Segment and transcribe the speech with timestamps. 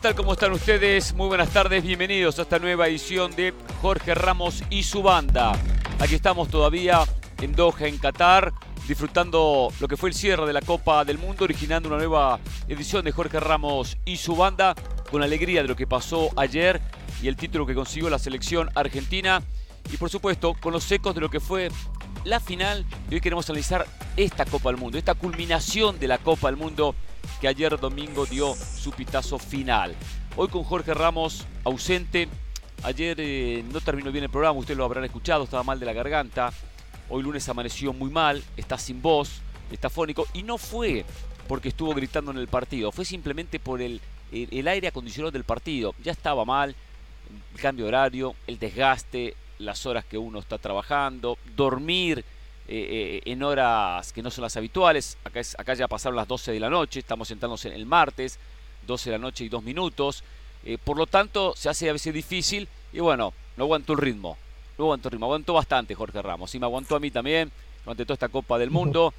[0.00, 0.14] ¿Qué tal?
[0.14, 1.12] ¿Cómo están ustedes?
[1.12, 5.52] Muy buenas tardes, bienvenidos a esta nueva edición de Jorge Ramos y su banda.
[5.98, 7.02] Aquí estamos todavía
[7.42, 8.50] en Doha, en Qatar,
[8.88, 13.04] disfrutando lo que fue el cierre de la Copa del Mundo, originando una nueva edición
[13.04, 14.74] de Jorge Ramos y su banda,
[15.10, 16.80] con alegría de lo que pasó ayer
[17.20, 19.42] y el título que consiguió la selección argentina.
[19.92, 21.68] Y por supuesto, con los ecos de lo que fue
[22.24, 22.84] la final.
[23.10, 26.94] Y hoy queremos analizar esta Copa del Mundo, esta culminación de la Copa del Mundo
[27.40, 29.94] que ayer domingo dio su pitazo final.
[30.36, 32.28] Hoy con Jorge Ramos ausente.
[32.82, 35.92] Ayer eh, no terminó bien el programa, ustedes lo habrán escuchado, estaba mal de la
[35.92, 36.50] garganta.
[37.10, 40.26] Hoy lunes amaneció muy mal, está sin voz, está fónico.
[40.32, 41.04] Y no fue
[41.46, 44.00] porque estuvo gritando en el partido, fue simplemente por el,
[44.32, 45.94] el, aire acondicionado del partido.
[46.02, 46.74] Ya estaba mal,
[47.54, 52.24] el cambio de horario, el desgaste, las horas que uno está trabajando, dormir
[52.68, 55.18] eh, en horas que no son las habituales.
[55.24, 58.38] Acá, acá ya pasaron las 12 de la noche, estamos sentándonos en el martes,
[58.86, 60.24] 12 de la noche y dos minutos.
[60.64, 64.36] Eh, por lo tanto, se hace a veces difícil y bueno, no aguantó el ritmo.
[64.78, 66.54] No aguantó el ritmo, aguantó bastante Jorge Ramos.
[66.54, 67.50] Y me aguantó a mí también
[67.84, 69.12] durante toda esta Copa del Mundo.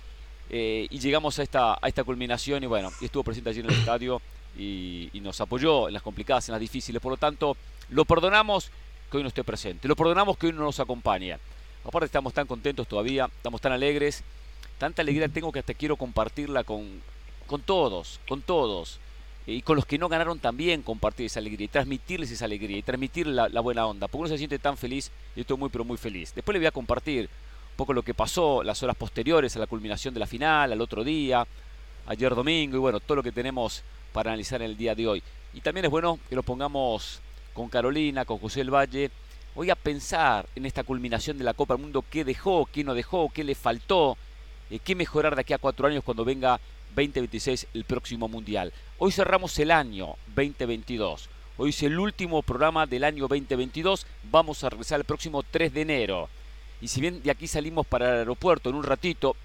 [0.49, 3.79] Eh, y llegamos a esta, a esta culminación y bueno, estuvo presente allí en el
[3.79, 4.21] estadio
[4.57, 7.01] y, y, nos apoyó en las complicadas, en las difíciles.
[7.01, 7.55] Por lo tanto,
[7.89, 8.69] lo perdonamos
[9.11, 9.87] que hoy no esté presente.
[9.87, 11.37] Lo perdonamos que hoy no nos acompaña.
[11.85, 14.23] Aparte estamos tan contentos todavía, estamos tan alegres,
[14.77, 17.01] tanta alegría tengo que hasta quiero compartirla con,
[17.45, 18.99] con todos, con todos.
[19.47, 22.83] Y con los que no ganaron también compartir esa alegría y transmitirles esa alegría y
[22.83, 24.07] transmitir la, buena onda.
[24.07, 26.33] Porque uno se siente tan feliz y estoy muy pero muy feliz.
[26.33, 29.67] Después le voy a compartir un poco lo que pasó las horas posteriores a la
[29.67, 31.45] culminación de la final, al otro día,
[32.05, 35.23] ayer domingo y bueno, todo lo que tenemos para analizar en el día de hoy.
[35.53, 37.19] Y también es bueno que lo pongamos
[37.53, 39.11] con Carolina, con José El Valle,
[39.53, 42.93] Voy a pensar en esta culminación de la Copa del Mundo, qué dejó, qué no
[42.93, 44.17] dejó, qué le faltó,
[44.69, 46.57] eh, qué mejorar de aquí a cuatro años cuando venga
[46.95, 48.71] 2026 el próximo Mundial.
[48.97, 51.29] Hoy cerramos el año 2022.
[51.57, 54.07] Hoy es el último programa del año 2022.
[54.31, 56.29] Vamos a regresar el próximo 3 de enero.
[56.79, 59.35] Y si bien de aquí salimos para el aeropuerto en un ratito,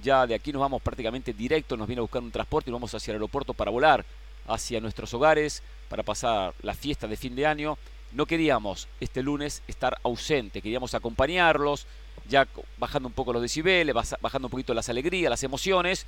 [0.00, 2.94] ya de aquí nos vamos prácticamente directo, nos viene a buscar un transporte y vamos
[2.94, 4.04] hacia el aeropuerto para volar
[4.46, 7.78] hacia nuestros hogares, para pasar la fiesta de fin de año
[8.12, 11.86] no queríamos este lunes estar ausente, queríamos acompañarlos,
[12.28, 12.46] ya
[12.78, 16.06] bajando un poco los decibeles, bajando un poquito las alegrías, las emociones,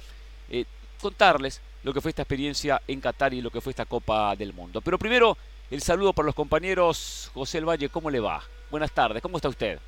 [0.51, 0.65] eh,
[1.01, 4.53] contarles lo que fue esta experiencia en Qatar y lo que fue esta Copa del
[4.53, 4.81] Mundo.
[4.81, 5.37] Pero primero,
[5.71, 7.31] el saludo para los compañeros.
[7.33, 8.43] José El Valle, ¿cómo le va?
[8.71, 9.79] Buenas tardes, ¿cómo está usted?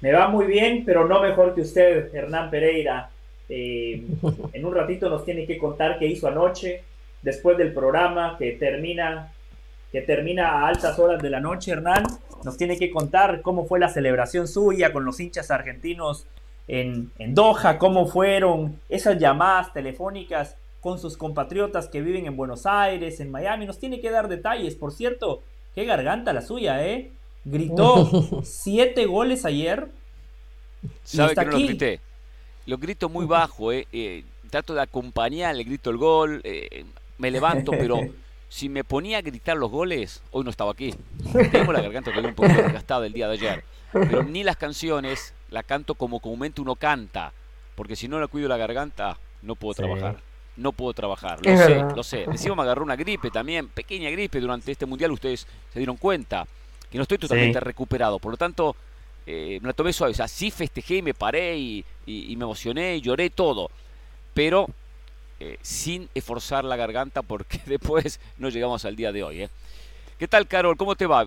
[0.00, 3.10] Me va muy bien, pero no mejor que usted, Hernán Pereira.
[3.48, 4.04] Eh,
[4.52, 6.84] en un ratito nos tiene que contar qué hizo anoche,
[7.22, 9.32] después del programa que termina
[9.92, 12.04] que termina a altas horas de la noche, Hernán.
[12.44, 16.26] Nos tiene que contar cómo fue la celebración suya con los hinchas argentinos
[16.66, 22.64] en, en Doha, cómo fueron esas llamadas telefónicas con sus compatriotas que viven en Buenos
[22.66, 23.66] Aires, en Miami.
[23.66, 25.42] Nos tiene que dar detalles, por cierto.
[25.74, 27.12] Qué garganta la suya, ¿eh?
[27.44, 29.88] Gritó siete goles ayer.
[31.04, 32.00] ¿Sabe que no lo grité?
[32.66, 33.86] Lo grito muy bajo, ¿eh?
[33.92, 34.24] ¿eh?
[34.50, 36.84] Trato de acompañar, le grito el gol, eh,
[37.22, 38.00] me levanto, pero
[38.48, 40.92] si me ponía a gritar los goles, hoy no estaba aquí.
[41.52, 43.64] Tengo la garganta todavía un poco desgastada el día de ayer.
[43.92, 47.32] Pero ni las canciones la canto como comúnmente uno canta.
[47.76, 50.18] Porque si no la cuido la garganta, no puedo trabajar.
[50.56, 51.38] No puedo trabajar.
[51.46, 52.24] Lo sé, lo sé.
[52.24, 55.12] Encima me agarró una gripe también, pequeña gripe durante este mundial.
[55.12, 56.46] Ustedes se dieron cuenta
[56.90, 58.18] que no estoy totalmente recuperado.
[58.18, 58.74] Por lo tanto,
[59.26, 60.10] eh, me la tomé suave.
[60.10, 63.70] O sea, sí festejé y me paré y, y me emocioné y lloré todo.
[64.34, 64.68] Pero
[65.44, 69.42] eh, sin esforzar la garganta porque después no llegamos al día de hoy.
[69.42, 69.50] ¿eh?
[70.16, 70.76] ¿Qué tal, Carol?
[70.76, 71.26] ¿Cómo te va?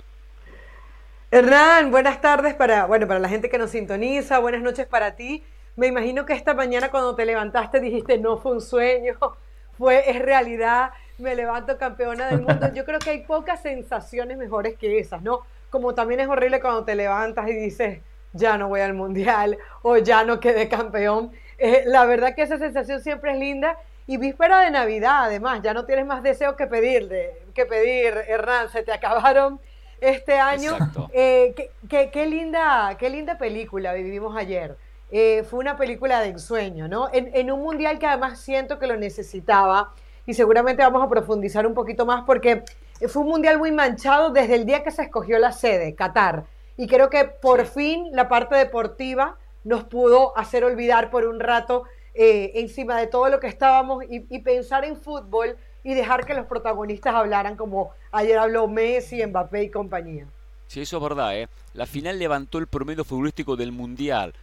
[1.32, 5.44] Hernán, buenas tardes para, bueno, para la gente que nos sintoniza, buenas noches para ti.
[5.76, 9.16] Me imagino que esta mañana cuando te levantaste dijiste, no fue un sueño,
[9.78, 12.72] fue, es realidad, me levanto campeona del mundo.
[12.74, 15.42] Yo creo que hay pocas sensaciones mejores que esas, ¿no?
[15.70, 18.00] Como también es horrible cuando te levantas y dices,
[18.32, 21.34] ya no voy al mundial o ya no quedé campeón.
[21.58, 25.74] Eh, la verdad que esa sensación siempre es linda y víspera de Navidad, además, ya
[25.74, 27.10] no tienes más deseo que pedir,
[27.54, 29.60] que pedir, Hernán, se te acabaron
[30.00, 30.78] este año.
[31.14, 31.56] Eh,
[31.90, 34.78] qué, linda, qué linda película vivimos ayer.
[35.12, 37.10] Eh, fue una película de ensueño, ¿no?
[37.14, 39.94] En, un mundial que además siento que lo necesitaba
[40.26, 42.64] y seguramente vamos a profundizar un poquito más porque
[43.08, 46.44] fue un mundial muy manchado desde el día que se escogió la sede, Qatar.
[46.78, 51.84] Y creo que por fin la parte deportiva nos pudo hacer olvidar por un rato
[52.18, 56.46] eh, encima de todo lo que estábamos y, pensar en fútbol y dejar que los
[56.46, 60.26] protagonistas hablaran como ayer habló Messi, Mbappé y compañía.
[60.68, 61.50] Sí, eso es verdad, ¿eh?
[61.74, 64.34] La final levantó el promedio futbolístico del Mundial,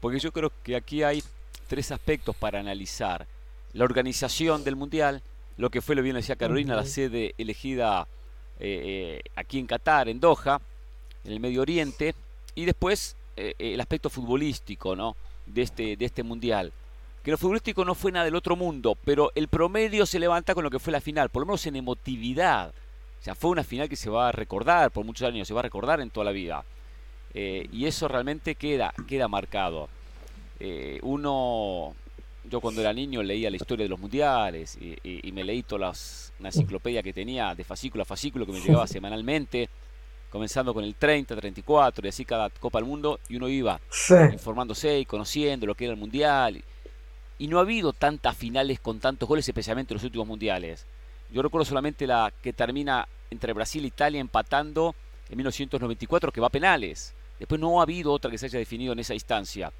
[0.00, 1.22] porque yo creo que aquí hay
[1.66, 3.26] tres aspectos para analizar.
[3.74, 5.20] La organización del Mundial,
[5.58, 8.08] lo que fue la Universidad Carolina, la sede elegida
[8.58, 10.62] eh, aquí en Qatar, en Doha,
[11.24, 12.14] en el Medio Oriente,
[12.54, 15.14] y después el aspecto futbolístico ¿no?
[15.46, 16.72] de, este, de este mundial.
[17.22, 20.64] Que lo futbolístico no fue nada del otro mundo, pero el promedio se levanta con
[20.64, 22.72] lo que fue la final, por lo menos en emotividad.
[23.20, 25.60] O sea, fue una final que se va a recordar por muchos años, se va
[25.60, 26.64] a recordar en toda la vida.
[27.34, 29.88] Eh, y eso realmente queda, queda marcado.
[30.60, 31.94] Eh, uno,
[32.44, 35.92] yo cuando era niño leía la historia de los mundiales y, me leí toda
[36.38, 39.68] una enciclopedia que tenía de fascículo a fascículo que me llegaba semanalmente,
[40.30, 43.80] comenzando con el 30, 34 y así cada Copa del Mundo, y uno iba
[44.32, 46.56] informándose y conociendo lo que era el mundial.
[46.56, 46.64] Y
[47.46, 50.86] no ha habido tantas finales con tantos goles, especialmente en los últimos mundiales.
[51.30, 54.94] Yo recuerdo solamente la que termina entre Brasil e Italia empatando
[55.28, 57.14] en 1994, que va a penales.
[57.38, 59.72] Después no ha habido otra que se haya definido en esa instancia.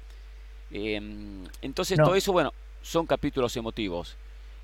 [0.71, 4.15] Em, entonces todo eso, bueno, son capítulos emotivos.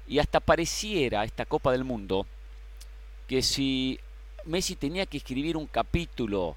[0.07, 2.25] Y hasta pareciera esta Copa del Mundo
[3.27, 3.99] que si
[4.45, 6.55] Messi tenía que escribir un capítulo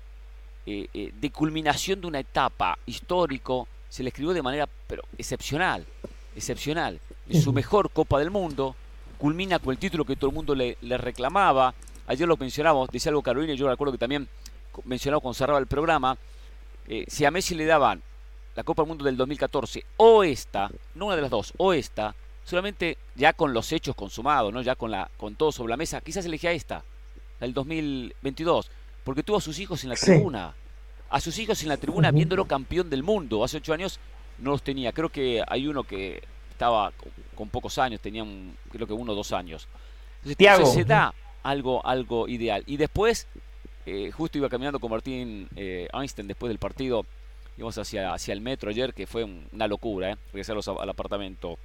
[0.66, 5.86] eh, eh, de culminación de una etapa histórico, se le escribió de manera pero excepcional,
[6.36, 7.00] excepcional.
[7.28, 8.74] Es su mejor Copa del Mundo,
[9.18, 11.74] culmina con el título que todo el mundo le, reclamaba.
[12.06, 14.28] Ayer lo mencionamos, decía algo Carolina, yo recuerdo que también
[14.84, 16.16] mencionaba cuando cerraba el programa.
[16.86, 18.02] Eh, si a Messi le daban
[18.56, 22.14] la Copa del Mundo del 2014 o esta, no una de las dos, o esta,
[22.44, 24.62] solamente ya con los hechos consumados, ¿no?
[24.62, 26.82] ya con, la, con todo sobre la mesa, quizás elegía esta,
[27.40, 28.70] del 2022,
[29.04, 30.54] porque tuvo a sus hijos en la tribuna,
[31.10, 33.44] a sus hijos en la tribuna viéndolo campeón del mundo.
[33.44, 34.00] Hace ocho años
[34.38, 36.92] no los tenía, creo que hay uno que estaba
[37.34, 39.68] con pocos años, tenían creo que uno o dos años.
[40.24, 42.62] Entonces, se da algo, algo ideal.
[42.66, 43.26] Y después,
[43.86, 47.06] eh, justo iba caminando con Martín eh, Einstein después del partido,
[47.56, 50.16] íbamos hacia, hacia el metro ayer, que fue una locura, ¿eh?
[50.32, 51.58] regresarlos al apartamento.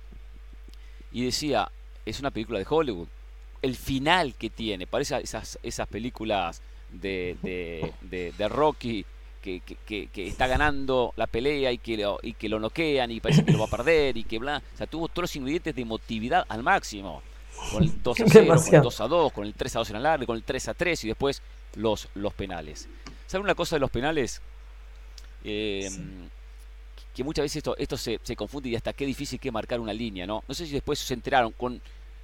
[1.12, 1.72] Y decía,
[2.06, 3.08] es una película de Hollywood.
[3.62, 6.62] El final que tiene, parece esas, esas películas
[6.92, 9.06] de, de, de Rocky
[9.44, 13.52] que, está ganando la pelea y que, lo, y que lo noquean y parece que
[13.52, 14.62] lo va a perder y que bla.
[14.74, 17.22] O sea, tuvo todos los ingredientes de emotividad al máximo.
[17.72, 19.90] Con el 2 a 0, con el 2 a 2, con el 3 a 2
[19.92, 21.42] en largo, con el 3 a 3 y después
[21.76, 22.88] los, los penales.
[23.28, 24.42] ¿Saben una cosa de los penales?
[25.44, 25.90] Eh,
[27.14, 29.94] que muchas veces esto, esto se, se, confunde y hasta qué difícil que marcar una
[29.94, 30.44] línea, ¿no?
[30.48, 31.52] No sé si después se enteraron.
[31.52, 31.82] Con,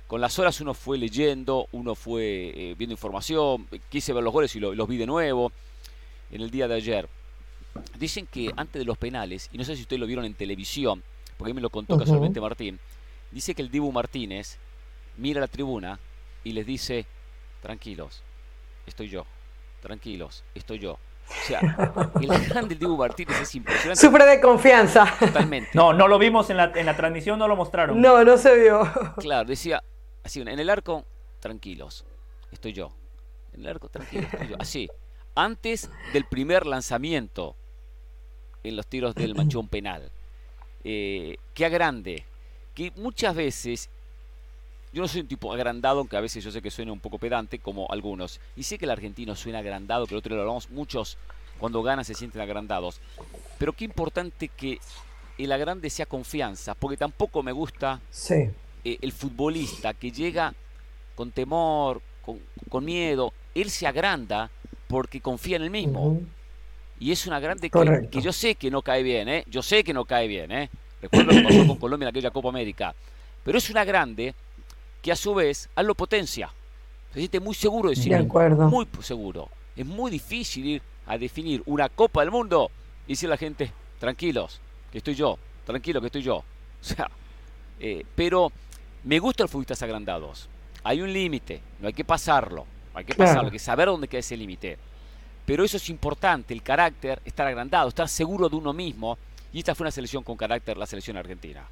[0.07, 4.56] con las horas uno fue leyendo, uno fue eh, viendo información, quise ver los goles
[4.56, 5.51] y los vi de nuevo
[6.31, 7.09] en el día de ayer.
[7.97, 11.03] Dicen que antes de los penales, y no sé si ustedes lo vieron en televisión,
[11.37, 12.79] porque a mí me lo contó casualmente Martín,
[13.31, 14.57] dice que el Dibu Martínez
[15.17, 15.99] mira la tribuna
[16.43, 17.05] y les dice,
[17.61, 18.23] tranquilos,
[18.85, 19.25] estoy yo,
[19.81, 20.93] tranquilos, estoy yo.
[20.93, 21.59] O sea,
[22.21, 24.01] el gran del Dibu Martínez es impresionante.
[24.01, 25.15] Sufre de confianza.
[25.19, 25.69] Totalmente.
[25.73, 28.01] No, no lo vimos en la, en la transmisión, no lo mostraron.
[28.01, 28.81] No, no se vio.
[29.17, 29.83] Claro, decía,
[30.23, 31.05] así, en el arco,
[31.39, 32.03] tranquilos,
[32.51, 32.91] estoy yo.
[33.53, 34.55] En el arco, tranquilos, estoy yo.
[34.59, 34.89] Así
[35.35, 37.55] antes del primer lanzamiento
[38.63, 40.11] en los tiros del manchón penal.
[40.83, 42.23] Eh, que agrande,
[42.73, 43.89] que muchas veces,
[44.93, 47.17] yo no soy un tipo agrandado, aunque a veces yo sé que suena un poco
[47.17, 50.69] pedante, como algunos, y sé que el argentino suena agrandado, que el otro lo hablamos,
[50.69, 51.17] muchos
[51.59, 53.01] cuando ganan se sienten agrandados,
[53.57, 54.79] pero qué importante que
[55.38, 58.00] el agrande sea confianza, porque tampoco me gusta
[58.86, 60.53] eh, el futbolista que llega
[61.15, 64.50] con temor, con, con miedo, él se agranda
[64.89, 66.19] porque confía en el mismo.
[67.00, 69.46] Y es una grande que, que, yo sé que no cae bien, ¿eh?
[69.48, 70.69] Yo sé que no cae bien, ¿eh?
[71.00, 72.93] Recuerdo lo que pasó con Colombia en aquella Copa América.
[73.43, 74.34] Pero es una grande
[75.01, 76.50] que a su vez a lo potencia.
[77.13, 79.50] Se siente muy seguro de sí Muy seguro.
[79.75, 82.72] Es muy difícil ir a definir una Copa del Mundo
[83.05, 84.60] y decirle a la gente, tranquilos,
[84.91, 86.43] que estoy yo, tranquilo que estoy yo.
[86.81, 87.12] O sea,
[87.77, 88.53] eh, pero
[89.03, 90.48] me gustan los futbolistas agrandados.
[90.81, 92.65] Hay un límite, no hay que pasarlo.
[92.93, 94.77] Hay que pasarlo, hay que saber dónde queda ese límite.
[95.46, 99.17] Pero eso es importante, el carácter, estar agrandado, estar seguro de uno mismo.
[99.51, 101.63] Y esta fue una selección con carácter, la selección argentina.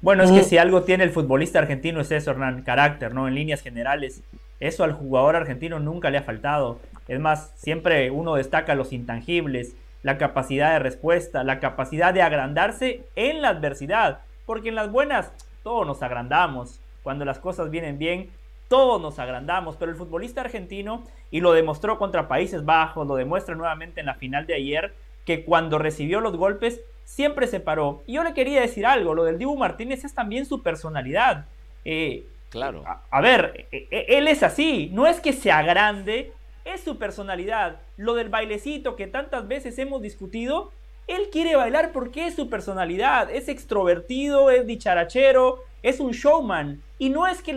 [0.00, 3.26] Bueno, es que si algo tiene el futbolista argentino es eso, Hernán, carácter, ¿no?
[3.26, 4.22] En líneas generales.
[4.60, 6.78] Eso al jugador argentino nunca le ha faltado.
[7.08, 13.06] Es más, siempre uno destaca los intangibles, la capacidad de respuesta, la capacidad de agrandarse
[13.16, 14.20] en la adversidad.
[14.44, 15.32] Porque en las buenas
[15.62, 16.80] todos nos agrandamos.
[17.02, 18.30] Cuando las cosas vienen bien,
[18.68, 23.54] todos nos agrandamos, pero el futbolista argentino, y lo demostró contra Países Bajos, lo demuestra
[23.54, 24.94] nuevamente en la final de ayer,
[25.24, 28.02] que cuando recibió los golpes siempre se paró.
[28.06, 31.46] Y yo le quería decir algo, lo del Dibu Martínez es también su personalidad.
[31.84, 32.84] Eh, claro.
[33.10, 36.32] A, ver, e, e, él es así, no es que sea grande,
[36.64, 37.80] es su personalidad.
[37.96, 40.72] Lo del bailecito que tantas veces hemos discutido,
[41.06, 47.10] él quiere bailar porque es su personalidad, es extrovertido, es dicharachero, es un showman Y
[47.10, 47.52] no es que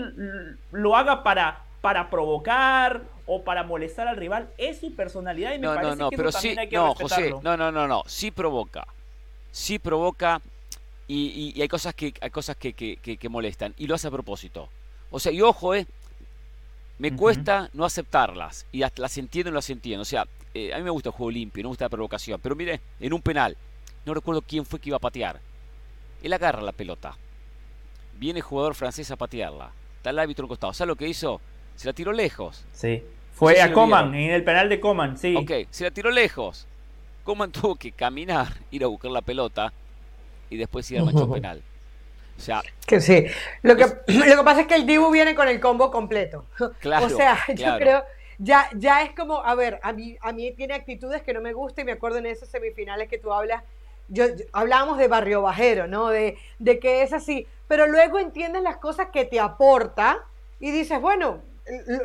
[0.73, 5.67] lo haga para, para provocar o para molestar al rival, es su personalidad y me
[5.67, 7.35] parece no, que pero eso sí, también hay que no, respetarlo.
[7.37, 8.85] José, no, no, no, no, sí provoca,
[9.49, 10.41] sí provoca
[11.07, 14.11] y, y hay cosas que hay cosas que, que, que, molestan y lo hace a
[14.11, 14.67] propósito.
[15.11, 15.87] O sea, y ojo, eh,
[16.97, 20.01] me cuesta no aceptarlas y hasta las entiendo y no las entiendo.
[20.01, 22.41] O sea, eh, a mí me gusta el juego limpio, no me gusta la provocación,
[22.43, 23.55] pero mire, en un penal,
[24.05, 25.39] no recuerdo quién fue que iba a patear.
[26.21, 27.15] Él agarra la pelota.
[28.17, 29.71] Viene el jugador francés a patearla.
[29.97, 30.73] Está el árbitro en costado.
[30.73, 31.39] ¿Sabes lo que hizo?
[31.75, 32.65] Se la tiró lejos.
[32.71, 33.03] Sí.
[33.33, 35.35] Fue a Coman, en el penal de Coman, sí.
[35.35, 36.67] Ok, se la tiró lejos.
[37.23, 39.71] Coman tuvo que caminar, ir a buscar la pelota
[40.49, 41.61] y después ir al manchón penal.
[42.35, 43.25] O sea, que sí.
[43.61, 46.45] Lo que, lo que pasa es que el Dibu viene con el combo completo.
[46.79, 48.03] Claro, o sea, yo creo,
[48.39, 51.53] ya, ya es como, a ver, a mí, a mí tiene actitudes que no me
[51.53, 53.63] gustan y me acuerdo en esas semifinales que tú hablas,
[54.07, 56.09] yo, hablábamos de barrio bajero, ¿no?
[56.09, 60.25] De, de que es así, pero luego entiendes las cosas que te aporta
[60.59, 61.41] y dices, bueno,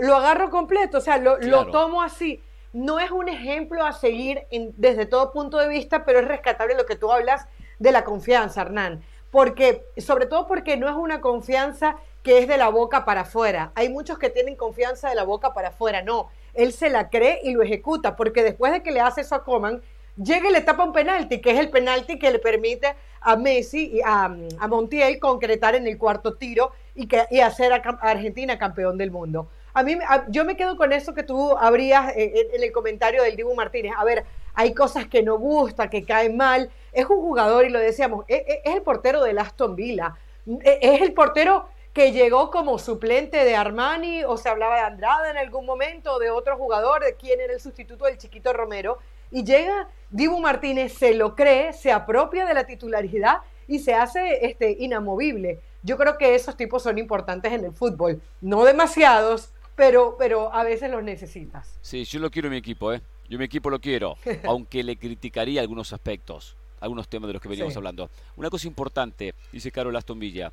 [0.00, 2.42] lo agarro completo, o sea, lo, lo tomo así.
[2.72, 6.86] No es un ejemplo a seguir desde todo punto de vista, pero es rescatable lo
[6.86, 7.46] que tú hablas
[7.78, 9.02] de la confianza, Hernán.
[9.30, 13.72] Porque, sobre todo porque no es una confianza que es de la boca para afuera.
[13.74, 16.02] Hay muchos que tienen confianza de la boca para afuera.
[16.02, 19.34] No, él se la cree y lo ejecuta, porque después de que le hace eso
[19.34, 19.82] a Coman,
[20.16, 23.92] llega y le tapa un penalti, que es el penalti que le permite a Messi
[23.94, 24.28] y a,
[24.68, 29.48] Montiel concretar en el cuarto tiro y, que, y hacer a, Argentina campeón del mundo.
[29.74, 29.96] A mí,
[30.28, 33.54] yo me quedo con eso que tú abrías eh, en, en el comentario del Dibu
[33.54, 33.92] Martínez.
[33.96, 36.70] A ver, hay cosas que no gusta, que caen mal.
[36.92, 40.14] Es un jugador, y lo decíamos, es, e, es el portero del Aston Villa.
[40.46, 45.30] E, es el portero que llegó como suplente de Armani, o se hablaba de Andrade
[45.30, 48.98] en algún momento, de otro jugador, de quién era el sustituto del chiquito Romero,
[49.30, 54.44] y llega Dibu Martínez, se lo cree, se apropia de la titularidad y se hace
[54.46, 55.60] este, inamovible.
[55.82, 60.64] Yo creo que esos tipos son importantes en el fútbol, no demasiados, pero, pero a
[60.64, 61.78] veces los necesitas.
[61.80, 63.00] Sí, yo lo quiero en mi equipo, ¿eh?
[63.28, 67.48] Yo mi equipo lo quiero, aunque le criticaría algunos aspectos, algunos temas de los que
[67.48, 68.10] veníamos hablando.
[68.36, 70.52] Una cosa importante, dice Carol Aston Villa,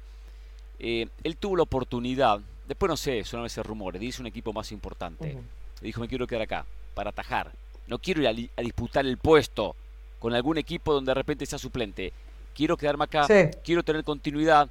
[0.79, 4.53] eh, él tuvo la oportunidad, después no sé, son a veces rumores, dice un equipo
[4.53, 5.33] más importante.
[5.81, 7.51] Le dijo, me quiero quedar acá, para atajar.
[7.89, 9.75] No quiero ir a, disputar el puesto
[10.19, 12.13] con algún equipo donde de repente sea suplente.
[12.53, 13.27] Quiero quedarme acá,
[13.63, 14.69] quiero tener continuidad,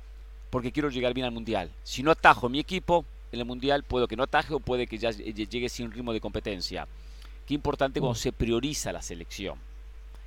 [0.51, 1.71] porque quiero llegar bien al Mundial.
[1.83, 4.99] Si no atajo mi equipo en el Mundial, puedo que no ataje o puede que
[4.99, 6.87] ya llegue sin ritmo de competencia.
[7.45, 9.59] Qué importante cuando se prioriza la selección.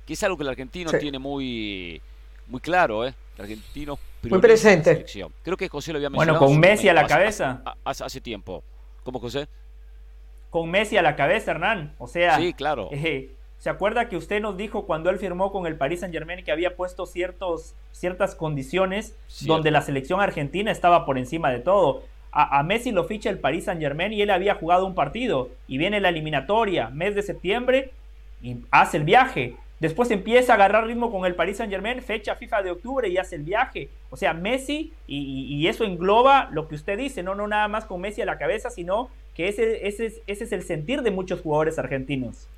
[0.06, 2.02] Que es algo que el argentino tiene muy,
[2.48, 3.14] muy claro, ¿eh?
[3.36, 5.06] El argentino muy presente.
[5.42, 6.38] Creo que José lo había mencionado.
[6.38, 7.62] Bueno, con Messi a la cabeza.
[7.84, 8.62] Hace, tiempo.
[9.02, 9.48] ¿Cómo, José?
[10.52, 11.94] Con Messi a la cabeza, Hernán.
[11.96, 12.36] O sea.
[12.36, 12.90] Sí, claro.
[12.92, 16.44] Eh, ¿Se acuerda que usted nos dijo cuando él firmó con el Paris Saint Germain
[16.44, 19.16] que había puesto ciertos, ciertas condiciones
[19.46, 22.02] donde la selección argentina estaba por encima de todo?
[22.32, 25.48] A, a, Messi lo ficha el Paris Saint Germain y él había jugado un partido
[25.68, 27.92] y viene la eliminatoria, mes de septiembre,
[28.42, 29.56] y hace el viaje.
[29.82, 33.16] Después empieza a agarrar ritmo con el Paris Saint Germain, fecha FIFA de octubre y
[33.16, 33.88] hace el viaje.
[34.10, 38.00] O sea, Messi, y, eso engloba lo que usted dice, no, no nada más con
[38.00, 41.78] Messi a la cabeza, sino que ese, ese, ese es el sentir de muchos jugadores
[41.78, 42.48] argentinos.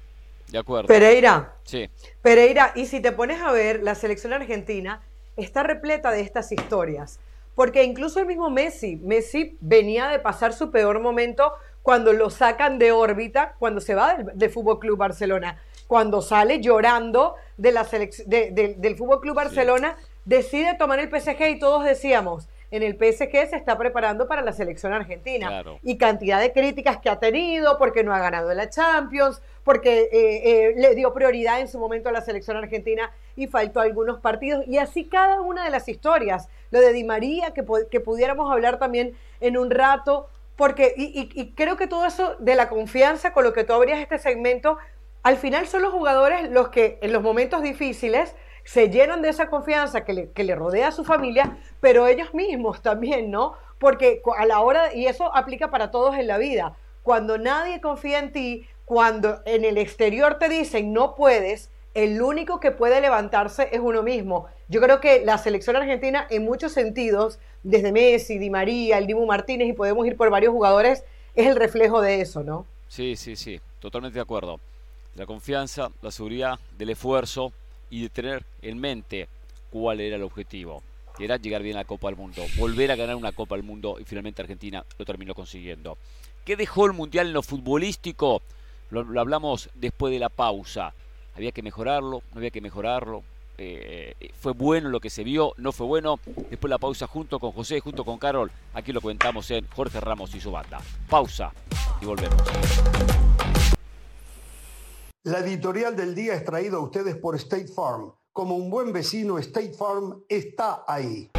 [0.51, 0.89] De acuerdo.
[0.89, 1.55] Pereira.
[1.65, 1.89] Sí.
[2.23, 5.03] Pereira, y si te pones a ver, la selección argentina
[5.37, 7.21] está repleta de estas historias.
[7.55, 11.53] Porque incluso el mismo Messi, Messi venía de pasar su peor momento
[11.83, 16.61] cuando lo sacan de órbita, cuando se va del, del Fútbol Club Barcelona cuando sale
[16.61, 22.83] llorando de la del Fútbol Club Barcelona, decide tomar el PSG y todos decíamos, en
[22.83, 25.63] el PSG se está preparando para la selección argentina.
[25.85, 30.11] Y cantidad de críticas que ha tenido porque no ha ganado la Champions, porque eh,
[30.13, 34.67] eh, le dio prioridad en su momento a la selección argentina y faltó algunos partidos.
[34.67, 36.49] Y así cada una de las historias.
[36.73, 41.53] Lo de Di María, que, que pudiéramos hablar también en un rato, porque, y, y,
[41.53, 44.79] creo que todo eso de la confianza con lo que tú abrías este segmento
[45.25, 49.49] al final son los jugadores los que en los momentos difíciles se llenan de esa
[49.49, 53.55] confianza que le, rodea a su familia, pero ellos mismos también, ¿no?
[53.79, 58.19] Porque a la hora, y eso aplica para todos en la vida, cuando nadie confía
[58.19, 63.69] en ti, cuando en el exterior te dicen no puedes, el único que puede levantarse
[63.71, 64.47] es uno mismo.
[64.69, 69.27] Yo creo que la selección argentina, en muchos sentidos, desde Messi, Di María, el Dibu
[69.27, 71.05] Martínez, y podemos ir por varios jugadores,
[71.35, 72.67] es el reflejo de eso, ¿no?
[72.89, 74.59] Sí, sí, sí, totalmente de acuerdo
[75.15, 77.53] la confianza, la seguridad, del esfuerzo
[77.91, 79.29] y de tener en mente
[79.71, 80.83] cuál era el objetivo,
[81.17, 83.65] que era llegar bien a la Copa del Mundo, volver a ganar una Copa del
[83.65, 85.99] Mundo y finalmente Argentina lo terminó consiguiendo.
[86.45, 88.43] ¿Qué dejó el Mundial en lo futbolístico?
[88.91, 90.93] Lo, hablamos después de la pausa.
[91.35, 93.23] Había que mejorarlo, no había que mejorarlo.
[93.57, 96.21] eh, fue bueno lo que se vio, no fue bueno.
[96.51, 98.51] Después la pausa junto con José, junto con Carol.
[98.75, 100.81] Aquí lo comentamos en Jorge Ramos y su banda.
[101.09, 101.53] Pausa
[102.01, 102.43] y volvemos.
[105.27, 108.13] La editorial del día es traída a ustedes por State Farm.
[108.31, 111.31] Como un buen vecino, State Farm está ahí.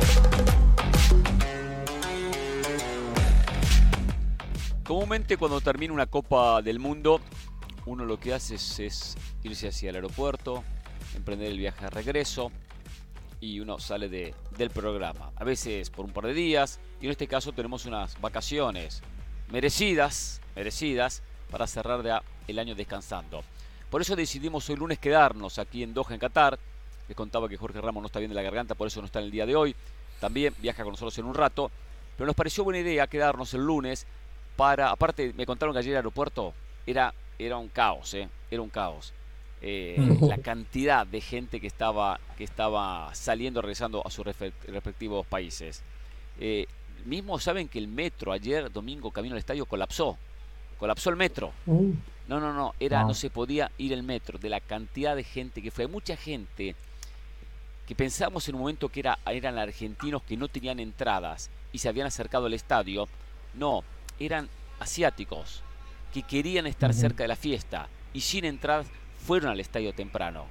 [4.84, 7.22] Comúnmente cuando termina una Copa del Mundo,
[7.86, 10.64] uno lo que hace es, irse hacia el aeropuerto,
[11.16, 12.52] emprender el viaje de regreso
[13.40, 15.32] y uno sale del programa.
[15.36, 19.04] A veces por un par de días y en este caso tenemos unas vacaciones
[19.52, 23.44] merecidas, merecidas para cerrar el año descansando.
[23.96, 26.60] Por eso decidimos hoy lunes quedarnos aquí en Doha, en Qatar.
[27.08, 29.20] Les contaba que Jorge Ramos no está bien de la garganta, por eso no está
[29.20, 29.74] en el día de hoy.
[30.20, 31.72] También viaja con nosotros en un rato.
[32.18, 34.06] Pero nos pareció buena idea quedarnos el lunes
[34.58, 34.90] para.
[34.90, 36.54] Aparte, me contaron que ayer el aeropuerto
[36.86, 38.28] era, era un caos, ¿eh?
[38.52, 39.14] Era un caos.
[39.62, 45.84] Eh, la cantidad de gente que estaba, que estaba saliendo, regresando a sus respectivos países.
[46.38, 46.68] Eh,
[47.06, 50.18] mismo saben que el metro ayer, domingo, camino al estadio, colapsó.
[50.80, 51.54] Colapsó el metro.
[52.28, 53.14] No, no, no, era, no.
[53.14, 55.86] se podía ir el metro de la cantidad de gente que fue.
[55.86, 56.76] Hay mucha gente
[57.88, 61.88] que pensamos en un momento que era, eran argentinos que no tenían entradas y se
[61.88, 63.08] habían acercado al estadio.
[63.54, 63.84] No,
[64.20, 65.62] eran asiáticos
[66.14, 68.88] que querían estar cerca de la fiesta y sin entradas
[69.26, 70.46] fueron al estadio temprano.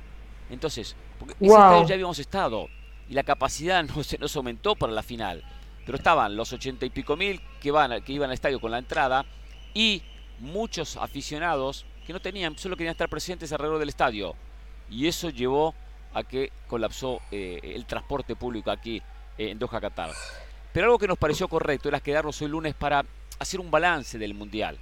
[0.50, 2.68] Entonces, porque ese estadio ya habíamos estado
[3.08, 5.42] y la capacidad no se nos aumentó para la final.
[5.84, 8.78] Pero estaban los ochenta y pico mil que, van, que iban al estadio con la
[8.78, 9.26] entrada
[9.74, 10.02] y
[10.40, 14.34] muchos aficionados que no tenían, solo querían estar presentes alrededor del estadio.
[14.90, 15.74] Y eso llevó
[16.12, 19.02] a que colapsó eh, el transporte público aquí
[19.38, 20.10] eh, en Doha, Qatar.
[20.72, 23.04] Pero algo que nos pareció correcto era quedarnos hoy lunes para
[23.38, 24.78] hacer un balance del Mundial,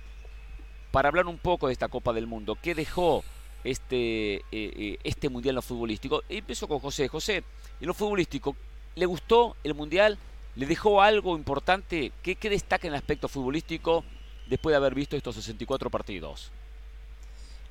[0.90, 3.24] para hablar un poco de esta Copa del Mundo, qué dejó
[3.64, 6.22] este, eh, este Mundial en lo futbolístico.
[6.28, 7.08] Y empezó con José.
[7.08, 7.44] José,
[7.80, 8.56] en lo futbolístico,
[8.94, 10.18] ¿le gustó el Mundial?
[10.56, 12.12] ¿Le dejó algo importante?
[12.22, 14.04] ¿Qué, qué destaca en el aspecto futbolístico
[14.46, 16.52] después de haber visto estos 64 partidos?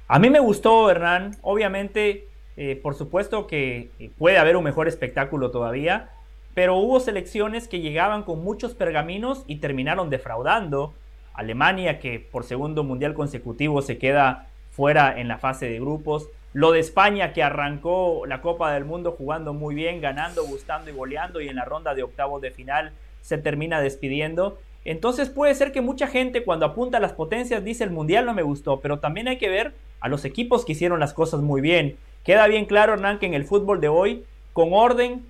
[0.08, 1.38] A mí me gustó, Hernán.
[1.42, 6.10] Obviamente, eh, por supuesto que eh, puede haber un mejor espectáculo todavía,
[6.54, 10.94] pero hubo selecciones que llegaban con muchos pergaminos y terminaron defraudando.
[11.34, 16.28] Alemania, que por segundo mundial consecutivo se queda fuera en la fase de grupos.
[16.54, 20.94] Lo de España, que arrancó la Copa del Mundo jugando muy bien, ganando, gustando y
[20.94, 24.60] goleando, y en la ronda de octavos de final se termina despidiendo.
[24.84, 28.34] Entonces puede ser que mucha gente cuando apunta a las potencias dice el mundial no
[28.34, 31.62] me gustó, pero también hay que ver a los equipos que hicieron las cosas muy
[31.62, 31.98] bien.
[32.24, 35.26] Queda bien claro, Hernán, que en el fútbol de hoy, con orden,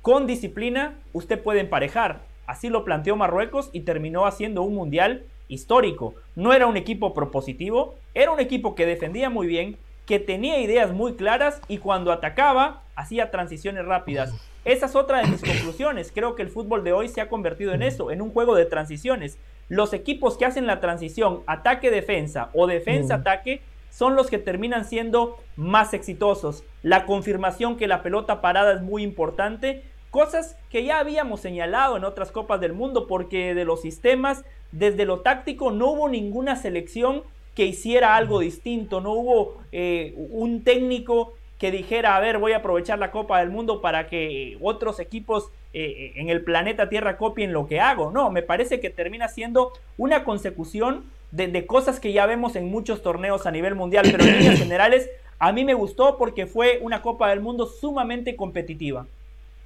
[0.00, 2.20] con disciplina, usted puede emparejar.
[2.46, 6.14] Así lo planteó Marruecos y terminó haciendo un mundial histórico.
[6.34, 10.92] No era un equipo propositivo, era un equipo que defendía muy bien, que tenía ideas
[10.92, 14.34] muy claras y cuando atacaba hacía transiciones rápidas.
[14.64, 16.12] Esa es otra de mis conclusiones.
[16.14, 18.64] Creo que el fútbol de hoy se ha convertido en eso, en un juego de
[18.64, 19.38] transiciones.
[19.68, 25.94] Los equipos que hacen la transición ataque-defensa o defensa-ataque son los que terminan siendo más
[25.94, 26.64] exitosos.
[26.82, 29.84] La confirmación que la pelota parada es muy importante.
[30.10, 35.04] Cosas que ya habíamos señalado en otras Copas del Mundo porque de los sistemas, desde
[35.04, 37.22] lo táctico, no hubo ninguna selección
[37.54, 39.00] que hiciera algo distinto.
[39.00, 43.48] No hubo eh, un técnico que dijera, a ver, voy a aprovechar la Copa del
[43.48, 48.10] Mundo para que otros equipos eh, en el planeta Tierra copien lo que hago.
[48.10, 53.00] No, me parece que termina siendo una consecución de, cosas que ya vemos en muchos
[53.00, 57.00] torneos a nivel mundial, pero en líneas generales a mí me gustó porque fue una
[57.00, 59.06] Copa del Mundo sumamente competitiva.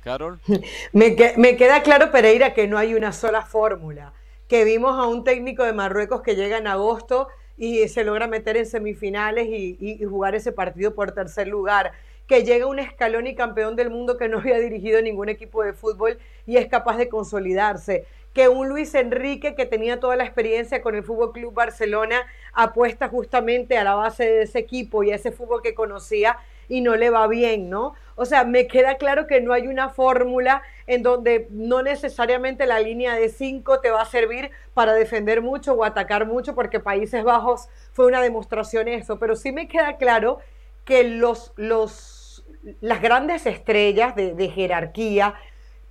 [0.04, 0.38] Carol.
[0.92, 4.12] Me, me queda claro, Pereira, que no hay una sola fórmula.
[4.48, 8.56] Que vimos a un técnico de Marruecos que llega en agosto y se logra meter
[8.56, 11.92] en semifinales y, jugar ese partido por tercer lugar
[12.26, 15.72] que llega un escalón y campeón del mundo que no había dirigido ningún equipo de
[15.72, 18.04] fútbol y es capaz de consolidarse.
[18.34, 23.08] Que un Luis Enrique que tenía toda la experiencia con el Fútbol Club Barcelona apuesta
[23.08, 26.36] justamente a la base de ese equipo y a ese fútbol que conocía
[26.68, 27.94] y no le va bien, ¿no?
[28.16, 32.81] O sea, me queda claro que no hay una fórmula en donde no necesariamente la
[32.81, 37.25] línea de 5 te va a servir para defender mucho o atacar mucho, porque Países
[37.25, 40.38] Bajos fue una demostración de eso, pero sí me queda claro
[40.85, 42.44] que los, los,
[42.81, 45.35] las grandes estrellas de, de jerarquía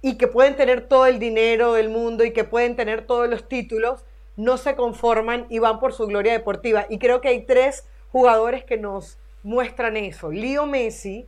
[0.02, 3.50] y que pueden tener todo el dinero del mundo y que pueden tener todos los
[3.50, 4.06] títulos,
[4.38, 6.86] no se conforman y van por su gloria deportiva.
[6.90, 10.32] Y creo que hay tres jugadores que nos muestran eso.
[10.32, 11.28] Leo Messi,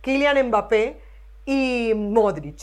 [0.00, 1.00] Kylian Mbappé
[1.44, 2.60] y Modric.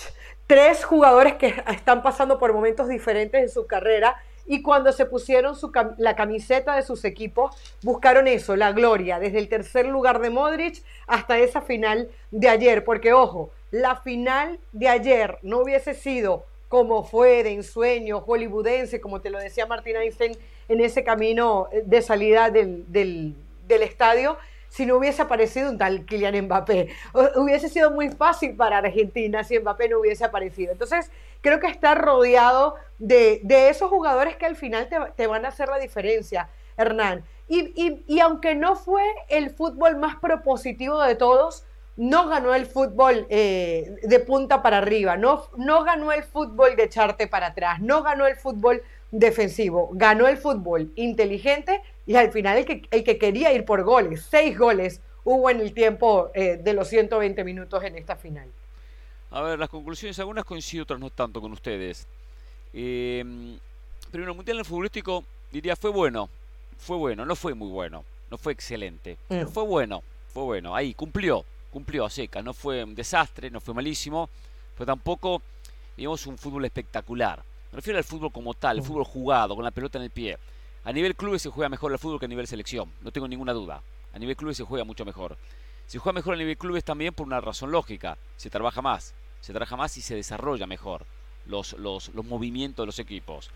[0.47, 5.55] Tres jugadores que están pasando por momentos diferentes en su carrera y cuando se pusieron
[5.97, 10.83] la camiseta de sus equipos, buscaron eso, la gloria, desde el tercer lugar de Modric
[11.07, 17.03] hasta esa final de ayer, porque ojo, la final de ayer no hubiese sido como
[17.03, 22.49] fue de ensueño hollywoodense, como te lo decía Martín Einstein en ese camino de salida
[22.49, 24.37] del, del estadio,
[24.75, 26.89] si no hubiese aparecido un tal Kylian Mbappé.
[27.37, 30.73] hubiese sido muy fácil para Argentina si Mbappé no hubiese aparecido.
[30.73, 31.09] Entonces,
[31.39, 35.79] creo que está rodeado de, esos jugadores que al final te, van a hacer la
[35.79, 37.23] diferencia, Hernán.
[37.47, 43.95] Y, aunque no fue el fútbol más propositivo de todos, no ganó el fútbol eh,
[44.03, 48.27] de punta para arriba, no, no ganó el fútbol de echarte para atrás, no ganó
[48.27, 53.53] el fútbol defensivo, ganó el fútbol inteligente y al final el que, el que quería
[53.53, 57.97] ir por goles, seis goles hubo en el tiempo eh, de los 120 minutos en
[57.97, 58.47] esta final.
[59.31, 62.07] A ver, las conclusiones, algunas coincido, otras no tanto con ustedes.
[62.73, 63.23] Eh,
[64.11, 66.29] primero, el Mundial en el futbolístico, diría, fue bueno,
[66.77, 69.47] fue bueno, no fue muy bueno, no fue excelente, mm.
[69.47, 73.73] fue bueno, fue bueno, ahí cumplió, cumplió a seca, no fue un desastre, no fue
[73.73, 74.29] malísimo,
[74.77, 75.41] pero tampoco,
[75.97, 77.41] digamos, un fútbol espectacular.
[77.71, 78.85] Me refiero al fútbol como tal, el mm.
[78.85, 80.37] fútbol jugado, con la pelota en el pie.
[80.85, 83.53] A nivel clubes se juega mejor el fútbol que a nivel selección, no tengo ninguna
[83.53, 83.81] duda.
[84.13, 85.35] A nivel clubes se juega mucho mejor.
[85.87, 89.51] Se juega mejor a nivel clubes también por una razón lógica, se trabaja más, se
[89.51, 91.07] trabaja más y se desarrolla mejor
[91.47, 93.49] los, los, movimientos de los equipos.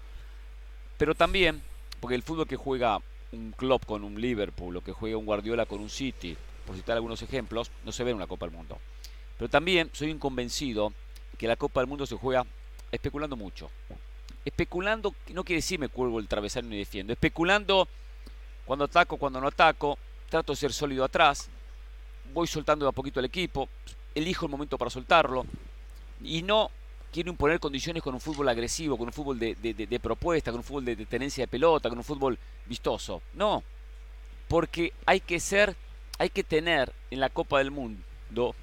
[0.98, 1.62] Pero también,
[2.00, 3.00] porque el fútbol que juega
[3.32, 6.96] un club con un Liverpool o que juega un Guardiola con un City, por citar
[6.96, 8.80] algunos ejemplos, no se ve en una Copa del Mundo.
[9.38, 10.94] Pero también soy un convencido
[11.38, 12.44] que la Copa del Mundo se juega
[12.92, 13.70] especulando mucho
[14.46, 17.88] especulando, no quiere decir me cuelgo el travesaño y defiendo, especulando
[18.66, 19.98] cuando ataco, cuando no ataco,
[20.30, 21.50] trato de ser sólido atrás,
[22.34, 23.68] voy soltando de a poquito el equipo,
[24.14, 25.46] elijo el momento para soltarlo
[26.22, 26.70] y no
[27.12, 30.86] quiero imponer condiciones con un fútbol agresivo, con un fútbol de, propuesta, con un fútbol
[30.86, 33.22] de, tenencia de pelota, con un fútbol vistoso.
[33.34, 33.64] No,
[34.48, 35.76] porque hay que ser,
[36.18, 38.56] hay que tener en la Copa del Mundo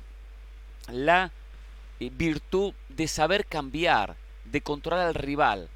[0.88, 1.32] la
[1.98, 4.16] eh, virtud de saber cambiar
[4.50, 5.68] de controlar al rival.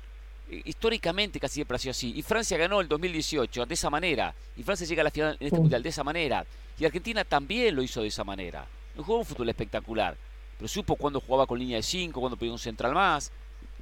[0.50, 2.12] Eh, históricamente casi siempre ha sido así.
[2.16, 4.34] Y Francia ganó el 2018 de esa manera.
[4.56, 6.44] Y Francia llega a la final en este mundial de esa manera.
[6.78, 8.66] Y Argentina también lo hizo de esa manera.
[8.96, 10.16] No jugó un fútbol espectacular.
[10.56, 13.30] Pero supo cuando jugaba con línea de 5, cuando pedía un central más.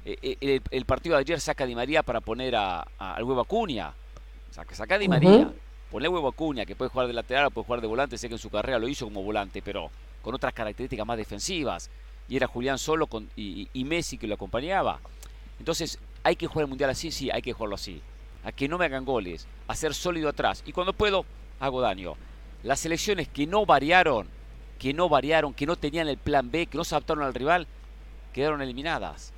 [0.05, 3.41] Eh, eh, el, partido de ayer saca a Di María para poner a, al huevo
[3.41, 3.93] Acuña.
[4.51, 5.51] Saca, saca a Di María.
[5.91, 8.17] Ponle huevo Acuña, que puede jugar de lateral, puede jugar de volante.
[8.17, 9.89] Sé que en su carrera lo hizo como volante, pero
[10.21, 11.89] con otras características más defensivas
[12.29, 14.99] y era Julián solo con, y, Messi que lo acompañaba.
[15.57, 17.11] Entonces, ¿hay que jugar el Mundial así?
[17.11, 18.01] Sí, hay que jugarlo así.
[18.43, 20.63] A que no me hagan goles, a ser sólido atrás.
[20.65, 21.25] Y cuando puedo,
[21.59, 22.13] hago daño.
[22.63, 24.27] Las selecciones que no variaron,
[24.77, 27.67] que no variaron, que no tenían el plan B, que no se adaptaron al rival,
[28.31, 29.33] quedaron eliminadas.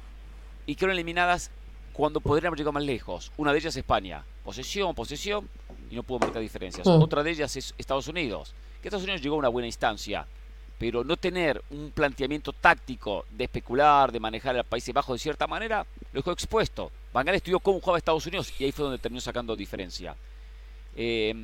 [0.66, 1.50] Y quedaron eliminadas
[1.94, 3.32] cuando podrían haber llegado más lejos.
[3.38, 4.24] Una de ellas es España.
[4.44, 5.50] Posesión, posesión,
[5.90, 6.86] y no pudo marcar diferencias.
[6.86, 7.02] Mm.
[7.02, 8.54] Otra de ellas es Estados Unidos.
[8.82, 10.28] Que Estados Unidos llegó a una buena instancia
[10.82, 15.46] pero no tener un planteamiento táctico de especular, de manejar al Países Bajos de cierta
[15.46, 16.92] manera, lo dejó expuesto.
[17.14, 20.16] Van estudió cómo jugaba Estados Unidos y ahí fue donde terminó sacando diferencia.
[20.96, 21.36] Eh,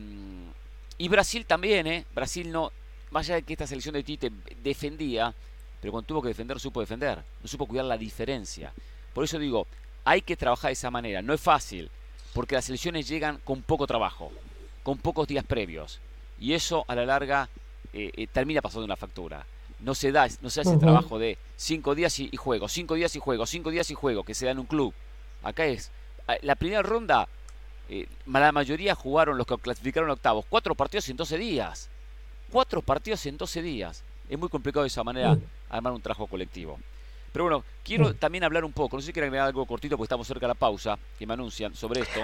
[0.97, 2.06] y Brasil también, ¿eh?
[2.15, 2.71] Brasil no,
[3.12, 4.32] más allá de que esta selección de Tite
[4.63, 5.32] defendía,
[5.80, 8.73] pero cuando tuvo que defender supo defender, no supo cuidar la diferencia.
[9.13, 9.67] Por eso digo,
[10.04, 11.91] hay que trabajar de esa manera, no es fácil,
[12.34, 14.32] porque las selecciones llegan con poco trabajo,
[14.82, 16.00] con pocos días previos,
[16.39, 17.50] y eso a la larga
[17.97, 19.43] eh, eh, termina pasando una factura.
[19.79, 23.19] No se da, no se hace trabajo de cinco días y, juego, cinco días y
[23.19, 24.93] juego, cinco días y juego, que se da en un club.
[25.41, 25.89] Acá es,
[26.43, 27.27] la primera ronda,
[27.89, 31.89] eh, la mayoría jugaron los que clasificaron octavos, cuatro partidos en 12 días.
[32.51, 34.03] Cuatro partidos en 12 días.
[34.29, 35.36] Es muy complicado de esa manera
[35.67, 36.77] armar un trabajo colectivo.
[37.31, 40.05] Pero bueno, quiero también hablar un poco, no sé si quieren agregar algo cortito porque
[40.05, 42.19] estamos cerca de la pausa, que me anuncian sobre esto.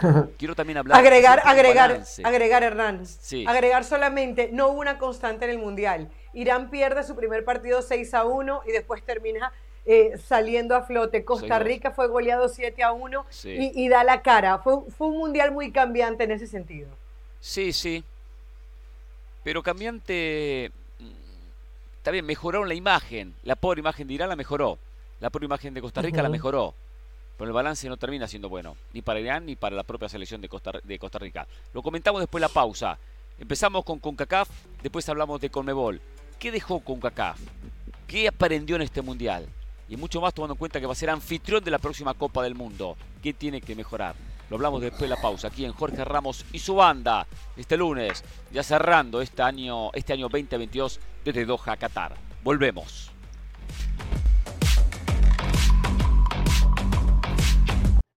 [0.38, 0.98] Quiero también hablar.
[0.98, 3.02] Agregar, agregar, agregar, Hernán.
[3.46, 6.10] Agregar solamente, no hubo una constante en el Mundial.
[6.32, 9.52] Irán pierde su primer partido 6 a 1 y después termina
[9.86, 11.24] eh, saliendo a flote.
[11.24, 14.58] Costa Rica fue goleado 7 a 1 y, da la cara.
[14.58, 16.88] Fue, fue un Mundial muy cambiante en ese sentido.
[17.40, 18.04] Sí, sí.
[19.44, 20.72] Pero cambiante.
[20.98, 21.10] Mm,
[21.98, 23.34] está bien, mejoraron la imagen.
[23.44, 24.78] La pobre imagen de Irán la mejoró.
[25.20, 26.74] La pobre imagen de Costa Rica la mejoró
[27.36, 30.40] pero el balance no termina siendo bueno, ni para Irán ni para la propia selección
[30.40, 31.46] de Costa, de Costa Rica.
[31.72, 32.98] Lo comentamos después de la pausa.
[33.38, 34.48] Empezamos con CONCACAF,
[34.82, 36.00] después hablamos de CONMEBOL.
[36.38, 37.38] ¿Qué dejó CONCACAF?
[38.06, 39.46] ¿Qué aprendió en este mundial?
[39.88, 42.42] Y mucho más tomando en cuenta que va a ser anfitrión de la próxima Copa
[42.42, 42.96] del Mundo.
[43.22, 44.14] ¿Qué tiene que mejorar?
[44.48, 48.22] Lo hablamos después de la pausa, aquí en Jorge Ramos y su banda, este lunes,
[48.52, 52.14] ya cerrando este año, este año 2022 desde Doha, Qatar.
[52.44, 53.15] Volvemos.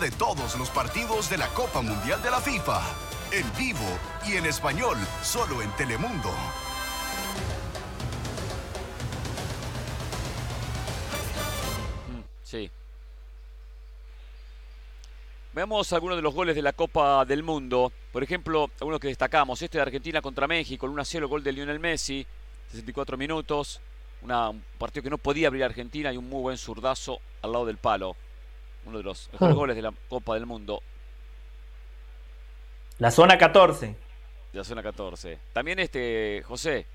[0.00, 2.80] De todos los partidos de la Copa Mundial de la FIFA,
[3.30, 3.86] en vivo
[4.26, 6.30] y en español, solo en Telemundo.
[12.08, 12.70] Mm, sí.
[15.52, 17.92] Veamos algunos de los goles de la Copa del Mundo.
[18.12, 19.60] Por ejemplo, algunos que destacamos.
[19.60, 22.26] Este de Argentina contra México, el 1-0 gol de Lionel Messi,
[22.70, 23.82] 64 minutos.
[24.22, 27.76] un partido que no podía abrir Argentina y un muy buen zurdazo al lado del
[27.76, 28.16] palo
[28.86, 30.82] uno de los mejores goles de la Copa del Mundo.
[32.98, 33.96] La zona 14.
[34.52, 35.38] La zona 14.
[35.52, 36.86] También este, José.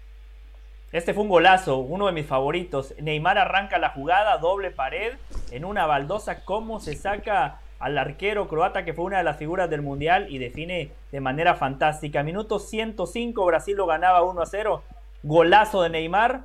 [0.92, 2.94] Este fue un golazo, uno de mis favoritos.
[3.00, 5.16] Neymar arranca la jugada, doble pared,
[5.52, 9.70] en una baldosa, cómo se saca al arquero croata que fue una de las figuras
[9.70, 12.24] del Mundial y define de manera fantástica.
[12.24, 14.84] Minuto 105, Brasil lo ganaba 1 a 0.
[15.24, 16.44] Golazo de Neymar.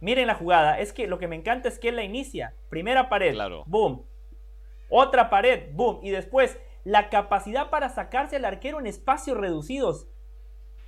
[0.00, 2.52] Miren la jugada, es que lo que me encanta es que él la inicia.
[2.68, 3.64] Primera pared, claro.
[3.66, 4.02] boom,
[4.88, 6.00] otra pared, boom.
[6.02, 10.06] Y después, la capacidad para sacarse al arquero en espacios reducidos.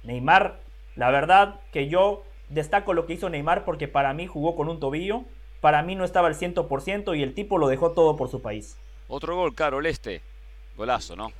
[0.03, 0.61] Neymar,
[0.95, 4.81] la verdad que yo destaco lo que hizo Neymar porque para mí jugó con un
[4.81, 5.25] tobillo.
[5.61, 8.79] Para mí no estaba al 100% y el tipo lo dejó todo por su país.
[9.09, 10.23] Otro gol, Carol, este.
[10.77, 11.33] Golazo, ¿no?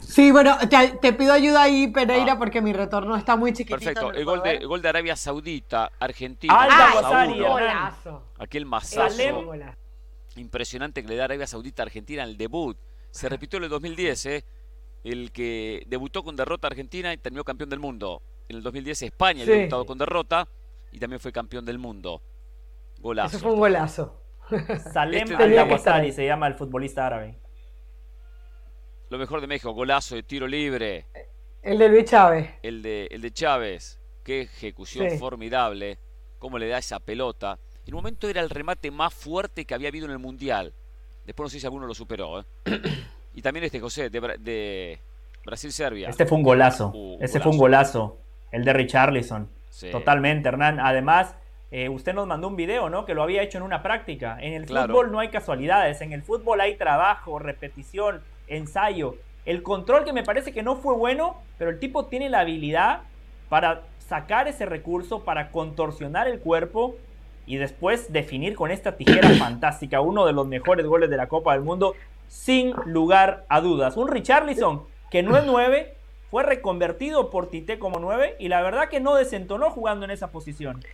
[0.00, 0.56] Sí, bueno,
[1.00, 2.38] te, pido ayuda ahí, Pereira, ah.
[2.38, 3.78] porque mi retorno está muy chiquitito.
[3.78, 6.54] Perfecto, el, gol, de, gol de Arabia Saudita, Argentina.
[6.56, 7.92] Ah,
[8.38, 9.52] Aquel masazo
[10.40, 12.76] impresionante que le da Arabia Saudita a Argentina en el debut.
[13.10, 14.44] Se repitió en el 2010, ¿eh?
[15.04, 18.22] el que debutó con derrota a Argentina y terminó campeón del mundo.
[18.48, 19.50] En el 2010 España sí.
[19.50, 20.48] debutado con derrota
[20.92, 22.22] y también fue campeón del mundo.
[23.00, 23.36] Golazo.
[23.36, 24.22] Eso fue un golazo.
[24.92, 27.38] Salem este se llama el futbolista árabe.
[29.10, 31.06] Lo mejor de México, golazo de tiro libre.
[31.62, 32.50] El de Luis Chávez.
[32.62, 34.00] El de, el de Chávez.
[34.22, 35.98] Qué ejecución formidable.
[36.38, 37.58] Cómo le da esa pelota.
[37.88, 40.74] En un momento era el remate más fuerte que había habido en el Mundial.
[41.24, 42.40] Después no sé si alguno lo superó.
[42.40, 42.44] ¿eh?
[43.34, 44.98] y también este José, de,
[45.46, 46.10] Brasil-Serbia.
[46.10, 46.92] Este fue un golazo.
[46.94, 48.18] Uh, este fue un golazo.
[48.52, 49.48] El de Richarlison.
[49.90, 50.80] Totalmente, Hernán.
[50.80, 51.34] Además,
[51.70, 53.06] eh, usted nos mandó un video, ¿no?
[53.06, 54.36] Que lo había hecho en una práctica.
[54.38, 56.02] En el fútbol no hay casualidades.
[56.02, 59.16] En el fútbol hay trabajo, repetición, ensayo.
[59.46, 63.04] El control que me parece que no fue bueno, pero el tipo tiene la habilidad
[63.48, 66.96] para sacar ese recurso, para contorsionar el cuerpo
[67.48, 71.54] y después definir con esta tijera fantástica uno de los mejores goles de la Copa
[71.54, 71.94] del Mundo,
[72.28, 73.96] sin lugar a dudas.
[73.96, 75.94] Un Richarlison que no es 9,
[76.30, 80.30] fue reconvertido por Tite como 9 y la verdad que no desentonó jugando en esa
[80.30, 80.84] posición.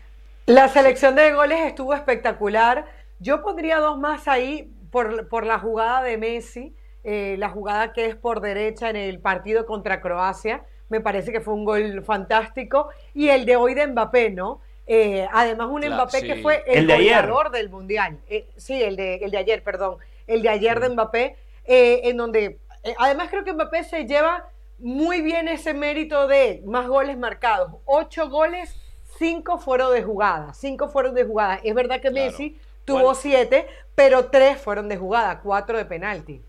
[0.46, 2.86] La selección de goles estuvo espectacular.
[3.18, 8.06] Yo pondría dos más ahí por, por la jugada de Messi, eh, la jugada que
[8.06, 10.64] es por derecha en el partido contra Croacia.
[10.88, 12.90] Me parece que fue un gol fantástico.
[13.14, 14.60] Y el de hoy de Mbappé, ¿no?
[14.86, 18.18] Eh, además, un Mbappé que fue el, goleador del Mundial.
[18.28, 19.96] Eh, sí, el de, el de ayer, perdón.
[20.26, 22.58] El de ayer de Mbappé, eh, en donde,
[22.98, 27.72] además creo que Mbappé se lleva muy bien ese mérito de más goles marcados.
[27.86, 28.76] Ocho goles,
[29.18, 30.52] cinco fueron de jugada.
[30.54, 31.60] Cinco fueron de jugada.
[31.62, 36.42] Es verdad que Messi tuvo siete, pero tres fueron de jugada, cuatro de penalti.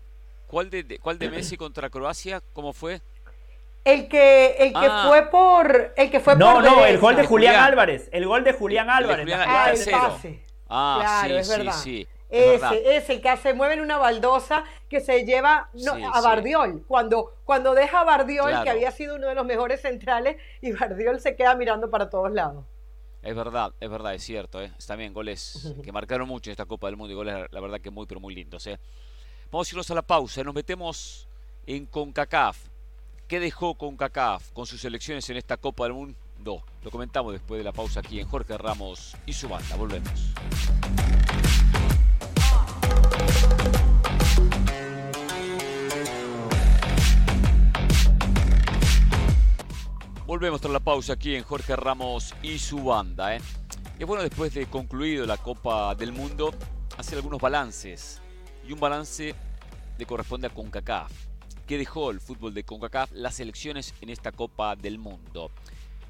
[0.46, 2.42] ¿Cuál de, ¿Cuál de Messi contra Croacia?
[2.52, 3.00] ¿Cómo fue?
[3.86, 5.04] El que, el que ah.
[5.06, 5.94] fue por.
[5.96, 6.64] El que fue no, por.
[6.64, 8.08] No, el gol de Julián, Álvarez.
[8.12, 9.28] El gol de Julián Álvarez.
[9.32, 10.42] ah, el pase.
[10.68, 11.72] Ah, claro, sí, es verdad.
[11.72, 15.70] Sí, ese, ese, el que se mueve en una baldosa que se lleva
[16.12, 16.84] a Bardiol.
[16.88, 21.20] Cuando, cuando deja a Bardiol, que había sido uno de los mejores centrales, y Bardiol
[21.20, 22.64] se queda mirando para todos lados.
[23.22, 24.60] Es verdad, es verdad, es cierto.
[24.60, 24.72] ¿eh?
[24.84, 27.90] También goles que marcaron mucho en esta Copa del Mundo y goles, la verdad, que
[27.90, 28.66] muy, pero muy lindos.
[28.66, 28.80] ¿eh?
[29.52, 30.42] Vamos a irnos a la pausa.
[30.42, 31.28] Nos metemos
[31.66, 32.58] en CONCACAF.
[33.28, 36.62] ¿Qué dejó con CACAF con sus elecciones en esta Copa del Mundo?
[36.84, 39.74] Lo comentamos después de la pausa aquí en Jorge Ramos y su banda.
[39.74, 40.32] Volvemos.
[50.24, 53.34] Volvemos tras la pausa aquí en Jorge Ramos y su banda.
[53.34, 53.40] ¿eh?
[53.98, 56.54] Y bueno, después de concluido la Copa del Mundo,
[56.96, 58.22] hacer algunos balances.
[58.64, 59.34] Y un balance
[59.98, 61.25] le corresponde a CONCACAF
[61.66, 65.50] que dejó el fútbol de CONCACAF las elecciones en esta Copa del Mundo.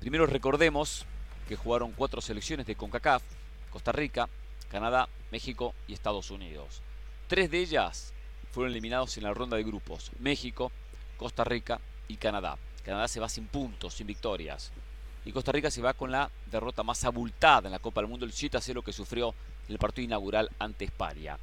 [0.00, 1.06] Primero recordemos
[1.48, 3.22] que jugaron cuatro selecciones de CONCACAF,
[3.70, 4.28] Costa Rica,
[4.70, 6.82] Canadá, México y Estados Unidos.
[7.28, 8.12] Tres de ellas
[8.52, 10.10] fueron eliminados en la ronda de grupos.
[10.18, 10.70] México,
[11.16, 12.58] Costa Rica y Canadá.
[12.84, 14.72] Canadá se va sin puntos, sin victorias.
[15.24, 18.26] Y Costa Rica se va con la derrota más abultada en la Copa del Mundo,
[18.26, 19.34] el 7 a 0 que sufrió
[19.66, 21.38] en el partido inaugural ante España.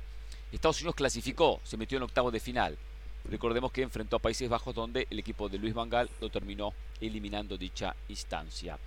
[0.52, 2.78] Estados Unidos clasificó, se metió en octavos de final.
[3.26, 7.58] Recordemos que enfrentó a Países Bajos donde el equipo de Luis Vangal lo terminó eliminando
[7.58, 8.78] dicha instancia.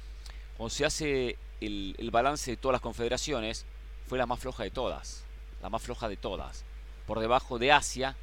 [0.57, 3.65] Cuando se hace el, balance de todas las confederaciones,
[4.07, 5.25] fue la más floja de todas.
[5.63, 6.65] La más floja de todas.
[7.07, 8.17] Por debajo de Asia,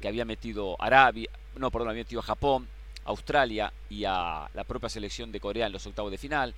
[0.00, 2.68] que había metido Arabia, no, perdón, había metido a Japón,
[3.04, 6.54] Australia y a la propia selección de Corea en los octavos de final.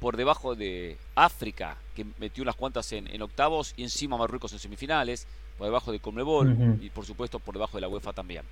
[0.00, 5.28] Por debajo de África, que metió unas cuantas en, octavos, y encima Marruecos en semifinales.
[5.58, 8.44] Por debajo de Conmebol y por supuesto por debajo de la UEFA también.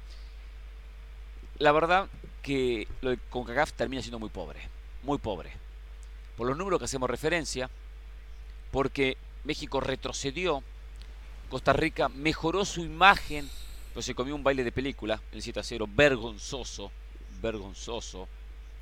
[1.58, 2.08] La verdad
[2.42, 4.60] que lo de CONCACAF termina siendo muy pobre.
[5.02, 5.52] Muy pobre.
[6.36, 7.68] Por los números que hacemos referencia,
[8.70, 10.62] porque México retrocedió,
[11.48, 13.48] Costa Rica mejoró su imagen,
[13.92, 16.90] pero se comió un baile de película, el 7 a 0, vergonzoso,
[17.42, 18.28] vergonzoso.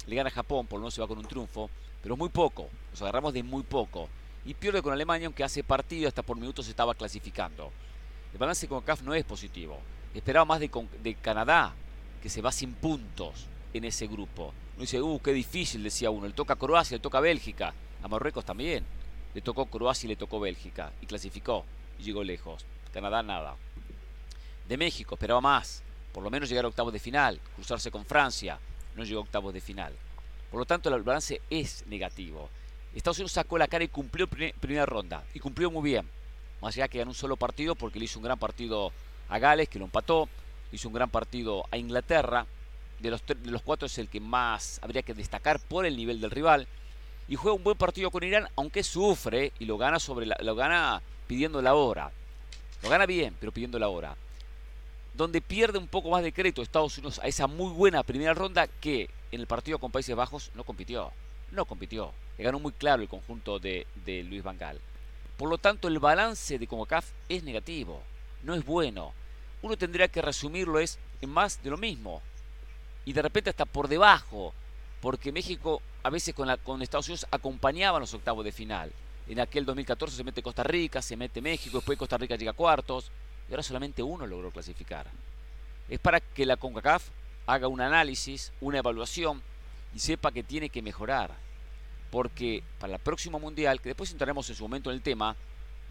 [0.07, 1.71] Le gana a Japón, por lo menos se va con un triunfo,
[2.03, 4.09] pero muy poco, nos agarramos de muy poco.
[4.45, 7.73] Y pierde con Alemania, aunque hace partido, hasta por minutos se estaba clasificando.
[8.33, 9.79] El balance con CAF no es positivo.
[10.15, 11.75] Esperaba más de, Canadá,
[12.23, 14.53] que se va sin puntos en ese grupo.
[14.75, 16.27] Uno dice, uh, qué difícil, decía uno.
[16.27, 17.75] Le toca a Croacia, le toca a Bélgica.
[18.03, 18.85] A Marruecos también.
[19.35, 20.93] Le tocó Croacia y le tocó Bélgica.
[21.01, 21.65] Y clasificó.
[21.99, 22.65] Y llegó lejos.
[22.93, 23.57] Canadá nada.
[24.69, 25.83] De México esperaba más.
[26.13, 27.41] Por lo menos llegar a octavos de final.
[27.55, 28.59] Cruzarse con Francia.
[28.97, 29.95] No llegó a octavos de final.
[30.51, 32.49] Por lo tanto, el balance es negativo.
[32.95, 35.25] Estados Unidos sacó la cara y cumplió primera ronda.
[35.35, 36.09] Y cumplió muy bien.
[36.61, 38.93] Más allá que ganó un solo partido porque le hizo un gran partido
[39.29, 40.29] a Gales, que lo empató.
[40.73, 42.47] Hizo un gran partido a Inglaterra.
[42.99, 46.21] De los, de los cuatro es el que más habría que destacar por el nivel
[46.21, 46.67] del rival
[47.29, 51.03] y juega un buen partido con Irán, aunque sufre y lo gana sobre lo gana
[51.27, 52.11] pidiendo la hora.
[52.83, 54.17] Lo gana bien, pero pidiendo la hora.
[55.15, 58.67] Donde pierde un poco más de crédito Estados Unidos a esa muy buena primera ronda
[58.67, 61.13] que en el partido con Países Bajos no compitió.
[61.53, 62.13] No compitió.
[62.39, 64.81] Le ganó muy claro el conjunto de, de Luis Vangal.
[65.39, 68.03] Por lo tanto, el balance de CONCACAF es negativo.
[68.43, 69.15] No es bueno.
[69.63, 72.21] Uno tendría que resumirlo es en más de lo mismo.
[73.07, 74.53] Y de repente hasta por debajo.
[75.01, 78.93] Porque México a veces con, la, con Estados Unidos acompañaban los octavos de final.
[79.29, 82.55] En aquel 2014 se mete Costa Rica, se mete México, después Costa Rica llega a
[82.55, 83.11] cuartos
[83.49, 85.07] y ahora solamente uno logró clasificar.
[85.89, 87.09] Es para que la CONCACAF
[87.47, 89.43] haga un análisis, una evaluación
[89.95, 91.48] y sepa que tiene que mejorar.
[92.11, 95.37] Porque para el próximo mundial, que después entraremos en su momento en el tema,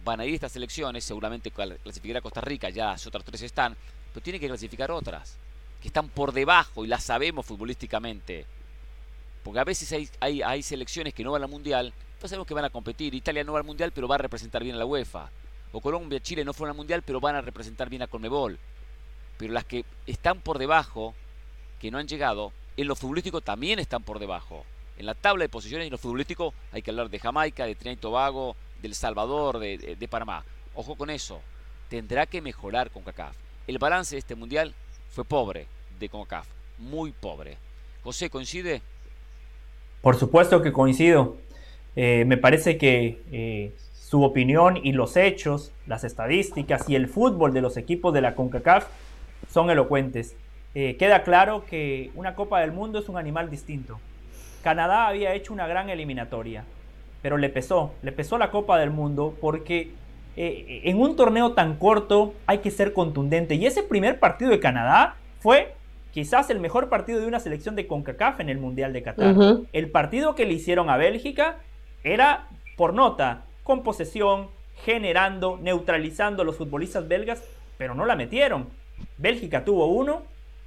[0.04, 3.76] van a ir estas elecciones, seguramente clasificará Costa Rica, ya las otras tres están,
[4.14, 5.38] pero tiene que clasificar otras,
[5.82, 8.46] que están por debajo y las sabemos futbolísticamente
[9.48, 12.66] porque a veces hay, hay, selecciones que no van al Mundial, no sabemos que van
[12.66, 13.16] a competir.
[13.16, 15.30] Italia no va al Mundial, pero va a representar bien a la UEFA.
[15.72, 18.60] O Colombia, Chile no fueron al Mundial, pero van a representar bien a Conmebol.
[19.38, 21.16] Pero las que están por debajo,
[21.80, 24.66] que no han llegado, en lo futbolístico también están por debajo.
[24.98, 27.98] En la tabla de posiciones en lo futbolístico hay que hablar de Jamaica, de Trinidad
[27.98, 30.44] y Tobago, del Salvador, de, de Panamá.
[30.74, 31.42] Ojo con eso.
[31.90, 33.36] Tendrá que mejorar con CACAF.
[33.68, 34.74] El balance de este mundial
[35.10, 35.68] fue pobre
[36.00, 36.48] de CONCACAF.
[36.78, 37.58] Muy pobre.
[38.04, 38.82] José, ¿coincide?
[40.02, 41.38] Por supuesto que coincido.
[41.96, 47.54] Eh, me parece que eh, su opinión y los hechos, las estadísticas y el fútbol
[47.54, 48.88] de los equipos de la CONCACAF
[49.52, 50.36] son elocuentes.
[50.76, 54.00] Eh, queda claro que una Copa del Mundo es un animal distinto.
[54.68, 56.66] Canadá había hecho una gran eliminatoria,
[57.22, 59.94] pero le pesó, le pesó la Copa del Mundo porque
[60.36, 63.56] en un torneo tan corto hay que ser contundente.
[63.56, 65.74] Y ese primer partido de Canadá fue
[66.12, 69.36] quizás el mejor partido de una selección de CONCACAF en el Mundial de Qatar.
[69.72, 71.60] El partido que le hicieron a Bélgica
[72.04, 74.50] era por nota, con posesión,
[74.84, 77.42] generando, neutralizando a los futbolistas belgas,
[77.78, 78.68] pero no la metieron.
[79.18, 80.24] Bélgica tuvo uno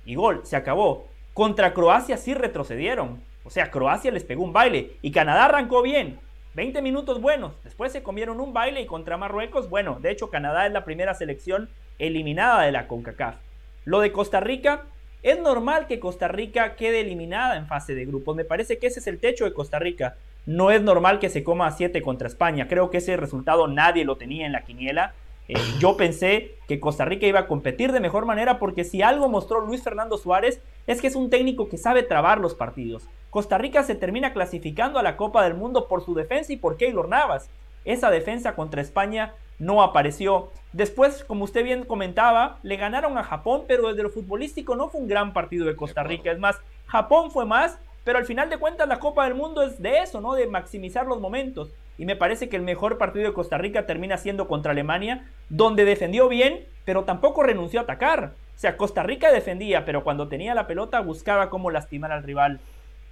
[0.07, 1.07] y gol, se acabó.
[1.35, 3.29] Contra Croacia sí retrocedieron.
[3.44, 6.19] O sea, Croacia les pegó un baile y Canadá arrancó bien.
[6.54, 7.52] 20 minutos buenos.
[7.62, 11.15] Después se comieron un baile y contra Marruecos, bueno, de hecho Canadá es la primera
[11.15, 13.37] selección eliminada de la CONCACAF.
[13.85, 14.85] Lo de Costa Rica,
[15.23, 18.37] es normal que Costa Rica quede eliminada en fase de grupos.
[18.37, 20.17] Me parece que ese es el techo de Costa Rica.
[20.46, 22.69] No es normal que se coma a 7 contra España.
[22.69, 25.12] Creo que ese resultado nadie lo tenía en la quiniela.
[25.48, 29.29] Eh, yo pensé que Costa Rica iba a competir de mejor manera porque si algo
[29.29, 33.07] mostró Luis Fernando Suárez es que es un técnico que sabe trabar los partidos.
[33.31, 36.77] Costa Rica se termina clasificando a la Copa del Mundo por su defensa y por
[36.77, 37.49] Keylor Navas.
[37.85, 40.51] Esa defensa contra España no apareció.
[40.73, 45.01] Después, como usted bien comentaba, le ganaron a Japón, pero desde lo futbolístico no fue
[45.01, 46.33] un gran partido de Costa Rica.
[46.33, 49.81] Es más, Japón fue más, pero al final de cuentas la Copa del Mundo es
[49.81, 50.35] de eso, ¿no?
[50.35, 51.71] De maximizar los momentos.
[51.99, 55.85] Y me parece que el mejor partido de Costa Rica termina siendo contra Alemania, donde
[55.85, 58.33] defendió bien pero tampoco renunció a atacar.
[58.61, 62.61] O sea, Costa Rica defendía, pero cuando tenía la pelota buscaba cómo lastimar al rival.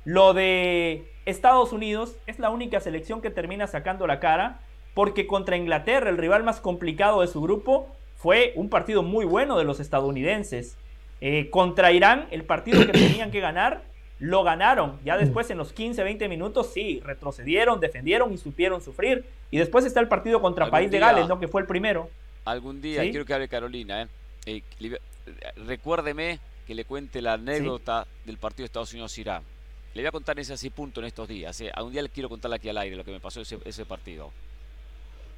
[0.04, 4.60] Lo de Estados Unidos es la única selección que termina sacando la cara,
[4.92, 7.88] porque contra Inglaterra, el rival más complicado de su grupo,
[8.18, 10.76] fue un partido muy bueno de los estadounidenses.
[11.22, 13.84] Eh, contra Irán, el partido que tenían que ganar,
[14.18, 15.00] lo ganaron.
[15.02, 19.24] Ya después, en los 15, 20 minutos, sí, retrocedieron, defendieron y supieron sufrir.
[19.50, 21.40] Y después está el partido contra País de Gales, ¿no?
[21.40, 22.10] Que fue el primero.
[22.44, 24.08] Algún día, quiero que hable Carolina, ¿eh?
[24.44, 24.98] eh
[25.66, 29.42] recuérdeme que le cuente la anécdota del partido de Estados Unidos-Irán.
[29.94, 31.60] Le voy a contar ese así punto en estos días.
[31.60, 31.70] ¿eh?
[31.74, 33.86] A un día le quiero contarle aquí al aire lo que me pasó ese, ese
[33.86, 34.30] partido.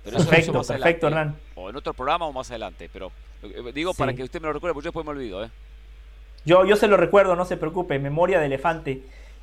[0.02, 1.36] perfecto, perfecto, Hernán.
[1.54, 2.90] O en otro programa o más adelante.
[2.92, 3.12] Pero
[3.42, 5.44] eh, digo para que usted me lo recuerde, porque yo después me olvido.
[5.44, 5.50] ¿eh?
[6.44, 9.02] Yo, yo se lo recuerdo, no se preocupe, memoria de elefante.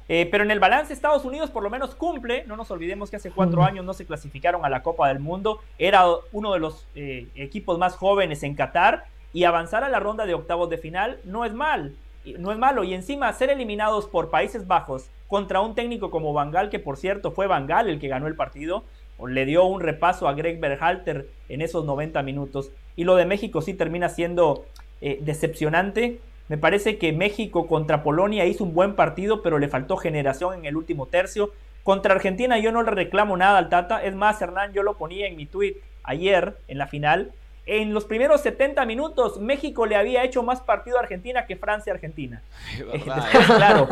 [0.10, 3.18] Eh, pero en el balance Estados Unidos por lo menos cumple, no nos olvidemos que
[3.18, 6.88] hace cuatro años no se clasificaron a la Copa del Mundo, era uno de los
[6.95, 9.06] eh, equipos más jóvenes en Qatar
[9.38, 11.93] y avanzar a la ronda de octavos de final no es mal,
[12.39, 16.71] no es malo y encima ser eliminados por Países Bajos contra un técnico como Bangal,
[16.71, 18.83] que por cierto fue Bangal el que ganó el partido,
[19.27, 23.61] le dio un repaso a Greg Berhalter en esos 90 minutos y lo de México
[23.61, 24.65] sí termina siendo
[25.01, 29.97] eh, decepcionante me parece que México contra Polonia hizo un buen partido, pero le faltó
[29.97, 31.51] generación en el último tercio.
[31.83, 34.01] Contra Argentina yo no le reclamo nada al Tata.
[34.01, 37.33] Es más, Hernán, yo lo ponía en mi tweet ayer, en la final.
[37.70, 42.41] En los primeros 70 minutos, México le había hecho más partido a Argentina que Francia-Argentina.
[42.88, 43.03] Eh,
[43.45, 43.88] claro.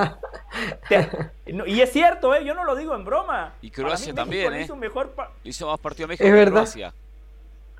[1.66, 2.46] y es cierto, ¿eh?
[2.46, 3.54] yo no lo digo en broma.
[3.62, 4.62] Y Croacia también, ¿eh?
[4.62, 5.14] Hizo, mejor
[5.44, 6.94] hizo más partido a México que Croacia.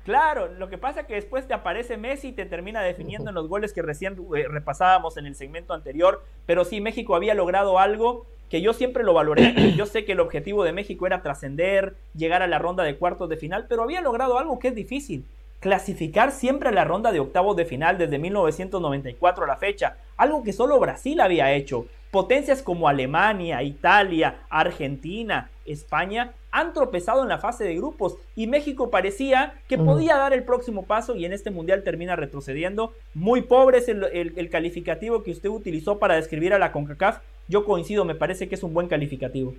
[0.04, 3.34] Claro, lo que pasa es que después te aparece Messi y te termina definiendo en
[3.34, 6.22] los goles que recién eh, repasábamos en el segmento anterior.
[6.44, 9.74] Pero sí, México había logrado algo que yo siempre lo valoré.
[9.74, 13.28] Yo sé que el objetivo de México era trascender, llegar a la ronda de cuartos
[13.28, 15.24] de final, pero había logrado algo que es difícil.
[15.60, 20.42] Clasificar siempre a la ronda de octavos de final desde 1994 a la fecha, algo
[20.42, 21.86] que solo Brasil había hecho.
[22.10, 28.90] Potencias como Alemania, Italia, Argentina, España han tropezado en la fase de grupos y México
[28.90, 32.94] parecía que podía dar el próximo paso y en este mundial termina retrocediendo.
[33.12, 37.18] Muy pobre es el, calificativo que usted utilizó para describir a la CONCACAF.
[37.48, 39.54] Yo coincido, me parece que es un buen calificativo.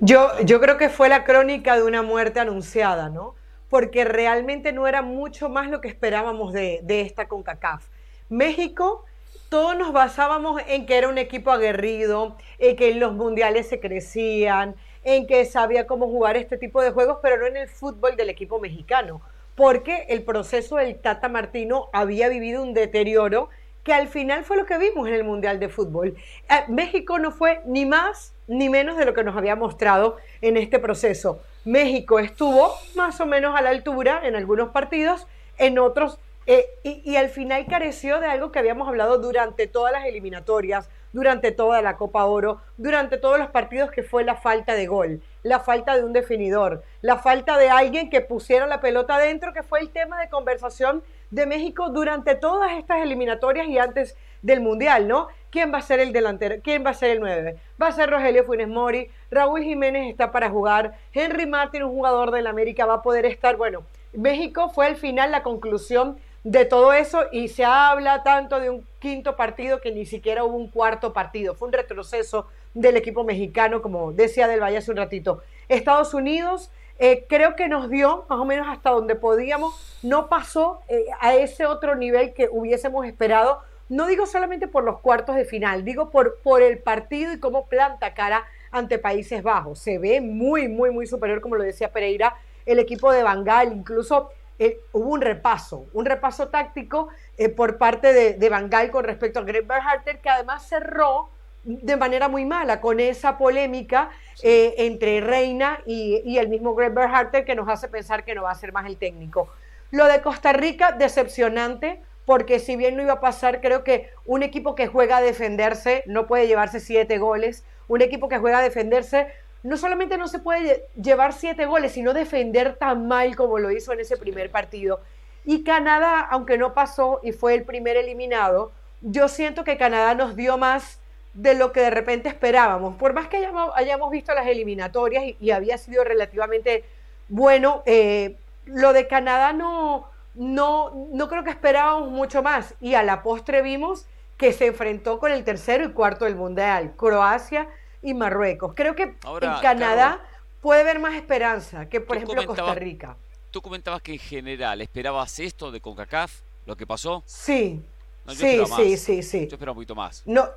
[0.00, 3.34] Yo, yo creo que fue la crónica de una muerte anunciada, ¿no?
[3.68, 7.86] Porque realmente no era mucho más lo que esperábamos de, de esta CONCACAF.
[8.28, 9.04] México
[9.48, 14.74] todos nos basábamos en que era un equipo aguerrido, en que los mundiales se crecían,
[15.04, 18.28] en que sabía cómo jugar este tipo de juegos, pero no en el fútbol del
[18.28, 19.20] equipo mexicano,
[19.54, 23.48] porque el proceso del Tata Martino había vivido un deterioro
[23.84, 26.16] que al final fue lo que vimos en el Mundial de Fútbol.
[26.50, 30.56] Eh, México no fue ni más ni menos de lo que nos había mostrado en
[30.56, 31.40] este proceso.
[31.66, 35.26] México estuvo más o menos a la altura en algunos partidos,
[35.58, 39.92] en otros, eh, y, y al final careció de algo que habíamos hablado durante todas
[39.92, 44.74] las eliminatorias, durante toda la Copa Oro, durante todos los partidos que fue la falta
[44.74, 49.16] de gol, la falta de un definidor, la falta de alguien que pusiera la pelota
[49.16, 51.02] adentro, que fue el tema de conversación
[51.32, 55.28] de México durante todas estas eliminatorias y antes del Mundial, ¿no?
[55.50, 56.56] ¿Quién va a ser el delantero?
[56.62, 57.56] ¿Quién va a ser el 9?
[57.80, 62.30] Va a ser Rogelio Funes Mori, Raúl Jiménez está para jugar, Henry Martin, un jugador
[62.30, 66.92] del América, va a poder estar, bueno, México fue al final la conclusión de todo
[66.92, 71.12] eso y se habla tanto de un quinto partido que ni siquiera hubo un cuarto
[71.12, 71.54] partido.
[71.54, 75.42] Fue un retroceso del equipo mexicano, como decía Del Valle hace un ratito.
[75.68, 80.80] Estados Unidos eh, creo que nos dio más o menos hasta donde podíamos, no pasó
[80.88, 83.60] eh, a ese otro nivel que hubiésemos esperado.
[83.88, 87.66] No digo solamente por los cuartos de final, digo por, por el partido y cómo
[87.66, 89.78] planta cara ante Países Bajos.
[89.78, 94.30] Se ve muy, muy, muy superior, como lo decía Pereira, el equipo de Bangal, incluso
[94.58, 97.08] eh, hubo un repaso, un repaso táctico
[97.38, 101.30] eh, por parte de, de Bangal con respecto a Greg Berhalter, que además cerró
[101.66, 104.10] de manera muy mala con esa polémica
[104.42, 108.52] eh, entre Reina y, el mismo Greg Berhalter que nos hace pensar que no va
[108.52, 109.48] a ser más el técnico.
[109.90, 114.42] Lo de Costa Rica, decepcionante, porque si bien no iba a pasar, creo que un
[114.42, 117.64] equipo que juega a defenderse no puede llevarse siete goles.
[117.88, 119.28] Un equipo que juega a defenderse
[119.62, 123.92] no solamente no se puede llevar siete goles, sino defender tan mal como lo hizo
[123.92, 125.00] en ese primer partido.
[125.44, 128.72] Y Canadá, aunque no pasó y fue el primer eliminado,
[129.02, 131.00] yo siento que Canadá nos dio más
[131.32, 132.96] de lo que de repente esperábamos.
[132.96, 136.82] Por más que hayamos, visto las eliminatorias y, había sido relativamente
[137.28, 142.74] bueno, eh, lo de Canadá no, no, no creo que esperábamos mucho más.
[142.80, 144.06] Y a la postre vimos
[144.36, 147.68] que se enfrentó con el tercero y cuarto del Mundial, Croacia
[148.02, 148.72] y Marruecos.
[148.76, 150.20] Creo que en Canadá
[150.60, 153.16] puede haber más esperanza que, por ejemplo, Costa Rica.
[153.50, 157.22] Tú comentabas que en general esperabas esto de CONCACAF lo que pasó.
[157.26, 157.82] Sí.
[158.26, 159.38] No, sí, sí, sí, sí.
[159.48, 160.22] Yo esperaba un poquito más.
[160.26, 160.48] No,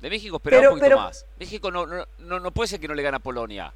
[0.00, 1.26] De México esperaba Pero- un poquito pero- más.
[1.38, 3.70] México no, no, no, no puede ser que no le gane a Polonia.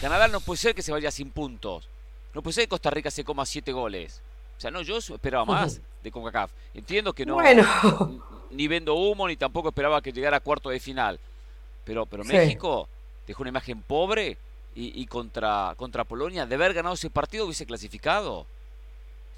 [0.00, 1.88] Canadá no puede ser que se vaya sin puntos.
[2.34, 4.20] No puede ser que Costa Rica se coma siete goles.
[4.56, 6.50] O sea, no, yo esperaba más de CONCACAF.
[6.74, 7.64] Entiendo que no bueno.
[8.50, 11.18] ni vendo humo ni tampoco esperaba que llegara a cuarto de final.
[11.84, 12.32] Pero, pero Sí.
[12.32, 12.88] México
[13.26, 14.38] dejó una imagen pobre
[14.74, 18.40] y, y contra, contra Polonia, de haber ganado ese partido hubiese clasificado.
[18.40, 18.46] O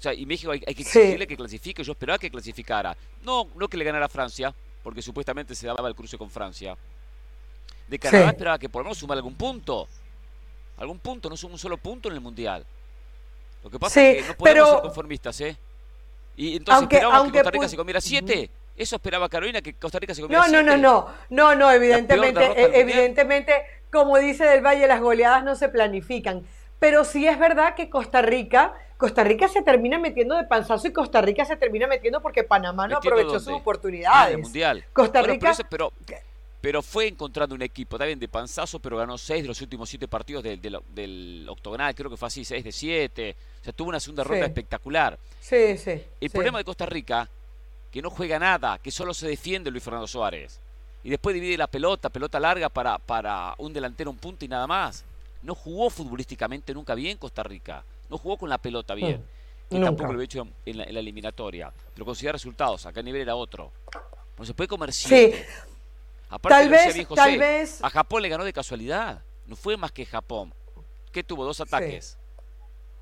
[0.01, 0.99] sea, y México hay, hay que Sí.
[0.99, 1.83] exigirle que clasifique.
[1.83, 2.95] Yo esperaba que clasificara.
[3.23, 4.53] No, no que le ganara a Francia,
[4.83, 6.77] porque supuestamente se daba el cruce con Francia.
[7.87, 8.29] De Canadá Sí.
[8.29, 9.87] esperaba que por lo menos sumara algún punto.
[10.77, 12.63] Algún punto, no suma un solo punto en el Mundial.
[13.63, 15.57] Lo que pasa Sí, es que no podemos pero- ser conformistas, ¿eh?
[16.35, 18.49] Y entonces Aunque- esperábamos aunque que Costa Rica se comiera siete.
[18.75, 20.77] Eso esperaba Carolina, que Costa Rica se comiera No, no, siete.
[20.77, 23.53] no, no, no, no, evidentemente, derrota del eh, evidentemente,
[23.91, 26.45] como dice Del Valle, las goleadas no se planifican.
[26.79, 30.93] Pero sí es verdad que Costa Rica, Costa Rica se termina metiendo de panzazo y
[30.93, 33.43] Costa Rica se termina metiendo porque Panamá no ¿Metiendo aprovechó dónde?
[33.45, 34.35] sus Ah, oportunidades.
[34.35, 34.85] el Mundial.
[34.93, 36.19] Costa Bueno, Rica, pero, eso- pero,
[36.67, 40.05] pero fue encontrando un equipo, también de panzazo, pero ganó seis de los últimos siete
[40.09, 43.37] partidos del, del, del octogonal, creo que fue así, seis de siete.
[43.61, 44.29] O sea, tuvo una segunda Sí.
[44.29, 45.17] ronda espectacular.
[45.39, 45.91] sí, sí.
[45.91, 46.29] El sí.
[46.29, 47.29] problema de Costa Rica,
[47.89, 50.59] que no juega nada, que solo se defiende Luis Fernando Suárez.
[51.05, 54.67] Y después divide la pelota, pelota larga para, para un delantero, un punto y nada
[54.67, 55.05] más.
[55.43, 57.81] No jugó futbolísticamente nunca bien Costa Rica.
[58.09, 59.23] No jugó con la pelota bien.
[59.69, 59.85] Y Mm, Nunca.
[59.85, 61.71] tampoco lo había hecho en la, en la eliminatoria.
[61.93, 62.85] Pero considera resultados.
[62.85, 63.71] Acá a nivel era otro.
[64.37, 65.31] No se puede comer Sí.
[66.29, 67.83] Aparte, tal vez, tal vez.
[67.83, 69.23] a Japón le ganó de casualidad.
[69.45, 70.53] No fue más que Japón.
[71.11, 71.45] ¿Qué tuvo?
[71.45, 72.17] Dos ataques.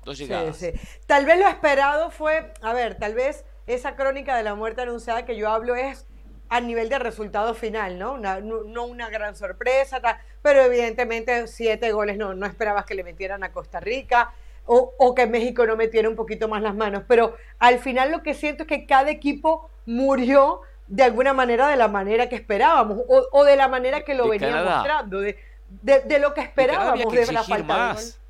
[0.04, 0.56] Dos llegadas.
[0.56, 0.70] sí.
[1.06, 5.24] Tal vez lo esperado fue, a ver, tal vez esa crónica de la muerte anunciada
[5.24, 6.06] que yo hablo es
[6.48, 8.12] a nivel de resultado final, ¿no?
[8.12, 10.00] Una- no, no una gran sorpresa,
[10.42, 14.32] pero evidentemente siete goles no, no esperabas que le metieran a Costa Rica
[14.64, 18.22] o, o que México no metiera un poquito más las manos, pero al final lo
[18.22, 22.98] que siento es que cada equipo murió de alguna manera de la manera que esperábamos
[23.08, 24.76] o, o de la manera que lo De venía Canadá.
[24.76, 25.38] mostrando, de,
[25.82, 28.20] de- de lo que De esperábamos había que de la falta de más.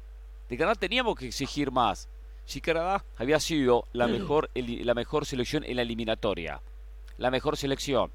[0.48, 2.08] De Canadá teníamos que exigir más.
[2.44, 6.60] Si Canadá había sido la mejor, eli- la mejor selección en la eliminatoria,
[7.18, 8.10] la mejor selección,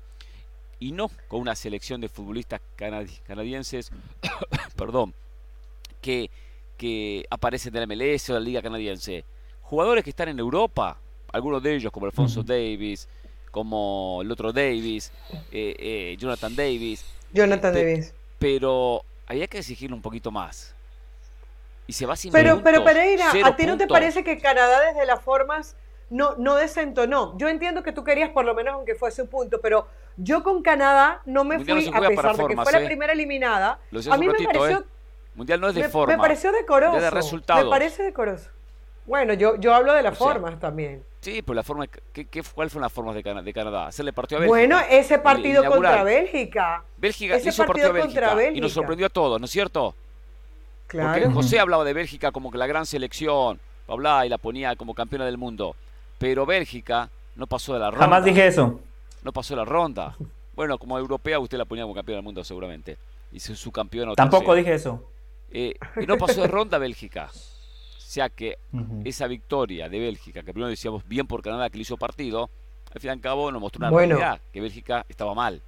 [0.79, 3.91] y no con una selección de futbolistas canadi- canadienses,
[4.77, 5.13] perdón,
[6.01, 6.31] que,
[6.77, 9.25] que aparecen de la MLS o de la Liga Canadiense.
[9.61, 10.97] Jugadores que están en Europa,
[11.31, 13.07] algunos de ellos como Alfonso Davis,
[13.51, 15.11] como el otro Davis,
[15.51, 18.13] eh, eh, Jonathan Davis, Jonathan Este, Davis.
[18.39, 20.73] pero había que exigirle un poquito más.
[21.87, 25.05] Y se va sin Pero, pero Pereira, ¿a ti no te parece que Canadá desde
[25.05, 25.75] las formas
[26.09, 27.37] no, no desentonó?
[27.37, 30.61] Yo entiendo que tú querías por lo menos aunque fuese un punto, pero yo con
[30.61, 32.79] Canadá no me no fui, a pesar de que fue ¿eh?
[32.81, 33.79] la primera eliminada.
[34.09, 34.83] A mí me ratito, pareció, ¿eh?
[35.35, 36.15] Mundial no es de me, forma.
[36.15, 36.99] me pareció decoroso.
[36.99, 37.63] de resultados.
[37.65, 38.49] Me parece decoroso.
[39.11, 41.03] Bueno, yo, yo hablo de las O sea, formas también.
[41.19, 43.87] Sí, pero la forma, ¿qué, qué, ¿cuál fueron las formas de, Cana- de Canadá?
[43.87, 44.57] Hacerle partido a Bélgica.
[44.57, 46.83] Bueno, ese partido contra Bélgica.
[46.95, 49.93] Bélgica ese hizo partido a partido Bélgica, y nos sorprendió a todos, ¿no es cierto?
[50.87, 51.31] Porque Claro.
[51.31, 53.59] José hablaba de Bélgica como que la gran selección,
[53.89, 55.75] hablaba y la ponía como campeona del mundo.
[56.17, 58.05] Pero Bélgica no pasó de la ronda.
[58.05, 58.79] Jamás dije eso.
[59.23, 60.15] No pasó la ronda.
[60.55, 62.97] Bueno, como europea usted la ponía como campeona del mundo seguramente.
[63.33, 64.55] Y su, su campeona Tampoco tercera.
[64.55, 65.03] dije eso.
[65.51, 67.29] Eh, y no pasó de ronda Bélgica.
[68.11, 68.57] O sea que
[69.05, 72.49] esa victoria de Bélgica, que primero decíamos bien por Canadá que le hizo partido,
[72.93, 74.17] al fin y al cabo nos mostró una Bueno.
[74.17, 75.61] realidad, que Bélgica estaba mal.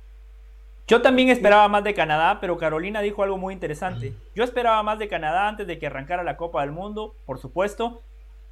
[0.85, 4.13] Yo también esperaba más de Canadá, pero Carolina dijo algo muy interesante.
[4.35, 8.01] Yo esperaba más de Canadá antes de que arrancara la Copa del Mundo, por supuesto,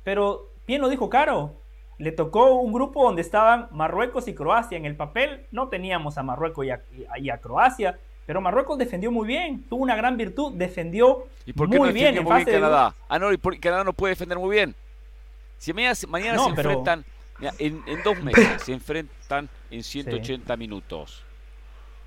[0.06, 1.56] pero bien lo dijo Caro.
[1.98, 4.78] Le tocó un grupo donde estaban Marruecos y Croacia.
[4.78, 6.82] En el papel no teníamos a Marruecos y a-
[7.20, 11.70] y a Croacia, pero Marruecos defendió muy bien, tuvo una gran virtud, defendió ¿Y por
[11.70, 12.96] qué muy no bien en muy bien fase de Canadá?
[13.10, 14.76] Ah, no, y por- Canadá no puede defender muy bien.
[15.58, 17.06] Si mañana, se- mañana No, se pero- enfrentan,
[17.40, 21.24] mira, en, en dos meses se enfrentan en 180 minutos.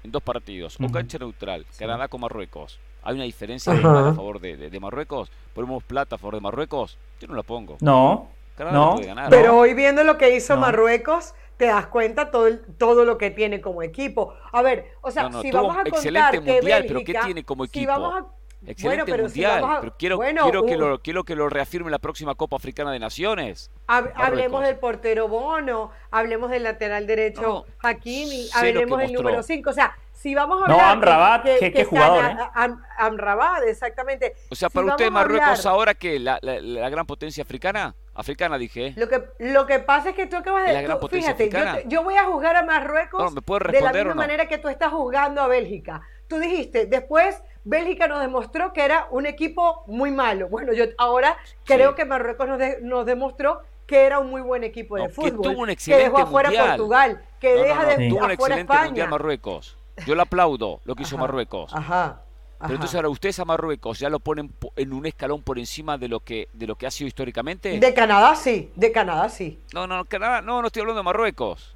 [0.02, 0.76] En dos partidos.
[0.82, 1.78] O cancha neutral, Sí.
[1.78, 2.78] Canadá con Marruecos.
[3.02, 3.76] ¿Hay una diferencia a
[4.14, 5.30] favor de, de- de Marruecos?
[5.54, 6.96] ¿Ponemos plata a favor de Marruecos?
[7.20, 7.76] Yo no la pongo.
[7.80, 9.30] No, Canadá no, no, puede ganar.
[9.30, 10.60] Pero hoy viendo lo que hizo No.
[10.62, 14.34] Marruecos, te das cuenta todo, el- todo lo que tiene como equipo.
[14.52, 17.14] A ver, o sea, No, no, si vamos a contar excelente que mundial, pero ¿qué
[17.24, 17.92] tiene como si equipo?
[17.92, 18.26] vamos a-
[18.66, 21.34] Excelente bueno, pero si mundial, vamos a- pero quiero, bueno, quiero, que lo, quiero que
[21.36, 23.70] lo reafirme en la próxima Copa Africana de Naciones.
[23.88, 29.42] hab- hablemos del portero Bono, hablemos del lateral derecho No, Hakimi, que hablemos del número
[29.42, 29.68] 5.
[29.68, 30.92] O sea, si vamos a No, hablar.
[30.92, 32.36] Amrabat, qué- qué está jugador, ¿eh?
[32.55, 34.32] Am- Amrabat, exactamente.
[34.50, 37.05] O sea, Si para usted vamos a Marruecos hablar- ahora que la, la- la gran
[37.05, 38.94] potencia africana, africana dije.
[38.96, 40.86] Lo que, lo que pasa es que tú acabas de.
[41.00, 44.10] tú- fíjate, yo, yo voy a juzgar a Marruecos No, ¿me puede de la misma
[44.10, 44.14] no?
[44.16, 46.02] manera que tú estás juzgando a Bélgica.
[46.28, 50.48] Tú dijiste, después Bélgica nos demostró que era un equipo muy malo.
[50.48, 51.96] Bueno, yo ahora creo Sí.
[51.96, 55.14] que Marruecos nos, de- nos demostró que era un muy buen equipo de No, que
[55.14, 56.68] fútbol, tuvo un que excelente dejó afuera mundial.
[56.68, 58.84] Portugal, que deja de tuvo un excelente España.
[58.86, 59.76] mundial Marruecos.
[60.06, 61.72] Yo le aplaudo lo que hizo Marruecos.
[61.74, 62.22] Ajá.
[62.68, 65.98] Pero entonces ahora ustedes a Marruecos ya lo ponen po- en un escalón por encima
[65.98, 67.78] de lo que de lo que ha sido históricamente.
[67.78, 69.58] De Canadá sí, de Canadá sí.
[69.72, 71.74] No, no, Canadá, no, no estoy hablando de Marruecos.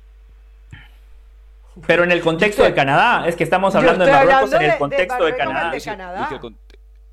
[1.86, 4.72] Pero en el contexto de Canadá, es que estamos hablando de Marruecos en el de-
[4.72, 5.70] de contexto de, Canadá.
[5.70, 6.28] de Canadá.
[6.32, 6.56] el, cont-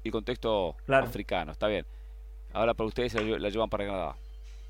[0.03, 1.05] el contexto Claro.
[1.07, 1.85] africano, está bien.
[2.53, 4.15] Ahora para ustedes la, lle- la llevan para Canadá.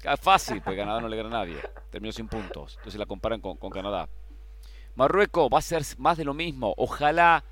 [0.06, 1.58] Ah, fácil, porque Canadá no le gana a nadie.
[1.92, 2.76] Terminó sin puntos.
[2.78, 4.08] Entonces la comparan con, con Canadá.
[4.96, 6.74] Marruecos va a ser más de lo mismo.
[6.78, 7.44] Ojalá,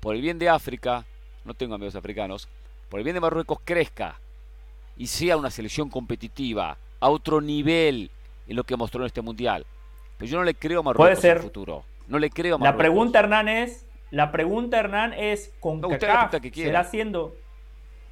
[0.00, 1.04] por el bien de África,
[1.44, 2.48] no tengo amigos africanos,
[2.88, 4.20] por el bien de Marruecos crezca
[4.96, 8.10] y sea una selección competitiva, a otro nivel
[8.48, 9.64] en lo que mostró en este mundial.
[10.16, 11.30] Pero yo no le creo a Marruecos Puede ser.
[11.32, 11.84] en el futuro.
[12.08, 12.80] No le creo a La Marruecos.
[12.80, 17.36] pregunta, Hernán, es, la pregunta, Hernán, es con No, la CACAF que será haciendo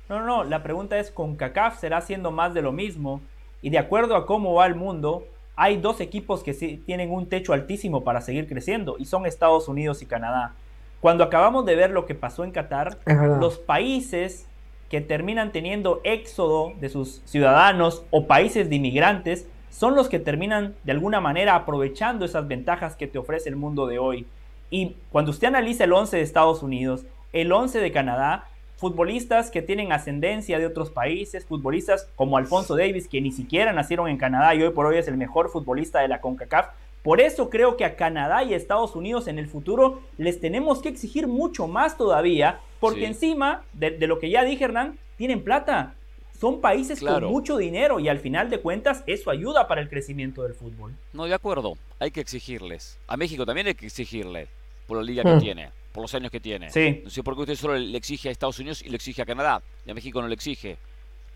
[0.09, 3.20] No, no, no, la pregunta es con CACAF será haciendo más de lo mismo
[3.62, 5.26] y de acuerdo a cómo va el mundo,
[5.57, 9.66] hay dos equipos que sí tienen un techo altísimo para seguir creciendo y son Estados
[9.66, 10.55] Unidos y Canadá.
[11.01, 12.99] Cuando acabamos de ver lo que pasó en Qatar,
[13.40, 14.47] los países
[14.88, 20.74] que terminan teniendo éxodo de sus ciudadanos o países de inmigrantes son los que terminan
[20.84, 24.26] de alguna manera aprovechando esas ventajas que te ofrece el mundo de hoy.
[24.70, 29.62] Y cuando usted analiza el 11 de Estados Unidos, el 11 de Canadá, futbolistas que
[29.62, 34.55] tienen ascendencia de otros países, futbolistas como Alfonso Davis, que ni siquiera nacieron en Canadá
[34.55, 36.68] y hoy por hoy es el mejor futbolista de la CONCACAF.
[37.07, 40.82] Por eso creo que a Canadá y a Estados Unidos en el futuro les tenemos
[40.82, 43.04] que exigir mucho más todavía, porque Sí.
[43.07, 45.94] encima de, de lo que ya dije, Hernán, tienen plata.
[46.40, 47.26] Son países Claro.
[47.28, 50.94] con mucho dinero y al final de cuentas eso ayuda para el crecimiento del fútbol.
[51.12, 51.74] No, de acuerdo.
[52.00, 52.98] Hay que exigirles.
[53.07, 54.48] A México también hay que exigirle.
[54.88, 55.38] Por la liga Hmm.
[55.38, 55.70] que tiene.
[55.92, 56.70] Por los años que tiene.
[56.70, 57.02] Sí.
[57.04, 59.26] No sé por qué usted solo le exige a Estados Unidos y le exige a
[59.26, 59.62] Canadá.
[59.86, 60.76] Y a México no le exige.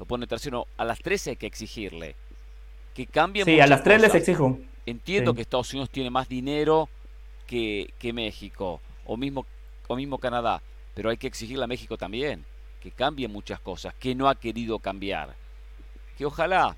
[0.01, 0.67] Lo pone tercero.
[0.77, 2.17] A las tres hay que exigirle.
[2.93, 4.29] Que cambien Sí, a las tres les cosas.
[4.29, 4.59] exijo.
[4.91, 5.37] Entiendo Sí.
[5.37, 6.89] que Estados Unidos tiene más dinero
[7.47, 8.81] que, que México.
[9.07, 9.47] O mismo,
[9.89, 10.63] o mismo Canadá.
[10.95, 12.45] Pero hay que exigirle a México también.
[12.81, 13.95] Que cambie muchas cosas.
[13.95, 15.35] Que no ha querido cambiar.
[16.17, 16.77] Que ojalá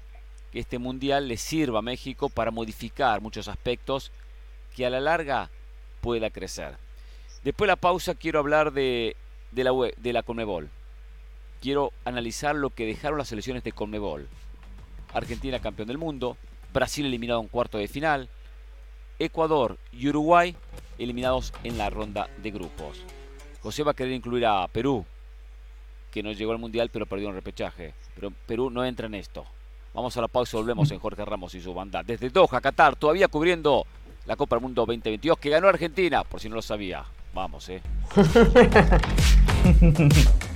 [0.50, 4.12] que este mundial le sirva a México para modificar muchos aspectos
[4.76, 5.50] que a la larga
[6.00, 6.76] pueda crecer.
[7.42, 9.16] Después de la pausa quiero hablar de,
[9.50, 10.68] de la, UE de la Conmebol.
[11.60, 14.28] Quiero analizar lo que dejaron las selecciones de Conmebol.
[15.14, 16.36] Argentina campeón del mundo,
[16.72, 18.28] Brasil eliminado en cuarto de final,
[19.18, 20.56] Ecuador y Uruguay
[20.98, 23.02] eliminados en la ronda de grupos.
[23.60, 25.04] José va a querer incluir a Perú,
[26.10, 27.94] que no llegó al mundial pero perdió en repechaje.
[28.14, 29.44] Pero Perú no entra en esto.
[29.94, 32.02] Vamos a la pausa y volvemos en Jorge Ramos y su banda.
[32.02, 33.86] Desde Doha, Qatar, todavía cubriendo
[34.26, 37.04] la Copa del Mundo 2022 que ganó Argentina, por si no lo sabía.
[37.34, 37.82] Vamos, eh.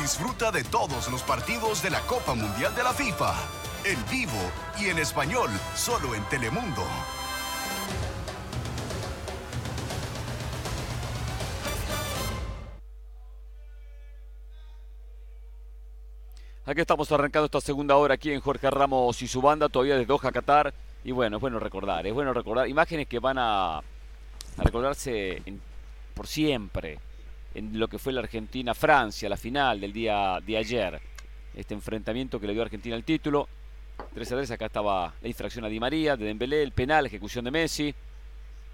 [0.00, 3.34] Disfruta de todos los partidos de la Copa Mundial de la FIFA,
[3.84, 4.32] en vivo
[4.80, 6.82] y en español, solo en Telemundo.
[16.64, 20.06] Aquí estamos arrancando esta segunda hora aquí en Jorge Ramos y su banda, todavía desde
[20.06, 20.72] Doha, Qatar.
[21.04, 23.82] Y bueno, es bueno recordar, es bueno recordar imágenes que van a, a
[24.62, 25.42] recordarse
[26.14, 26.98] por siempre
[27.54, 31.00] en lo que fue la Argentina-Francia, la final del día de ayer.
[31.54, 33.48] Este enfrentamiento que le dio a Argentina el título.
[34.14, 37.44] 3 a 3, acá estaba la infracción a Di María, de Dembélé, el penal, ejecución
[37.44, 37.94] de Messi.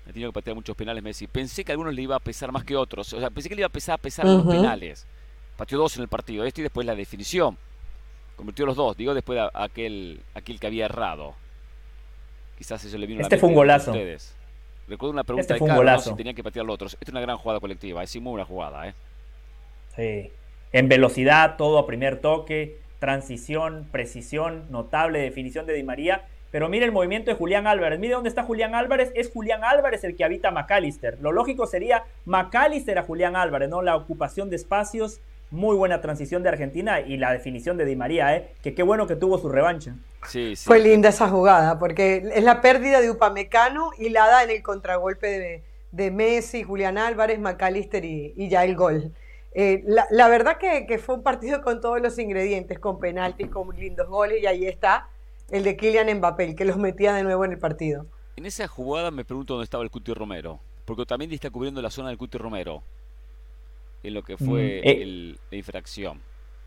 [0.09, 1.27] Ha tenido que patear muchos penales Messi.
[1.27, 3.12] Pensé que a algunos le iba a pesar más que otros.
[3.12, 5.07] O sea, pensé que le iba a pesar a pesar los penales.
[5.57, 7.57] Pateó dos en el partido, este y después la definición.
[8.37, 11.35] Convirtió los dos, digo después de aquel, aquel que había errado.
[12.59, 13.91] Quizás eso le vino a la Este fue un mente a golazo.
[13.93, 14.37] ustedes.
[14.89, 16.93] Recuerdo una pregunta Este de Carlos, si tenían que patear los otros.
[16.95, 18.95] Esta es una gran jugada colectiva, es muy buena jugada, ¿eh?
[19.97, 20.30] Sí.
[20.72, 26.24] En velocidad, todo a primer toque, transición, precisión, notable definición de Di María.
[26.51, 27.99] Pero mire el movimiento de Julián Álvarez.
[27.99, 29.11] Mire dónde está Julián Álvarez.
[29.14, 31.18] Es Julián Álvarez el que habita McAllister.
[31.20, 33.82] Lo lógico sería McAllister a Julián Álvarez, ¿no?
[33.82, 35.20] La ocupación de espacios,
[35.51, 38.53] muy buena transición de Argentina y la definición de Di María, ¿eh?
[38.62, 39.97] Que qué bueno que tuvo su revancha.
[40.29, 40.64] Sí, sí.
[40.66, 44.62] Fue linda esa jugada, porque es la pérdida de Upamecano y la da en el
[44.62, 49.12] contragolpe de, de Messi, Julián Álvarez, McAllister y, y ya el gol.
[49.55, 53.49] Eh, la, la verdad que, que fue un partido con todos los ingredientes, con penaltis,
[53.49, 55.09] con lindos goles, y ahí está
[55.51, 58.05] el de Kylian Mbappé, que los metía de nuevo en el partido.
[58.37, 60.61] En esa jugada me pregunto dónde estaba el Cuti Romero.
[60.85, 62.83] Porque también está cubriendo la zona del Cuti Romero.
[64.03, 65.03] En lo que fue Mm, eh.
[65.03, 66.20] el- la infracción.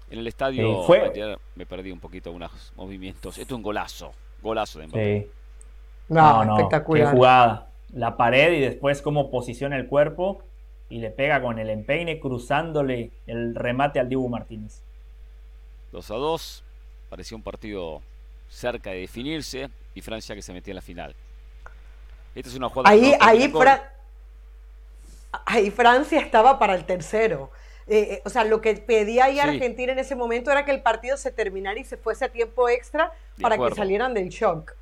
[0.09, 3.37] En el estadio Sí, fue- ayer me perdí un poquito unos movimientos.
[3.37, 4.11] Esto es un golazo.
[4.41, 5.21] Golazo de Mbappé.
[5.23, 5.31] Sí.
[6.09, 7.11] No, no, espectacular.
[7.11, 7.67] Qué jugada.
[7.93, 10.41] La pared y después cómo posiciona el cuerpo
[10.89, 14.81] y le pega con el empeine cruzándole el remate al Dibu Martínez.
[15.91, 16.63] 2 a 2.
[17.09, 18.01] Parecía un partido
[18.47, 21.15] cerca de definirse y Francia que se metía en la final.
[22.33, 22.89] Esta es una jugada.
[22.89, 23.51] Ahí, ahí,
[25.45, 27.51] ahí Francia estaba para el tercero.
[27.89, 30.83] Eh, eh, o sea, lo que pedía ahí Argentina en ese momento era que el
[30.83, 33.11] partido se terminara y se fuese a tiempo extra
[33.41, 34.73] para que salieran del shock.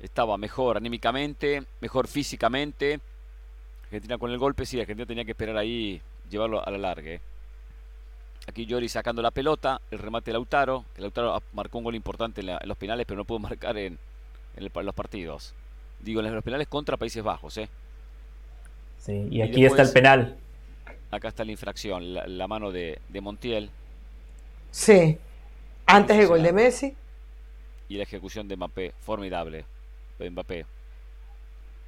[0.00, 3.00] Estaba mejor anímicamente, mejor físicamente.
[3.84, 6.00] Argentina con el golpe, sí, Argentina tenía que esperar ahí,
[6.30, 7.10] llevarlo a la larga.
[7.10, 7.20] Eh.
[8.46, 10.84] Aquí Yori sacando la pelota, el remate de Lautaro.
[10.94, 13.98] Que Lautaro marcó un gol importante en, los penales, pero no pudo marcar en,
[14.56, 15.54] los partidos.
[15.98, 17.68] Digo, en los penales contra Países Bajos, ¿eh?
[18.98, 20.38] Sí, y aquí está el penal.
[21.14, 23.70] Acá está la infracción, la, mano de, Montiel.
[24.70, 25.18] Sí,
[25.86, 26.96] antes el gol de Messi.
[27.88, 29.64] Y la ejecución de Mbappé, formidable.
[30.18, 30.66] De Mbappé.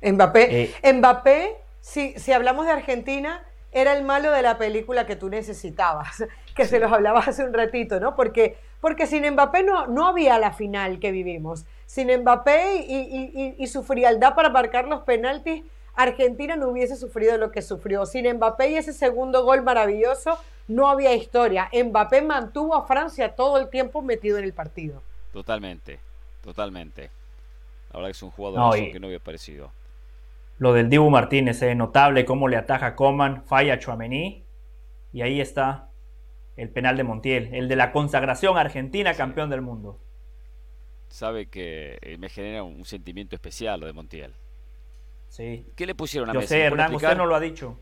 [0.02, 0.92] Mbappé, eh.
[0.92, 6.24] Mbappé si, si hablamos de Argentina, era el malo de la película que tú necesitabas,
[6.54, 8.16] que se los hablabas hace un ratito, ¿no?
[8.16, 11.64] Porque, porque sin Mbappé no, no había la final que vivimos.
[11.86, 15.62] Sin Mbappé y, y, su frialdad para marcar los penaltis,
[15.96, 18.06] Argentina no hubiese sufrido lo que sufrió.
[18.06, 20.38] Sin Mbappé y ese segundo gol maravilloso,
[20.68, 21.70] no había historia.
[21.72, 25.02] Mbappé mantuvo a Francia todo el tiempo metido en el partido.
[25.32, 25.98] Totalmente,
[26.42, 27.10] totalmente.
[27.90, 29.72] La verdad que es un jugador que no había parecido.
[30.58, 34.44] Lo del Dibu Martínez, es eh, notable cómo le ataja Coman, falla a Chuamení.
[35.12, 35.88] Y ahí está
[36.56, 39.98] el penal de Montiel, el de la consagración argentina campeón del mundo.
[41.08, 44.34] Sabe que eh, me genera un sentimiento especial lo de Montiel.
[45.28, 45.66] Sí.
[45.76, 47.78] ¿Qué le pusieron a Yo sé, Hernán, usted no lo ha dicho.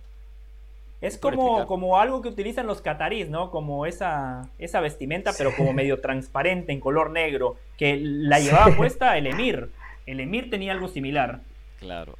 [1.00, 3.50] Es como, como algo que utilizan los catarís, ¿no?
[3.50, 9.18] Como esa, esa vestimenta, pero como medio transparente, en color negro, que la llevaba puesta
[9.18, 9.70] el Emir.
[10.06, 11.40] El Emir tenía algo similar.
[11.78, 12.16] Claro.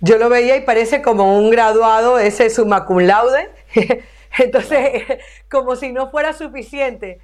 [0.00, 3.48] yo lo veía y parece como un graduado, ese summa cum laude.
[4.38, 5.04] Entonces,
[5.50, 7.20] como si no fuera suficiente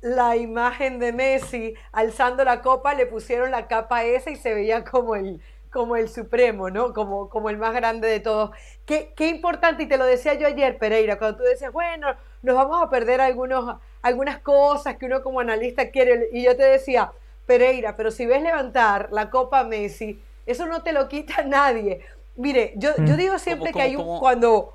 [0.00, 4.82] la imagen de Messi alzando la copa, le pusieron la capa esa y se veía
[4.82, 5.40] como el,
[5.70, 6.92] como el supremo, ¿no?
[6.92, 8.50] Como, como el más grande de todos.
[8.84, 12.08] Qué, qué importante, y te lo decía yo ayer, Pereira, cuando tú decías, bueno,
[12.42, 16.64] nos vamos a perder algunos, algunas cosas que uno como analista quiere, y yo te
[16.64, 17.12] decía,
[17.46, 22.04] Pereira, pero si ves levantar la copa Messi, eso no te lo quita nadie.
[22.36, 23.16] Mire, yo, yo mm.
[23.16, 24.74] digo siempre que hay un cuando...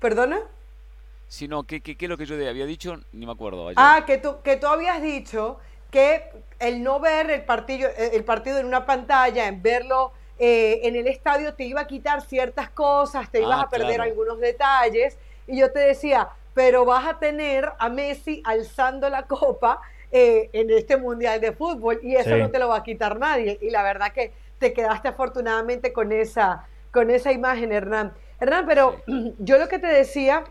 [0.00, 0.40] ¿Perdona?
[1.28, 3.00] Si no, ¿qué, qué, es lo que yo había dicho?
[3.12, 3.70] Ni me acuerdo.
[3.76, 5.58] Ah, que tú, que tú habías dicho
[5.96, 6.28] que
[6.58, 11.06] el no ver el partido, el partido en una pantalla, en verlo eh, en el
[11.06, 15.16] estadio, te iba a quitar ciertas cosas, te ibas ah, a perder algunos detalles.
[15.46, 19.80] Y yo te decía, pero vas a tener a Messi alzando la copa
[20.12, 23.58] eh, en este Mundial de Fútbol y eso no te lo va a quitar nadie.
[23.62, 28.12] Y la verdad que te quedaste afortunadamente con esa, con esa imagen, Hernán.
[28.38, 29.00] Hernán, pero
[29.38, 30.44] yo lo que te decía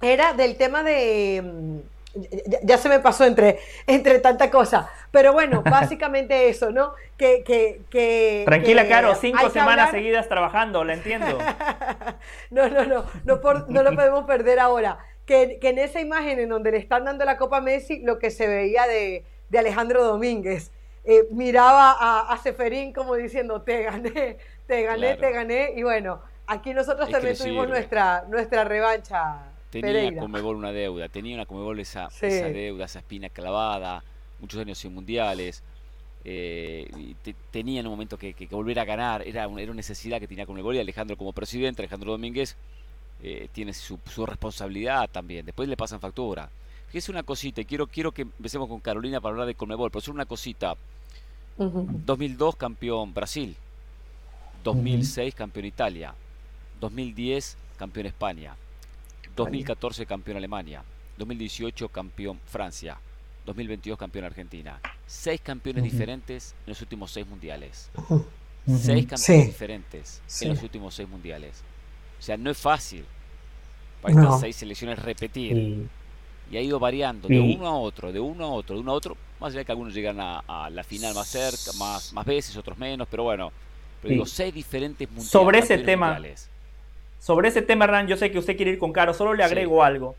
[0.00, 1.82] era del tema de...
[2.18, 4.90] Mm, ya, se me pasó entre, entre tanta cosa.
[5.10, 6.92] Pero bueno, básicamente eso, ¿no?
[7.16, 11.38] Que, que, Tranquila, Caro, cinco semanas seguidas trabajando, la entiendo.
[12.50, 14.98] no, no, no, no, no lo podemos perder ahora
[15.28, 18.48] que, en esa imagen en donde le están dando la Copa Messi, lo que se
[18.48, 19.24] veía de,
[19.56, 20.72] Alejandro Domínguez,
[21.04, 26.22] eh, miraba a, a, Seferín como diciendo, te gané, te gané, te gané, y bueno,
[26.46, 29.47] aquí nosotros también tuvimos nuestra, nuestra revancha.
[29.70, 34.02] Tenía Comebol una deuda, tenía una Comebol esa, esa deuda, esa espina clavada,
[34.40, 35.62] muchos años sin mundiales.
[36.24, 37.14] Eh,
[37.50, 40.46] tenía en un momento que, volver a ganar, era una, era una necesidad que tenía
[40.46, 42.56] Comebol y Alejandro como presidente, Alejandro Domínguez,
[43.22, 45.44] eh, tiene su, responsabilidad también.
[45.44, 46.50] Después le pasan factura.
[46.88, 50.00] Fíjese una cosita, y quiero, quiero que empecemos con Carolina para hablar de Conmebol, pero
[50.00, 50.76] es una cosita.
[51.56, 53.56] 2002 campeón Brasil,
[54.62, 56.14] 2006 campeón Italia,
[56.80, 58.54] 2010 campeón España,
[59.38, 60.82] 2014 campeón Alemania,
[61.16, 62.98] 2018 campeón Francia,
[63.46, 64.80] 2022 campeón Argentina.
[65.06, 67.90] Seis campeones diferentes en los últimos seis mundiales.
[68.66, 71.62] Seis campeones diferentes en los últimos seis mundiales.
[72.18, 73.04] O sea, no es fácil
[74.02, 75.88] para estas seis selecciones repetir.
[76.50, 78.94] Y ha ido variando de uno a otro, de uno a otro, de uno a
[78.94, 79.16] otro.
[79.38, 82.76] Más allá de que algunos llegan a, la final más cerca, más, más veces, otros
[82.76, 83.52] menos, pero bueno.
[84.02, 85.30] Pero digo, seis diferentes mundiales.
[85.30, 86.18] Sobre ese tema,
[87.18, 89.82] sobre ese tema, Hernán, yo sé que usted quiere ir con Caro, solo le agrego
[89.82, 90.14] algo.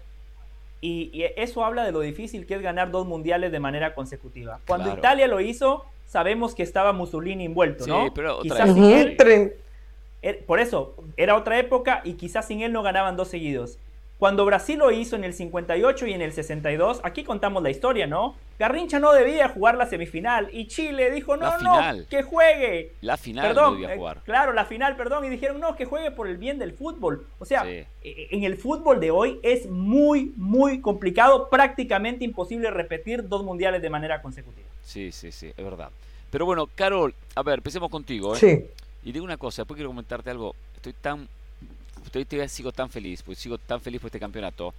[0.82, 4.60] Y, eso habla de lo difícil que es ganar dos mundiales de manera consecutiva.
[4.66, 8.06] Cuando Italia lo hizo, sabemos que estaba Mussolini envuelto, ¿no?
[8.06, 9.52] Sí, pero otra Quizás
[10.22, 13.78] Er, por eso, era otra época y quizás sin él no ganaban dos seguidos.
[14.20, 18.06] Cuando Brasil lo hizo en el 58 y en el 62, aquí contamos la historia,
[18.06, 18.36] ¿no?
[18.60, 22.92] Garrincha no debía jugar la semifinal y Chile dijo, no, no, que juegue.
[23.00, 24.22] La final perdón, debía eh, jugar.
[24.26, 27.28] claro, la final, perdón, y dijeron, no, que juegue por el bien del fútbol.
[27.40, 33.26] O sea, eh, en el fútbol de hoy es muy, muy complicado, prácticamente imposible repetir
[33.30, 34.68] dos mundiales de manera consecutiva.
[34.84, 35.92] Sí, sí, sí, es verdad.
[36.30, 38.36] Pero bueno, Carol, a ver, empecemos contigo.
[38.36, 38.38] ¿eh?
[38.38, 38.66] Sí.
[39.06, 40.56] Y digo una cosa, después quiero comentarte algo.
[40.76, 41.30] Estoy tan.
[42.06, 44.74] Estoy, sigo tan feliz, pues sigo tan feliz por este campeonato,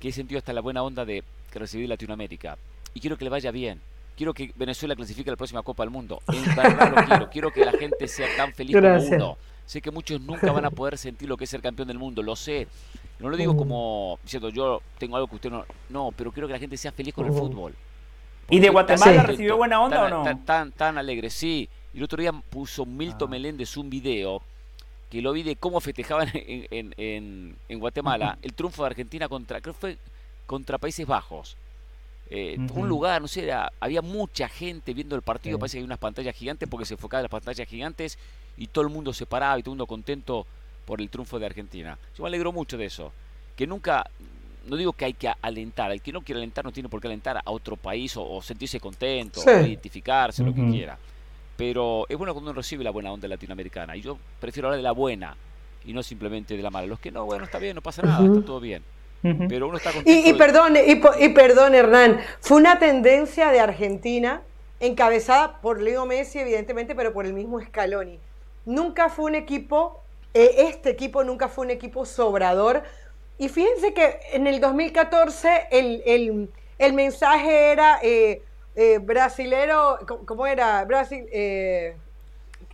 [0.00, 2.58] que he sentido hasta la buena onda de que recibí Latinoamérica.
[2.94, 3.80] Y quiero que le vaya bien.
[4.16, 6.20] Quiero que Venezuela clasifique a la próxima Copa del Mundo.
[6.28, 7.30] En verdad lo quiero.
[7.30, 9.38] Quiero que la gente sea tan feliz como uno.
[9.64, 12.22] Sé que muchos nunca van a poder sentir lo que es ser campeón del mundo,
[12.22, 12.66] lo sé.
[13.20, 15.64] No lo digo como diciendo yo tengo algo que usted no.
[15.88, 17.74] No, pero quiero que la gente sea feliz con el fútbol.
[18.50, 20.44] ¿Y de Guatemala recibió buena onda o no?
[20.44, 21.68] Tan, tan, alegre, sí.
[21.94, 23.30] Y el otro día puso Milton ah.
[23.30, 24.42] Meléndez un video
[25.12, 29.60] que lo vi de cómo festejaban en, en, en, Guatemala el triunfo de Argentina contra,
[29.60, 29.98] creo fue
[30.46, 31.58] contra Países Bajos.
[32.30, 35.98] Eh, un lugar, no sé, había mucha gente viendo el partido, parece que hay unas
[35.98, 38.16] pantallas gigantes porque se enfocaban las pantallas gigantes
[38.56, 40.46] y todo el mundo se paraba y todo el mundo contento
[40.86, 41.98] por el triunfo de Argentina.
[42.16, 43.12] Yo me alegro mucho de eso.
[43.54, 44.08] Que nunca,
[44.66, 47.08] no digo que hay que alentar, el que no quiere alentar no tiene por qué
[47.08, 50.98] alentar a otro país o, sentirse contento, o identificarse, lo que quiera.
[51.56, 53.96] Pero es bueno cuando uno recibe la buena onda latinoamericana.
[53.96, 55.36] Y yo prefiero hablar de la buena
[55.84, 56.86] y no simplemente de la mala.
[56.86, 58.82] Los que no, bueno, está bien, no pasa nada, está todo bien.
[59.48, 64.42] Pero uno está y, y, perdón, y, perdón, Hernán, fue una tendencia de Argentina
[64.80, 68.18] encabezada por Leo Messi, evidentemente, pero por el mismo Scaloni.
[68.64, 70.02] Nunca fue un equipo,
[70.34, 72.82] eh, este equipo nunca fue un equipo sobrador.
[73.38, 76.48] Y fíjense que en el 2014 el,
[76.78, 78.42] el, mensaje era eh,
[78.74, 80.84] eh, brasilero, ¿cómo era?
[80.84, 81.26] Brasil,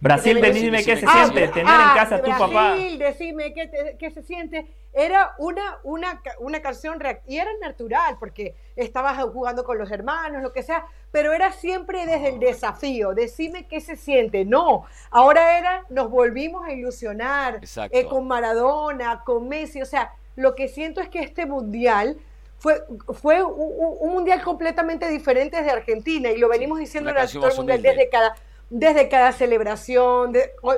[0.01, 2.75] Brasil, decime qué se siente, tener en casa a tu papá.
[2.75, 8.57] Brasil, decime qué, qué se siente era una, una, una canción y era natural porque
[8.75, 13.67] estabas jugando con los hermanos, lo que sea, pero era siempre desde el desafío, decime
[13.69, 14.45] qué se siente.
[14.45, 20.55] No, ahora era, nos volvimos a ilusionar eh, con Maradona, con Messi, o sea, lo
[20.55, 22.17] que siento es que este mundial
[22.59, 22.83] fue,
[23.15, 28.09] fue un, mundial completamente diferente desde Argentina y lo venimos diciendo todo el mundial desde
[28.09, 28.35] cada,
[28.69, 30.33] desde cada celebración,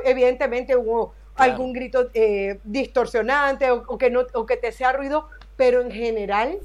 [0.04, 5.80] evidentemente hubo algún grito eh, distorsionante o, que no, o que te sea ruido, pero
[5.80, 6.58] en general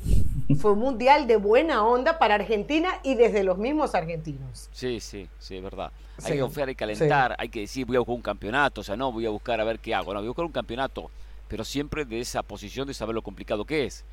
[0.59, 4.69] fue un mundial de buena onda para Argentina y desde los mismos argentinos.
[4.73, 5.91] Sí, sí, sí, es verdad.
[6.23, 8.95] Hay que confiar, que calentar, hay que decir voy a buscar un campeonato, o sea,
[8.95, 11.09] no voy a buscar a ver qué hago, no, voy a buscar un campeonato,
[11.47, 14.03] pero siempre de esa posición de saber lo complicado que es.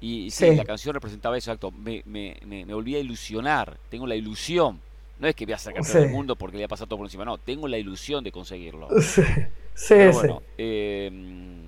[0.00, 4.14] Y, sí, la canción representaba eso, exacto, me, me, me, volví a ilusionar, tengo la
[4.14, 4.80] ilusión,
[5.18, 7.24] no es que voy a campeón del mundo porque le ha pasado todo por encima,
[7.24, 8.88] no, tengo la ilusión de conseguirlo.
[9.76, 11.66] Sí, bueno, em,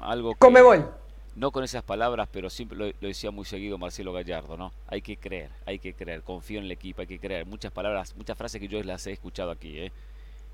[0.00, 0.90] algo que, Comebol.
[1.34, 4.72] No con esas palabras, pero siempre lo, decía muy seguido Marcelo Gallardo, ¿no?
[4.88, 7.44] Hay que creer, hay que creer, confío en el equipo, hay que creer.
[7.44, 9.92] Muchas palabras, muchas frases que yo las he escuchado aquí, ¿eh?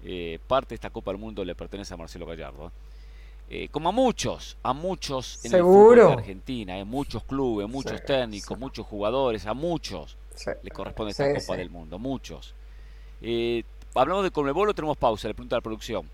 [0.02, 2.72] eh parte de esta Copa del Mundo le pertenece a Marcelo Gallardo.
[3.48, 8.02] Eh, como a muchos, a muchos en el fútbol de Argentina, en muchos clubes, muchos
[8.02, 10.16] técnicos, muchos jugadores, a muchos
[10.62, 12.54] le corresponde esta Copa del Mundo, muchos.
[13.20, 13.64] Eh,
[13.94, 16.08] hablamos de Conmebol o tenemos pausa, le pregunta a la producción.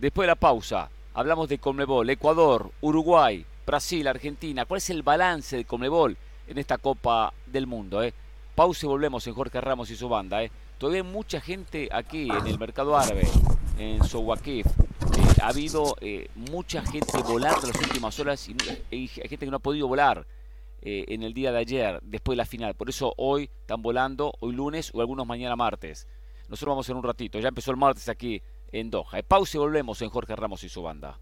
[0.00, 4.66] Después de la pausa, hablamos de Conmebol, Ecuador, Uruguay, Brasil, Argentina.
[4.66, 6.16] ¿Cuál es el balance de Conmebol
[6.46, 8.02] en esta Copa del Mundo?
[8.02, 8.12] Eh?
[8.54, 10.42] Pausa y volvemos en Jorge Ramos y su banda.
[10.42, 10.50] Eh.
[10.78, 13.26] Todavía hay mucha gente aquí en el mercado árabe,
[13.78, 14.66] en Sowakif.
[15.46, 18.56] Eh, ha habido eh, mucha gente volando las últimas horas y
[18.90, 20.26] hay gente que no ha podido volar.
[20.82, 22.74] Eh, en el día de ayer, después de la final.
[22.74, 26.06] Por eso hoy están volando, hoy lunes o algunos mañana martes.
[26.48, 28.40] Nosotros vamos en un ratito, ya empezó el martes aquí
[28.70, 29.20] en Doha.
[29.26, 31.18] Pausa y volvemos en Jorge Ramos y su banda.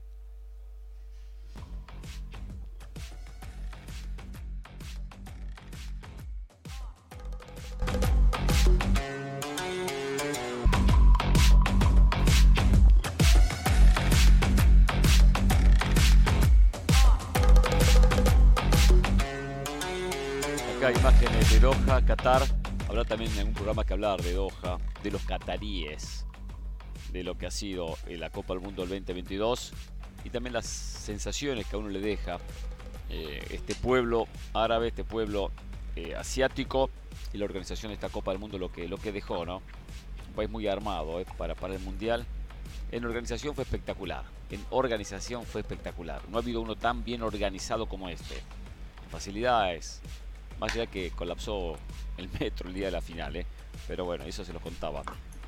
[20.92, 22.42] Imágenes de Doha, Qatar.
[22.88, 26.26] Habrá también en algún programa que hablar de Doha, de los cataríes,
[27.10, 29.72] de lo que ha sido eh, la Copa del Mundo del 2022
[30.24, 32.38] y también las sensaciones que a uno le deja
[33.08, 35.52] eh, este pueblo árabe, este pueblo
[35.96, 36.90] eh, asiático
[37.32, 39.62] y la organización de esta Copa del Mundo lo que, lo que dejó, ¿no?
[40.28, 42.26] Un país muy armado para, para el Mundial.
[42.92, 44.24] En organización fue espectacular.
[44.50, 46.20] En organización fue espectacular.
[46.28, 48.42] No ha habido uno tan bien organizado como este.
[49.10, 50.02] Facilidades,
[50.58, 51.76] más allá que colapsó
[52.16, 53.46] el metro el día de la final, ¿eh?
[53.86, 55.02] pero bueno, eso se lo contaba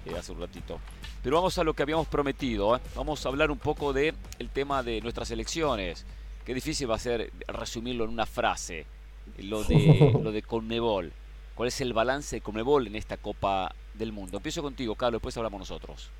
[0.04, 0.80] eh, hace un ratito.
[1.22, 2.76] Pero vamos a lo que habíamos prometido.
[2.76, 2.80] ¿eh?
[2.94, 6.04] Vamos a hablar un poco del el tema de nuestras elecciones.
[6.44, 8.86] Qué difícil va a ser resumirlo en una frase.
[9.38, 11.12] lo de, lo de Conmebol.
[11.54, 14.36] ¿Cuál es el balance de Conmebol en esta Copa del Mundo?
[14.36, 16.10] Empiezo contigo, Carlos, después hablamos nosotros.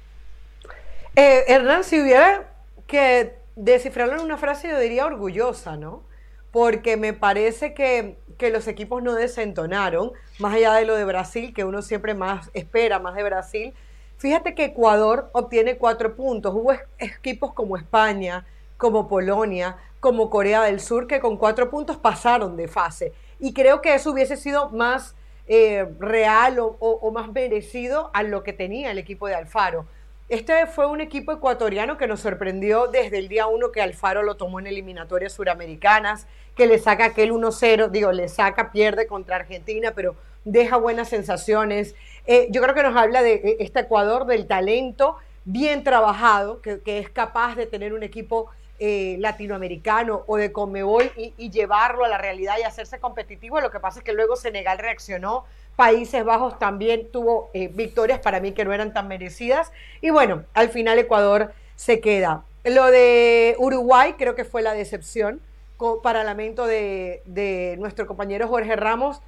[1.14, 2.52] Eh, Hernán, si hubiera
[2.86, 6.02] que descifrarlo en una frase, yo diría orgullosa, ¿no?
[6.52, 11.54] Porque me parece que, que los equipos no desentonaron, más allá de lo de Brasil,
[11.54, 13.74] que uno siempre más espera, más de Brasil.
[14.18, 16.54] Fíjate que Ecuador obtiene cuatro puntos.
[16.54, 22.56] Hubo equipos como España, como Polonia, como Corea del Sur, que con cuatro puntos pasaron
[22.56, 23.12] de fase.
[23.38, 25.14] Y creo que eso hubiese sido más
[25.48, 29.86] eh, real o, más merecido a lo que tenía el equipo de Alfaro.
[30.28, 34.36] Este fue un equipo ecuatoriano que nos sorprendió desde el día uno que Alfaro lo
[34.36, 36.26] tomó en eliminatorias suramericanas,
[36.56, 41.94] que le saca aquel 1-0, digo, le saca, pierde contra Argentina, pero deja buenas sensaciones.
[42.26, 46.80] Eh, yo creo que nos habla de eh, este Ecuador, del talento bien trabajado, que,
[46.86, 52.18] es capaz de tener un equipo eh, latinoamericano o de Conmebol y, llevarlo a la
[52.18, 53.60] realidad y hacerse competitivo.
[53.60, 55.44] Lo que pasa es que luego Senegal reaccionó,
[55.76, 60.70] Países Bajos también tuvo victorias para mí que no eran tan merecidas y bueno, al
[60.70, 62.44] final Ecuador se queda.
[62.64, 65.42] Lo de Uruguay creo que fue la decepción
[66.02, 69.20] para lamento de, de nuestro compañero Jorge Ramos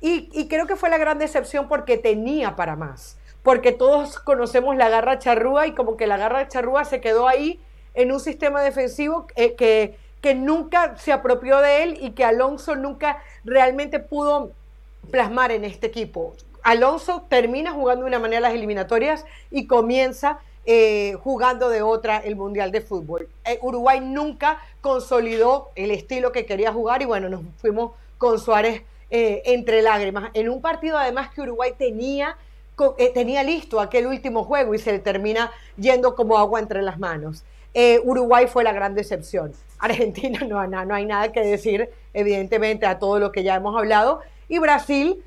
[0.00, 4.88] y, creo que fue la gran decepción porque tenía para más porque todos conocemos la
[4.88, 7.60] garra charrúa y como que la garra charrúa se quedó ahí
[7.94, 12.74] en un sistema defensivo eh, que, que nunca se apropió de él y que Alonso
[12.74, 14.50] nunca realmente pudo
[15.12, 16.34] plasmar en este equipo.
[16.64, 22.36] Alonso termina jugando de una manera las eliminatorias y comienza eh, jugando de otra el
[22.36, 23.28] Mundial de Fútbol.
[23.44, 28.82] Eh, Uruguay nunca consolidó el estilo que quería jugar y bueno, nos fuimos con Suárez
[29.08, 30.30] entre lágrimas.
[30.34, 32.36] En un partido además que Uruguay tenía,
[33.14, 37.44] tenía listo aquel último juego y se le termina yendo como agua entre las manos.
[37.78, 39.52] Eh, Uruguay fue la gran decepción.
[39.78, 43.76] Argentina no, no, no hay nada que decir, evidentemente, a todo lo que ya hemos
[43.76, 44.20] hablado.
[44.48, 45.22] Y Brasil,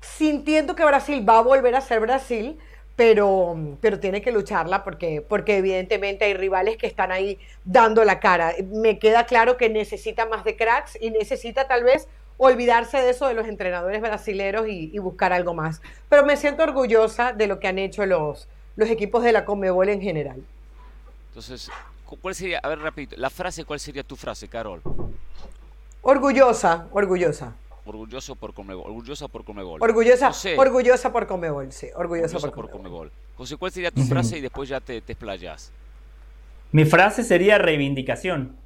[0.00, 2.58] sintiendo que Brasil va a volver a ser Brasil,
[2.96, 8.20] pero, pero tiene que lucharla porque, porque evidentemente hay rivales que están ahí dando la
[8.20, 8.54] cara.
[8.72, 13.28] Me queda claro que necesita más de cracks y necesita tal vez olvidarse de eso
[13.28, 15.82] de los entrenadores brasileros y, buscar algo más.
[16.08, 19.90] Pero me siento orgullosa de lo que han hecho los, los equipos de la Conmebol
[19.90, 20.42] en general.
[21.28, 21.70] Entonces,
[22.20, 24.80] ¿cuál sería, a ver, repito, la frase, ¿cuál sería tu frase, Carol?
[26.00, 27.54] Orgullosa, orgullosa.
[27.86, 29.80] Orgulloso por Comebol, orgullosa por Comebol.
[29.80, 33.12] Orgullosa, orgullosa por Comebol, sí, orgullosa, por, Comebol.
[33.36, 35.70] José, ¿cuál sería tu frase y después ya te, te explayas?
[36.72, 38.56] Mi frase sería reivindicación.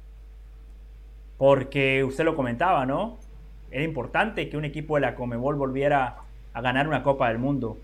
[1.37, 3.17] Porque usted lo comentaba, ¿no?
[3.69, 6.17] Era importante que un equipo de la Comebol volviera
[6.53, 7.77] a ganar una Copa del Mundo.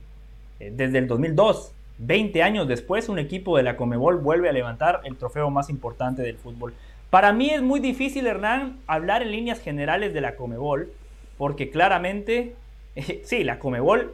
[0.60, 5.02] Eh, desde el 2002, 20 años después, un equipo de la Comebol vuelve a levantar
[5.04, 6.74] el trofeo más importante del fútbol.
[7.10, 10.92] Para mí es muy difícil, Hernán, hablar en líneas generales de la Comebol,
[11.38, 12.56] porque claramente,
[13.24, 14.14] sí, la Comebol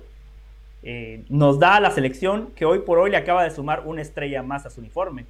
[0.84, 4.02] eh, nos da a la selección que hoy por hoy le acaba de sumar una
[4.02, 5.26] estrella más a su uniforme.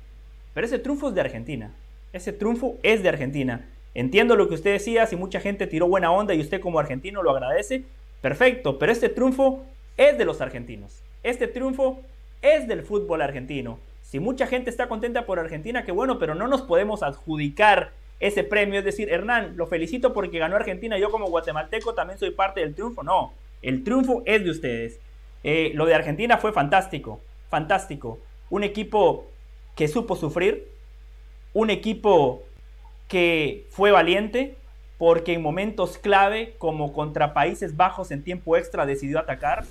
[0.54, 1.72] Pero ese triunfo es de Argentina.
[2.12, 3.66] Ese triunfo es de Argentina.
[3.96, 7.22] Entiendo lo que usted decía, si mucha gente tiró buena onda y usted como argentino
[7.22, 7.84] lo agradece,
[8.22, 9.64] perfecto, pero este triunfo
[9.98, 11.04] es de los argentinos.
[11.22, 12.02] Este triunfo
[12.42, 13.80] es del fútbol argentino.
[14.02, 17.92] Si mucha gente está contenta por Argentina, qué bueno, pero no nos podemos adjudicar
[18.24, 18.80] ese premio.
[18.80, 22.74] Es decir, Hernán, lo felicito porque ganó Argentina, yo como guatemalteco también soy parte del
[22.74, 23.04] triunfo.
[23.04, 25.00] No, el triunfo es de ustedes.
[25.44, 27.20] Eh, lo de Argentina fue fantástico,
[27.50, 28.20] fantástico.
[28.50, 29.26] Un equipo
[29.76, 30.70] que supo sufrir,
[31.54, 32.44] un equipo
[33.10, 34.56] que fue valiente,
[34.98, 39.66] porque en momentos clave, como contra Países Bajos en tiempo extra, decidió atacar,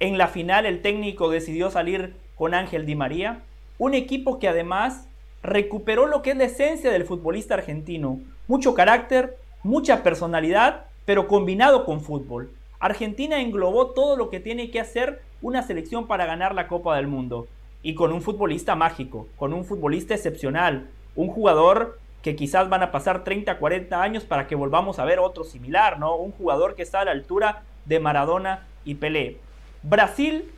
[0.00, 3.42] en la final el técnico decidió salir con Ángel Di María,
[3.76, 5.06] un equipo que además
[5.42, 11.84] recuperó lo que es la esencia del futbolista argentino, mucho carácter, mucha personalidad, pero combinado
[11.84, 12.50] con fútbol.
[12.78, 17.06] Argentina englobó todo lo que tiene que hacer una selección para ganar la Copa del
[17.06, 17.46] Mundo
[17.82, 22.92] y con un futbolista mágico, con un futbolista excepcional, un jugador que quizás van a
[22.92, 26.16] pasar 30, 40 años para que volvamos a ver otro similar, ¿no?
[26.16, 29.38] Un jugador que está a la altura de Maradona y Pelé.
[29.82, 30.48] Brasil,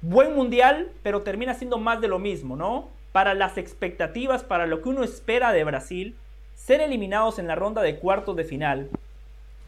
[0.00, 2.88] buen mundial, pero termina siendo más de lo mismo, ¿no?
[3.12, 6.16] Para las expectativas, para lo que uno espera de Brasil,
[6.54, 8.88] ser eliminados en la ronda de cuartos de final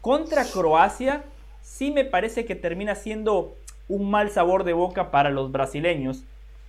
[0.01, 1.23] contra Croacia,
[1.61, 3.55] sí me parece que termina siendo
[3.87, 6.23] un mal sabor de boca para los brasileños.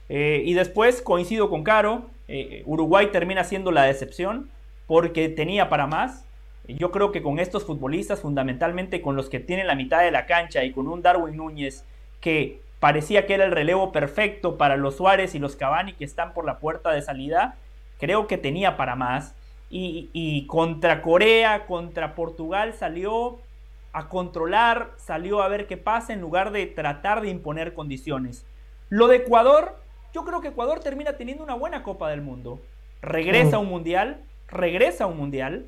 [0.09, 4.51] Eh, y después coincido con Caro, eh, Uruguay termina siendo la decepción
[4.87, 6.25] porque tenía para más.
[6.67, 10.27] Yo creo que con estos futbolistas, fundamentalmente con los que tienen la mitad de la
[10.27, 11.85] cancha y con un Darwin Núñez
[12.21, 16.35] que parecía que era el relevo perfecto para los Suárez y los Cavani que están
[16.35, 17.57] por la puerta de salida,
[17.99, 19.35] creo que tenía para más.
[19.69, 23.41] y, contra Corea, contra Portugal salió
[23.93, 28.45] a controlar, salió a ver qué pasa en lugar de tratar de imponer condiciones.
[28.91, 29.81] Lo de Ecuador,
[30.13, 32.61] yo creo que Ecuador termina teniendo una buena Copa del Mundo.
[33.01, 35.65] Regresa a un mundial, regresa a un mundial.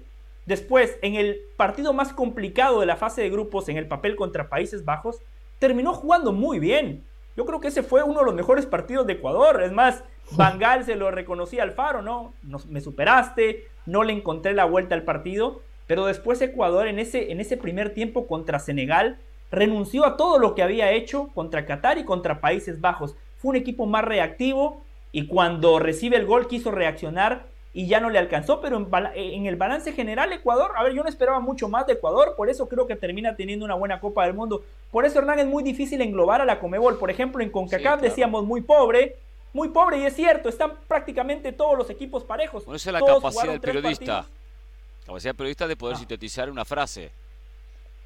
[0.47, 4.49] Después, en el partido más complicado de la fase de grupos, en el papel contra
[4.49, 5.23] Países Bajos,
[5.59, 7.05] terminó jugando muy bien.
[7.37, 9.63] Yo creo que ese fue uno de los mejores partidos de Ecuador.
[9.63, 10.03] Es más,
[10.33, 12.33] Bangal se lo reconocía al Faro, ¿no?
[12.69, 17.41] me superaste, no le encontré la vuelta al partido, pero después Ecuador en ese, en
[17.41, 19.19] ese primer tiempo contra Senegal
[19.51, 23.17] renunció a todo lo que había hecho contra Qatar y contra Países Bajos.
[23.39, 24.83] Fue un equipo más reactivo
[25.13, 29.57] y cuando recibe el gol quiso reaccionar y ya no le alcanzó, pero en, el
[29.57, 32.87] balance general Ecuador, a ver, yo no esperaba mucho más de Ecuador, por eso creo
[32.87, 34.65] que termina teniendo una buena Copa del Mundo.
[34.91, 36.99] Por eso Hernán es muy difícil englobar a la Comebol.
[36.99, 39.17] Por ejemplo, en CONCACAF decíamos muy pobre,
[39.53, 42.65] muy pobre y es cierto, están prácticamente todos los equipos parejos.
[42.65, 44.13] Bueno, esa es la capacidad del periodista.
[44.13, 45.99] La capacidad del periodista de poder ah.
[45.99, 47.11] sintetizar una frase.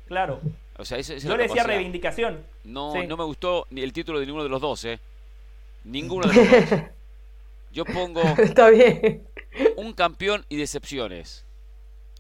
[0.06, 0.40] Claro.
[0.76, 2.44] O sea, Yo le decía reivindicación.
[2.64, 4.98] No, no me gustó ni el título de ninguno de los dos, ¿eh?
[5.84, 6.80] Ninguno de los dos.
[7.72, 9.26] Yo pongo Está bien.
[9.76, 11.44] un campeón y decepciones.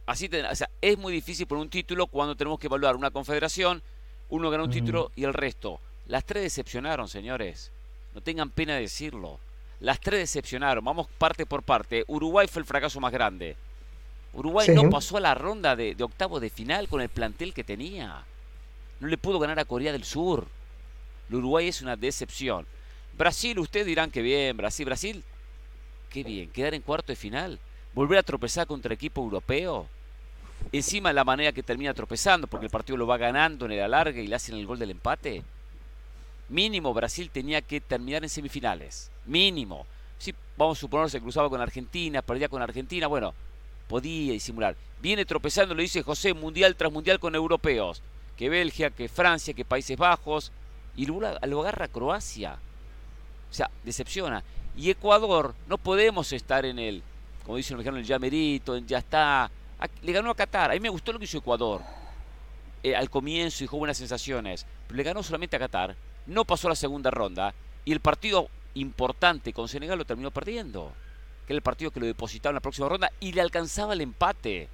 [0.06, 3.82] Así o sea, es muy difícil poner un título cuando tenemos que evaluar una confederación,
[4.30, 5.80] uno gana un título y el resto.
[6.06, 7.70] Las tres decepcionaron, señores.
[8.14, 9.38] No tengan pena de decirlo.
[9.78, 10.84] Las tres decepcionaron.
[10.84, 12.04] Vamos parte por parte.
[12.08, 13.56] Uruguay fue el fracaso más grande.
[14.32, 17.62] Uruguay no pasó a la ronda de, de octavos de final con el plantel que
[17.62, 18.24] tenía.
[19.00, 20.46] No le pudo ganar a Corea del Sur.
[21.28, 22.66] El Uruguay es una decepción.
[23.16, 24.56] Brasil, ustedes dirán que bien.
[24.56, 25.22] Brasil, Brasil,
[26.12, 26.50] qué bien.
[26.50, 27.58] Quedar en cuarto de final.
[27.94, 29.88] Volver a tropezar contra equipo europeo.
[30.70, 34.22] Encima la manera que termina tropezando, porque el partido lo va ganando en el alargue
[34.22, 35.42] y le hacen el gol del empate.
[36.48, 39.10] Mínimo Brasil tenía que terminar en semifinales.
[39.26, 39.86] Mínimo.
[40.18, 43.34] Si vamos a suponer se cruzaba con Argentina, perdía con Argentina, bueno,
[43.88, 44.76] podía disimular.
[45.00, 48.02] Viene tropezando, le dice José, mundial tras mundial con europeos.
[48.36, 50.52] Que Bélgica, que Francia, que Países Bajos.
[50.94, 52.58] Y luego lo agarra Croacia.
[53.50, 54.44] O sea, decepciona.
[54.76, 57.02] Y Ecuador, no podemos estar en el,
[57.44, 59.50] como dice el mexicano, el ya en ya está.
[60.02, 60.70] Le ganó a Qatar.
[60.70, 61.82] A mí me gustó lo que hizo Ecuador.
[62.82, 64.66] Eh, al comienzo dejó buenas sensaciones.
[64.86, 65.96] Pero le ganó solamente a Qatar
[66.26, 67.54] no pasó la segunda ronda
[67.84, 70.92] y el partido importante con Senegal lo terminó perdiendo.
[71.46, 74.00] Que era el partido que lo depositaba en la próxima ronda y le alcanzaba el
[74.00, 74.68] empate.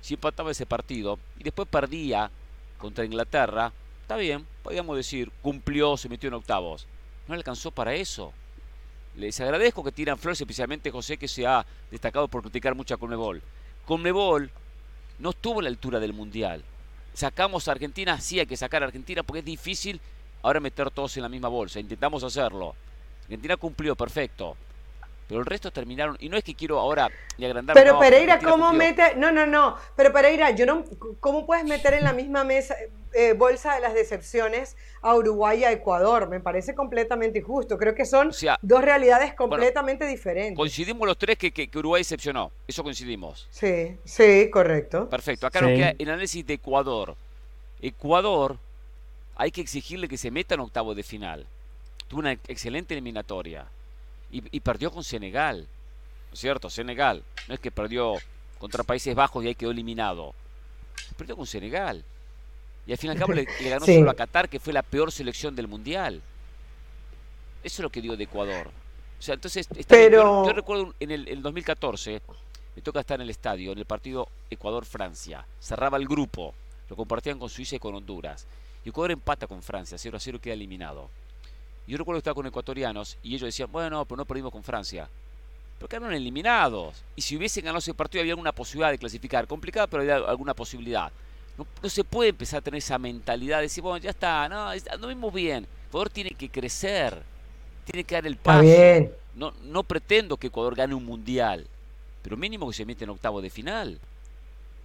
[0.00, 2.30] Si empataba ese partido y después perdía
[2.78, 3.72] contra Inglaterra,
[4.02, 6.86] está bien, podríamos decir, cumplió, se metió en octavos.
[7.28, 8.32] No alcanzó para eso.
[9.16, 12.98] Les agradezco que tiran flores, especialmente José, que se ha destacado por criticar mucho a
[12.98, 13.42] Conmebol.
[13.84, 14.50] Conmebol
[15.18, 16.64] no estuvo a la altura del Mundial.
[17.12, 20.00] Sacamos a Argentina, sí hay que sacar a Argentina porque es difícil
[20.42, 21.80] ahora meter todos en la misma bolsa.
[21.80, 22.74] Intentamos hacerlo.
[23.24, 24.56] Argentina cumplió, perfecto.
[25.30, 26.16] Pero el resto terminaron.
[26.18, 27.08] Y no es que quiero ahora
[27.38, 27.74] ni agrandar.
[27.74, 29.14] Pero Pereira, ¿cómo mete.?
[29.14, 29.76] No, no, no.
[29.94, 30.84] Pero Pereira, yo no.
[31.20, 32.74] ¿Cómo puedes meter en la misma mesa,
[33.12, 36.28] eh, bolsa de las decepciones a Uruguay y a Ecuador?
[36.28, 37.78] Me parece completamente injusto.
[37.78, 40.56] Creo que son dos realidades completamente diferentes.
[40.56, 42.50] Coincidimos los tres que, que, Uruguay decepcionó.
[42.66, 43.46] Eso coincidimos.
[43.52, 45.08] Sí, sí, correcto.
[45.08, 45.46] Perfecto.
[45.46, 47.14] Acá nos queda el análisis de Ecuador.
[47.80, 48.56] Ecuador
[49.36, 51.46] hay que exigirle que se meta en octavo de final.
[52.08, 53.66] Tuvo una excelente eliminatoria
[54.30, 55.66] y, perdió con Senegal.
[56.28, 56.70] ¿No es cierto?
[56.70, 57.22] Senegal.
[57.48, 58.14] No es que perdió
[58.58, 60.34] contra Países Bajos y ahí quedó eliminado.
[61.16, 62.04] Perdió con Senegal.
[62.86, 65.12] Y al fin y al cabo le, ganó solo a Qatar, que fue la peor
[65.12, 66.22] selección del Mundial.
[67.62, 68.68] Eso es lo que digo de Ecuador.
[69.18, 70.46] O sea, entonces, Pero...
[70.46, 72.22] yo, recuerdo en el, el 2014,
[72.74, 75.44] me toca estar en el estadio, en el partido Ecuador-Francia.
[75.60, 76.54] Cerraba el grupo,
[76.88, 78.46] lo compartían con Suiza y con Honduras.
[78.84, 81.10] Y Ecuador empata con Francia, 0 a 0 queda eliminado.
[81.90, 85.08] Yo recuerdo que estaba con ecuatorianos y ellos decían, bueno, pero no perdimos con Francia.
[85.76, 87.02] Pero quedaron eliminados.
[87.16, 89.48] Y si hubiesen ganado ese partido había alguna posibilidad de clasificar.
[89.48, 91.10] Complicada, pero había alguna posibilidad.
[91.58, 95.08] No, se puede empezar a tener esa mentalidad de decir, bueno, ya está, no, no
[95.08, 95.66] vimos bien.
[95.88, 97.20] Ecuador tiene que crecer,
[97.84, 98.62] tiene que dar el paso.
[99.34, 101.66] No, no pretendo que Ecuador gane un mundial,
[102.22, 103.98] pero mínimo que se mete en octavo de final.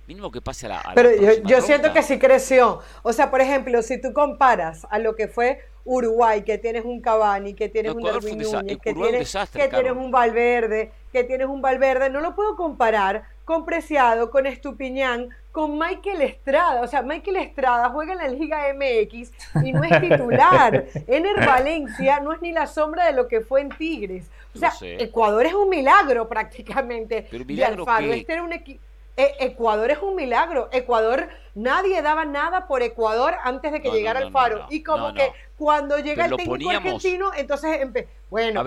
[0.08, 0.92] Mínimo que pase a la.
[0.94, 1.10] Pero
[1.44, 2.80] yo, siento que sí creció.
[3.02, 7.02] O sea, por ejemplo, si tú comparas a lo que fue Uruguay, que tienes un
[7.02, 11.62] Cavani, que tienes un Darwin Núñez, que, tienes, que tienes un Valverde, que tienes un
[11.62, 16.82] Valverde, no lo puedo comparar con Preciado, con Estupiñán, con Michael Estrada.
[16.82, 19.32] O sea, Michael Estrada juega en la Liga MX
[19.64, 20.86] y no es titular.
[21.08, 24.30] Ener Valencia no es ni la sombra de lo que fue en Tigres.
[24.54, 27.28] O sea, Ecuador es un milagro prácticamente.
[27.30, 28.82] Pero milagro Este era un equipo
[29.18, 30.70] e, Ecuador es un milagro.
[30.72, 34.66] Ecuador, nadie daba nada por Ecuador antes de que llegara el Faro.
[34.70, 37.80] y como que cuando llega el técnico argentino, entonces,
[38.30, 38.64] bueno,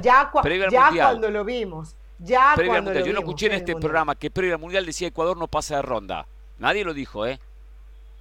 [0.00, 3.04] ya, cuando lo vimos, Ya Previa cuando Mundial.
[3.04, 3.80] lo Yo no vimos escuché en este Mundial.
[3.80, 6.26] programa que previo al Mundial decía Ecuador no pasa de ronda.
[6.58, 7.40] Nadie lo dijo, ¿eh?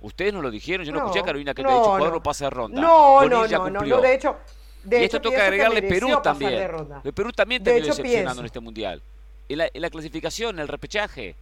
[0.02, 0.84] Ustedes no lo dijeron.
[0.84, 2.16] Yo no, No, escuché a Carolina que no, te ha dicho Ecuador no.
[2.16, 2.82] no pasa de ronda.
[2.82, 4.38] No, no, no, no, no, de hecho,
[4.84, 6.68] de y hecho esto toca agregarle Perú también.
[6.68, 7.02] ronda.
[7.04, 8.40] De Perú también terminó decepcionando pienso.
[8.40, 9.02] en este mundial.
[9.48, 11.36] En la, en la clasificación, en el repechaje.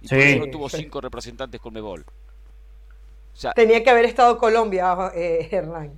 [0.00, 0.14] Y Sí.
[0.14, 2.04] por eso no tuvo cinco representantes con Mebol.
[3.34, 5.92] O sea, Tenía que haber estado Colombia, eh, Hernán.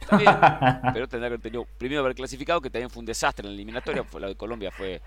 [0.00, 0.30] está bien,
[0.94, 3.54] pero tendrá que haber tenido, primero haber clasificado, que también fue un desastre en la
[3.54, 4.04] eliminatoria.
[4.04, 5.00] Fue, la de Colombia fue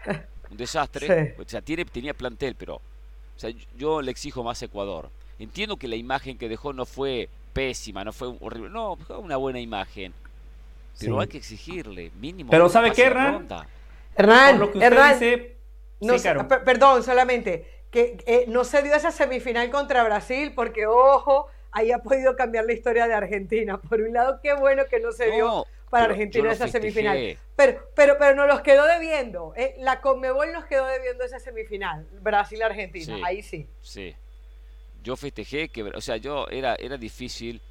[0.51, 1.07] un desastre.
[1.35, 1.41] Sí.
[1.41, 2.75] O sea, tiene, tenía plantel, pero.
[2.75, 5.09] O sea, yo le exijo más a Ecuador.
[5.39, 8.69] Entiendo que la imagen que dejó no fue pésima, no fue horrible.
[8.69, 10.13] No, fue una buena imagen.
[10.99, 11.21] Pero Sí.
[11.21, 12.49] hay que exigirle, mínimo.
[12.51, 13.33] Pero ¿sabe qué, Hernán?
[13.33, 13.67] ronda.
[14.15, 15.55] Hernán, Por lo que usted Hernán, dice.
[15.99, 16.29] no sí,
[16.63, 21.99] perdón, solamente que eh, no se dio esa semifinal contra Brasil porque, ojo, ahí ha
[21.99, 23.77] podido cambiar la historia de Argentina.
[23.79, 26.91] Por un lado, qué bueno que no se dio para Argentina esa festejé.
[26.91, 27.37] semifinal.
[27.55, 29.53] Pero, pero, pero nos los quedó debiendo.
[29.55, 32.05] eh, La Conmebol nos quedó debiendo esa semifinal.
[32.21, 33.15] Brasil-Argentina.
[33.15, 33.21] Sí.
[33.23, 33.65] Ahí sí.
[33.81, 34.13] Sí.
[35.01, 37.61] Yo festejé que, o sea, yo era, era difícil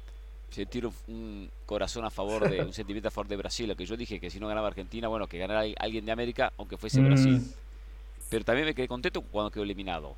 [0.49, 4.19] sentir un, corazón a favor de, un sentimiento a favor de Brasil, que yo dije
[4.19, 7.05] que si no ganaba Argentina, bueno, que ganara al- alguien de América, aunque fuese Mm,
[7.05, 7.41] Brasil.
[8.35, 10.13] Pero también me quedé contento cuando quedó eliminado.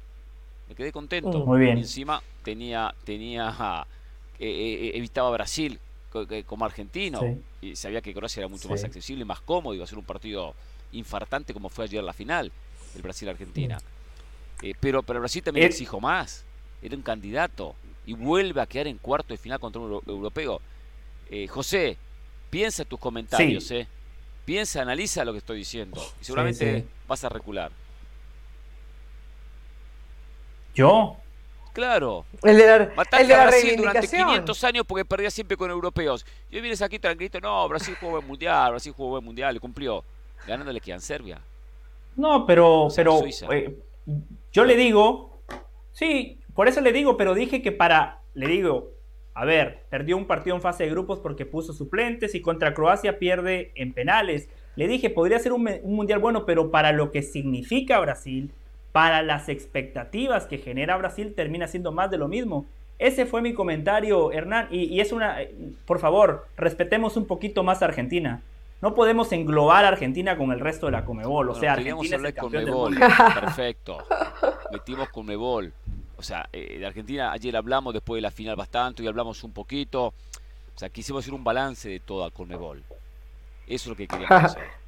[0.68, 1.46] Me quedé contento.
[1.46, 1.78] Muy bien.
[1.78, 3.86] Encima tenía, tenía,
[4.40, 5.80] eh, eh, evitaba Brasil
[6.28, 7.20] que- como argentino.
[7.20, 7.68] Sí.
[7.68, 9.76] Y sabía que Croacia era mucho más accesible y más cómodo.
[9.76, 10.56] Iba a ser un partido
[10.94, 12.52] infartante como fue ayer la final,
[12.96, 13.78] el Brasil-Argentina.
[14.64, 16.44] Eh, pero para Brasil también Eh, exijo más.
[16.82, 17.76] Era un candidato
[18.08, 20.60] y vuelve a quedar en cuarto de final contra un euro- europeo.
[21.30, 21.98] Eh, José,
[22.50, 23.86] piensa tus comentarios, eh.
[24.44, 26.02] Piensa, analiza lo que estoy diciendo.
[26.20, 26.66] Y seguramente
[27.08, 27.72] vas a recular.
[30.78, 31.18] Yo.
[31.74, 34.28] Claro, El de la, Mataste el de a la Brasil durante reivindicación.
[34.28, 36.24] 500 años porque perdía siempre con europeos.
[36.52, 39.60] Y hoy vienes aquí tranquilito, no, Brasil jugó buen mundial, Brasil jugó buen mundial y
[39.60, 40.04] cumplió.
[40.48, 41.42] Ganándole que a Serbia.
[42.16, 43.22] No, pero, pero
[43.52, 43.76] eh,
[44.52, 45.42] yo le digo,
[45.92, 48.92] sí, por eso le digo, pero dije que para, le digo,
[49.34, 53.18] a ver, perdió un partido en fase de grupos porque puso suplentes y contra Croacia
[53.18, 54.48] pierde en penales.
[54.76, 58.52] Le dije, podría ser un mundial bueno, pero para lo que significa Brasil,
[58.98, 62.66] para las expectativas que genera Brasil, termina siendo más de lo mismo.
[62.98, 65.38] Ese fue mi comentario, Hernán, y, y es una,
[65.86, 68.42] por favor, respetemos un poquito más a Argentina.
[68.82, 71.48] No podemos englobar a Argentina con el resto de la Comebol.
[71.52, 72.90] O sea, Argentina es el campeón del Mebol.
[72.90, 73.08] mundo.
[73.40, 74.04] Perfecto.
[74.72, 75.72] Metimos con Mebol.
[76.18, 79.52] O sea, eh, de Argentina ayer hablamos después de la final bastante y hablamos un
[79.52, 80.08] poquito.
[80.08, 80.14] O
[80.80, 82.80] sea, quisimos hacer un balance de toda Conmebol.
[83.68, 84.87] Eso es lo que queríamos hacer.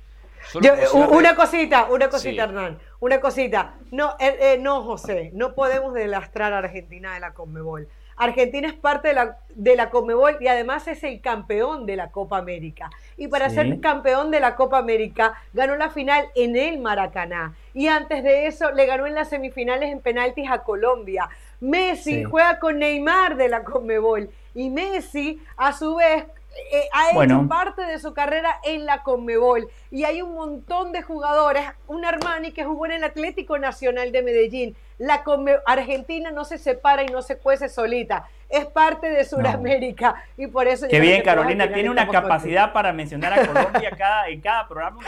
[0.62, 0.74] Yo,
[1.10, 2.50] una cosita, una cosita, Sí.
[2.50, 2.80] Hernán.
[3.00, 3.74] Una cosita.
[3.92, 7.88] No, eh, eh, no, José, no podemos delastrar a Argentina de la Conmebol.
[8.18, 12.12] Argentina es parte de la, de la Conmebol y además es el campeón de la
[12.12, 12.90] Copa América.
[13.16, 13.56] Y para Sí.
[13.56, 17.56] ser campeón de la Copa América, ganó la final en el Maracaná.
[17.74, 21.30] Y antes de eso, le ganó en las semifinales en penaltis a Colombia.
[21.62, 22.24] Messi Sí.
[22.26, 24.30] juega con Neymar de la Conmebol.
[24.54, 26.26] Y Messi, a su vez,
[26.72, 27.40] eh, ha Bueno.
[27.40, 29.68] hecho parte de su carrera en la Conmebol.
[29.92, 31.64] Y hay un montón de jugadores.
[31.88, 34.76] Un Armani que jugó en el Atlético Nacional de Medellín.
[34.98, 38.28] La Conme- Argentina no se separa y no se cuece solita.
[38.50, 40.16] Es parte de Sudamérica.
[40.38, 44.42] Y por eso Qué bien, Carolina, tiene una capacidad para mencionar a Colombia cada, en
[44.42, 45.00] cada programa.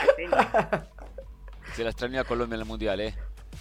[1.74, 3.14] Se la extrañó a Colombia en el Mundial, ¿eh?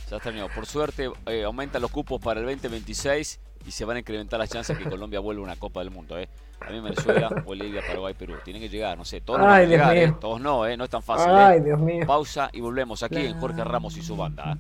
[0.05, 0.47] Se la extrañó.
[0.49, 4.49] Por suerte, eh, aumentan los cupos para el 2026 y se van a incrementar las
[4.49, 6.27] chances que Colombia vuelva a una Copa del Mundo, ¿eh?
[6.59, 8.35] También Venezuela, Bolivia, Paraguay, Perú.
[8.43, 9.21] Tienen que llegar, no sé.
[9.21, 10.13] Todos no a Ay, Dios llegar, ¿eh?
[10.19, 10.77] Todos no, ¿eh?
[10.77, 11.61] No es tan fácil, Ay, ¿eh?
[11.61, 12.05] Dios mío.
[12.05, 14.53] Pausa y volvemos aquí en Jorge Ramos y su banda.
[14.53, 14.57] ¿eh?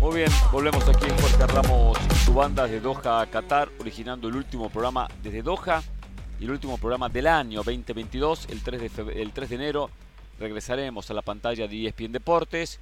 [0.00, 4.68] Muy bien, volvemos aquí en Jorge Ramos su banda desde Doha, Qatar, originando el último
[4.70, 5.82] programa desde Doha
[6.38, 9.90] y el último programa del año 2022, el 3 de, el 3 de enero.
[10.38, 12.78] Regresaremos a la pantalla de ESPN Deportes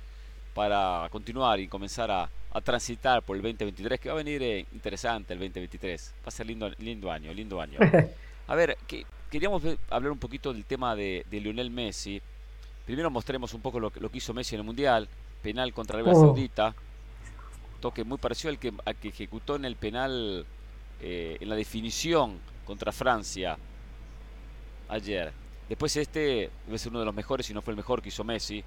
[0.53, 4.67] para continuar y comenzar a, a transitar por el 2023, que va a venir eh,
[4.73, 6.15] interesante el 2023.
[6.19, 7.79] Va a ser lindo, lindo año, lindo año.
[8.49, 12.21] A ver, que- queríamos hablar un poquito del tema de, de Lionel Messi.
[12.85, 15.09] Primero mostremos un poco lo, que- lo que hizo Messi en el Mundial,
[15.43, 16.21] penal contra Arabia Oh.
[16.27, 16.75] Saudita
[17.81, 20.47] toque muy parecido al que, al que ejecutó en el penal
[21.01, 23.57] eh, en la definición contra Francia
[24.89, 25.33] ayer.
[25.69, 28.25] Después este debe ser uno de los mejores, si no fue el mejor que hizo
[28.25, 28.65] Messi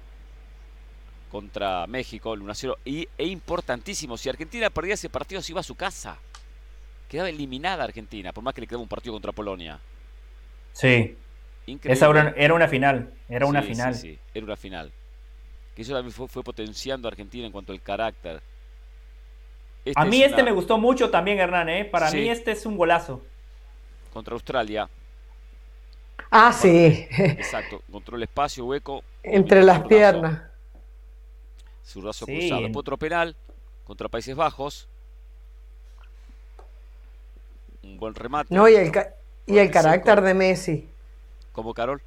[1.30, 2.76] contra México, el 1-0.
[2.84, 6.18] Y, e importantísimo, si Argentina perdía ese partido se iba a su casa.
[7.08, 9.78] Quedaba eliminada Argentina, por más que le quedaba un partido contra Polonia.
[10.72, 11.16] Sí,
[11.66, 11.92] Increíble.
[11.92, 13.94] esa era, era una final, era una sí, final.
[13.94, 14.92] Sí, era una final.
[15.74, 18.42] Que eso también fue, fue potenciando a Argentina en cuanto al carácter.
[19.84, 21.84] Este a mí este me gustó mucho también, Hernán, ¿eh?
[21.84, 23.20] Para mí este es un golazo.
[24.12, 24.88] Contra Australia.
[26.30, 27.06] Ah, sí.
[27.10, 29.02] Exacto, control el espacio, hueco.
[29.22, 30.42] Entre las piernas.
[31.84, 32.66] Zurdazo cruzado.
[32.74, 33.36] Otro penal
[33.84, 34.88] contra Países Bajos.
[37.82, 38.54] Un buen remate.
[38.54, 38.92] No, y el,
[39.46, 40.88] y el carácter de Messi.
[41.52, 42.00] ¿Cómo, Carol?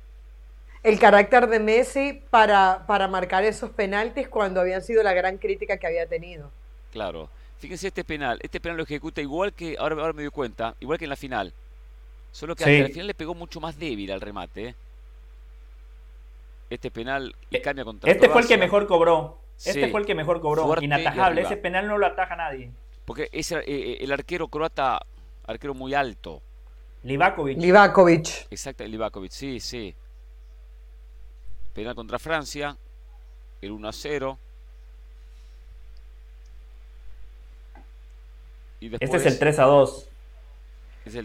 [0.81, 5.77] El carácter de Messi para, para marcar esos penaltis cuando habían sido la gran crítica
[5.77, 6.51] que había tenido.
[6.91, 7.29] Claro.
[7.59, 8.39] Fíjense este penal.
[8.41, 11.15] Este penal lo ejecuta igual que, ahora, ahora me doy cuenta, igual que en la
[11.15, 11.53] final.
[12.31, 14.67] Solo que al final le pegó mucho más débil al remate.
[14.67, 14.75] ¿eh?
[16.69, 19.39] Este penal le cambia contra Este fue el que mejor cobró.
[19.57, 20.81] Este fue el que mejor cobró.
[20.81, 21.41] Inatajable.
[21.41, 22.71] Ese penal no lo ataja nadie.
[23.05, 24.99] Porque es eh, eh, el arquero croata,
[25.45, 26.41] arquero muy alto.
[27.03, 27.57] Livakovic.
[27.57, 28.47] Livakovic.
[28.49, 29.95] Exacto, Livakovic, sí, sí.
[31.73, 32.75] Penal contra Francia.
[33.61, 34.39] El 1 a 0.
[38.81, 40.09] Este es el 3 a 2.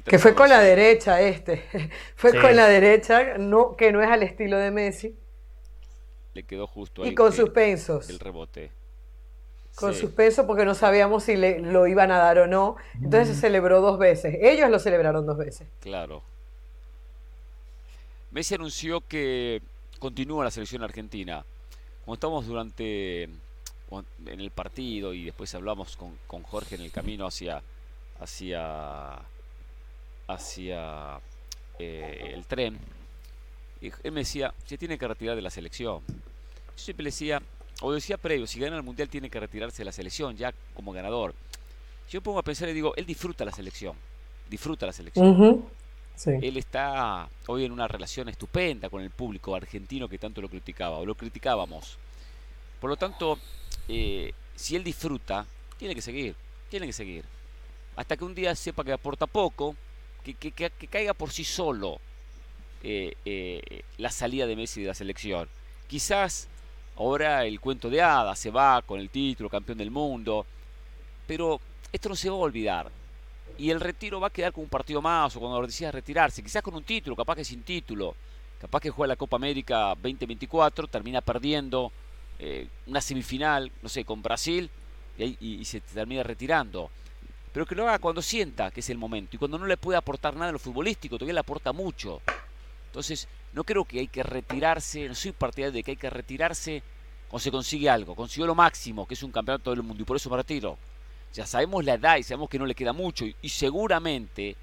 [0.04, 1.64] que fue con la derecha este.
[2.16, 5.16] fue con la derecha, no, que no es al estilo de Messi.
[6.34, 7.10] Le quedó justo ahí.
[7.10, 8.08] Y con suspensos.
[8.08, 8.70] El rebote.
[9.74, 12.76] Con suspenso porque no sabíamos si le, lo iban a dar o no.
[12.94, 14.36] Entonces se celebró dos veces.
[14.40, 15.66] Ellos lo celebraron dos veces.
[15.80, 16.22] Claro.
[18.30, 19.62] Messi anunció que
[19.98, 21.44] continúa la selección argentina.
[22.04, 23.28] Cuando estamos durante
[23.90, 27.62] en el partido y después hablamos con, con Jorge en el camino hacia
[28.20, 29.18] hacia
[30.28, 31.20] hacia
[31.78, 32.78] eh, el tren
[33.80, 37.42] y él me decía se tiene que retirar de la selección yo siempre le decía
[37.80, 40.92] o decía previo si gana el mundial tiene que retirarse de la selección ya como
[40.92, 41.34] ganador
[42.10, 43.96] yo pongo a pensar y digo él disfruta la selección
[44.50, 45.64] disfruta la selección.
[46.26, 50.98] Él está hoy en una relación estupenda con el público argentino que tanto lo criticaba,
[50.98, 51.96] o lo criticábamos.
[52.78, 53.38] Por lo tanto,
[53.92, 55.44] eh, si él disfruta,
[55.76, 56.36] tiene que seguir,
[56.68, 57.24] tiene que seguir.
[57.96, 59.74] Hasta que un día sepa que aporta poco,
[60.22, 61.98] que, caiga por sí solo
[62.84, 65.48] eh, eh, la salida de Messi de la selección.
[65.88, 66.46] Quizás
[66.96, 70.46] ahora el cuento de hadas se va con el título, campeón del mundo,
[71.26, 71.60] pero
[71.92, 72.90] esto no se va a olvidar.
[73.58, 76.62] Y el retiro va a quedar con un partido más o cuando decida retirarse, quizás
[76.62, 78.14] con un título, capaz que sin título,
[78.60, 81.90] capaz que juega la Copa América 2024, termina perdiendo
[82.42, 84.70] eh, una semifinal, no sé, con Brasil
[85.18, 86.90] y, se termina retirando.
[87.52, 89.98] Pero que lo haga cuando sienta que es el momento y cuando no le puede
[89.98, 92.22] aportar nada en lo futbolístico, todavía le aporta mucho.
[92.86, 96.82] Entonces, no creo que hay que retirarse, no soy partidario de que hay que retirarse
[97.28, 98.14] cuando se consigue algo.
[98.14, 100.78] Consiguió lo máximo, que es un campeonato del mundo, y por eso me retiro.
[101.34, 104.56] Ya sabemos la edad y sabemos que no le queda mucho, y, seguramente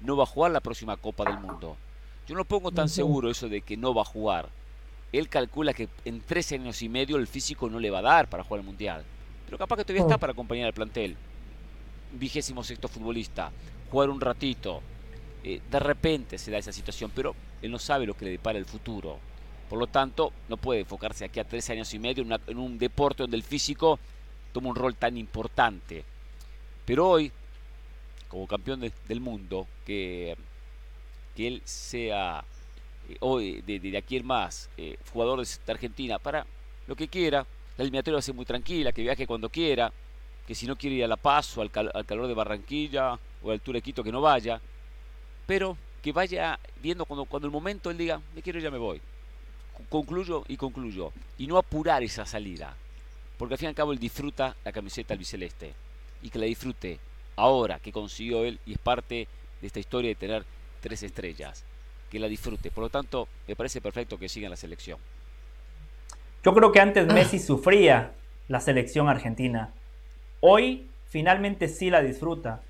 [0.00, 1.76] no va a jugar la próxima Copa del Mundo.
[2.26, 4.48] Yo no pongo tan seguro eso de que no va a jugar
[5.12, 8.28] él calcula que en tres años y medio el físico no le va a dar
[8.28, 9.04] para jugar el Mundial.
[9.46, 10.18] Pero capaz que todavía está oh.
[10.18, 11.16] para acompañar al plantel.
[12.12, 13.50] Vigésimo sexto futbolista,
[13.90, 14.82] jugar un ratito.
[15.42, 18.58] Eh, de repente se da esa situación, pero él no sabe lo que le depara
[18.58, 19.18] el futuro.
[19.68, 23.22] Por lo tanto, no puede enfocarse aquí a tres años y medio en, un deporte
[23.22, 23.98] donde el físico
[24.52, 26.04] toma un rol tan importante.
[26.84, 27.32] Pero hoy,
[28.28, 30.36] como campeón del mundo, que,
[31.36, 32.44] que él sea
[33.20, 36.46] hoy de, aquí en más, eh, jugadores de Argentina, para
[36.86, 37.46] lo que quiera.
[37.76, 39.92] La eliminatoria va a ser muy tranquila, que viaje cuando quiera,
[40.46, 43.52] que si no quiere ir a La Paz o al, calor de Barranquilla o a
[43.52, 44.60] altura de Quito, que no vaya.
[45.46, 49.00] Pero que vaya viendo cuando, cuando el momento él diga, me quiero ya me voy.
[49.88, 51.12] Concluyo y concluyo.
[51.38, 52.76] Y no apurar esa salida.
[53.38, 55.72] Porque al fin y al cabo él disfruta la camiseta albiceleste.
[56.22, 56.98] Y que la disfrute
[57.36, 59.28] ahora que consiguió él y es parte
[59.60, 60.44] de esta historia de tener
[60.80, 61.64] tres estrellas
[62.10, 62.70] que la disfrute.
[62.70, 64.98] Por lo tanto, me parece perfecto que siga en la selección.
[66.44, 68.12] Yo creo que antes Messi sufría
[68.48, 69.70] la selección argentina.
[70.40, 72.62] Hoy finalmente sí la disfruta.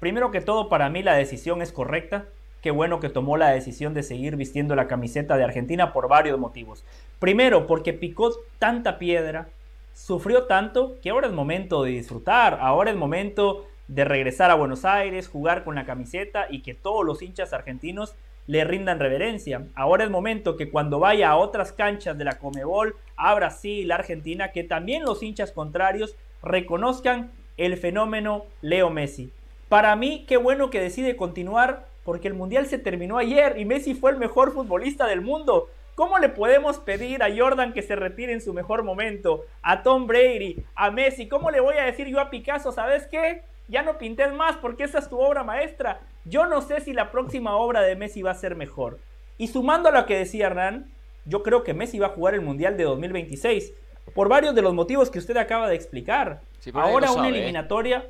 [0.00, 2.26] Primero que todo, para mí la decisión es correcta.
[2.62, 6.38] Qué bueno que tomó la decisión de seguir vistiendo la camiseta de Argentina por varios
[6.38, 6.84] motivos.
[7.18, 9.48] Primero, porque picó tanta piedra,
[9.94, 12.58] sufrió tanto, que ahora es momento de disfrutar.
[12.60, 17.04] Ahora es momento de regresar a Buenos Aires, jugar con la camiseta y que todos
[17.04, 18.14] los hinchas argentinos
[18.46, 19.66] le rindan reverencia.
[19.74, 24.52] Ahora es momento que cuando vaya a otras canchas de la Comebol, a Brasil, Argentina,
[24.52, 29.32] que también los hinchas contrarios reconozcan el fenómeno Leo Messi.
[29.68, 33.94] Para mí, qué bueno que decide continuar porque el Mundial se terminó ayer y Messi
[33.94, 35.68] fue el mejor futbolista del mundo.
[35.96, 39.44] ¿Cómo le podemos pedir a Jordan que se retire en su mejor momento?
[39.62, 41.26] A Tom Brady, a Messi.
[41.26, 43.42] ¿Cómo le voy a decir yo a Picasso, ¿sabes qué?
[43.68, 46.00] Ya no pintes más porque esa es tu obra maestra.
[46.24, 48.98] Yo no sé si la próxima obra de Messi va a ser mejor.
[49.38, 50.90] Y sumando a lo que decía Hernán,
[51.24, 53.72] yo creo que Messi va a jugar el Mundial de 2026.
[54.14, 56.40] por varios de los motivos que usted acaba de explicar.
[56.74, 57.30] Ahora una ¿eh?
[57.30, 58.06] eliminatoria.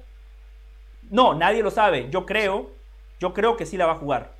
[1.10, 2.08] No, nadie lo sabe.
[2.10, 2.70] Yo creo,
[3.18, 4.34] yo creo que sí la va a jugar.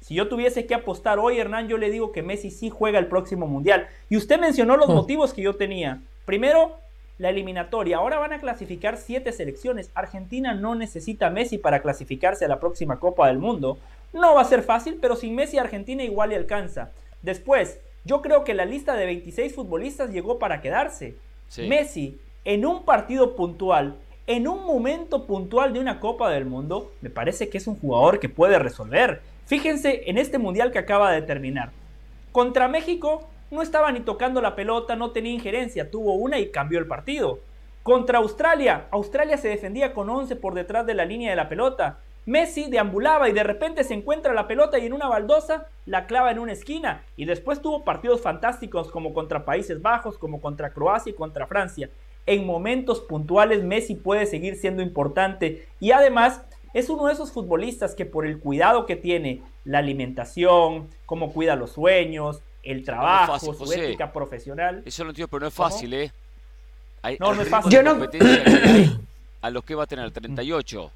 [0.00, 3.06] Si yo tuviese que apostar hoy, Hernán, yo le digo que Messi sí juega el
[3.06, 3.88] próximo mundial.
[4.08, 6.02] Y usted mencionó los motivos que yo tenía.
[6.24, 6.78] Primero,
[7.20, 7.98] la eliminatoria.
[7.98, 9.90] Ahora van a clasificar siete selecciones.
[9.94, 13.78] Argentina no necesita a Messi para clasificarse a la próxima Copa del Mundo.
[14.14, 16.92] No va a ser fácil, pero sin Messi Argentina igual le alcanza.
[17.20, 21.14] Después, yo creo que la lista de 26 futbolistas llegó para quedarse.
[21.58, 27.10] Messi, en un partido puntual, en un momento puntual de una Copa del Mundo, me
[27.10, 29.20] parece que es un jugador que puede resolver.
[29.44, 31.70] Fíjense en este mundial que acaba de terminar.
[32.32, 36.78] Contra México no estaba ni tocando la pelota, no tenía injerencia, tuvo una y cambió
[36.78, 37.40] el partido.
[37.82, 41.98] Contra Australia, Australia se defendía con 11 por detrás de la línea de la pelota.
[42.26, 46.30] Messi deambulaba y de repente se encuentra la pelota y en una baldosa la clava
[46.30, 47.02] en una esquina.
[47.16, 51.90] Y después tuvo partidos fantásticos como contra Países Bajos, como contra Croacia y contra Francia.
[52.26, 56.42] En momentos puntuales Messi puede seguir siendo importante y además
[56.74, 61.56] es uno de esos futbolistas que por el cuidado que tiene, la alimentación, cómo cuida
[61.56, 64.82] los sueños, el trabajo, su ética profesional.
[64.84, 66.12] Eso lo entiendo, pero no es fácil, ¿eh?
[67.18, 67.72] no, no es fácil.
[67.72, 67.96] Yo no...
[69.42, 70.90] a los que va a tener 38.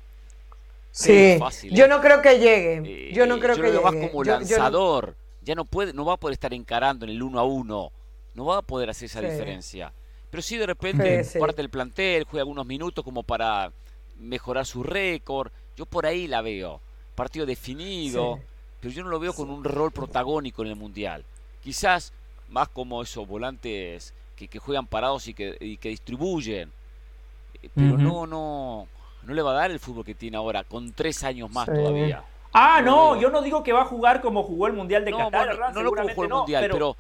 [0.91, 1.89] Sí, fácil, yo ¿eh?
[1.89, 3.13] no creo que llegue.
[3.13, 3.99] Yo no creo yo que lo llegue.
[4.01, 5.17] más como lanzador.
[5.43, 7.91] Ya no puede, no va a poder estar encarando en el uno a uno.
[8.35, 9.93] No va a poder hacer esa diferencia.
[10.31, 13.73] Pero sí de repente parte del plantel, juega algunos minutos como para
[14.17, 15.51] mejorar su récord.
[15.77, 16.81] Yo por ahí la veo.
[17.15, 18.41] Partido definido,
[18.81, 21.25] pero yo no lo veo con un rol protagónico en el Mundial.
[21.65, 22.13] Quizás
[22.51, 26.71] más como esos volantes que, juegan parados y que, distribuyen.
[27.63, 28.87] Eh, pero no, no,
[29.23, 32.23] no le va a dar el fútbol que tiene ahora, con tres años más todavía.
[32.53, 35.75] Ah, no, yo no digo que va a jugar como jugó el Mundial de Qatar.
[35.75, 36.97] no, lo como jugó el Mundial, pero,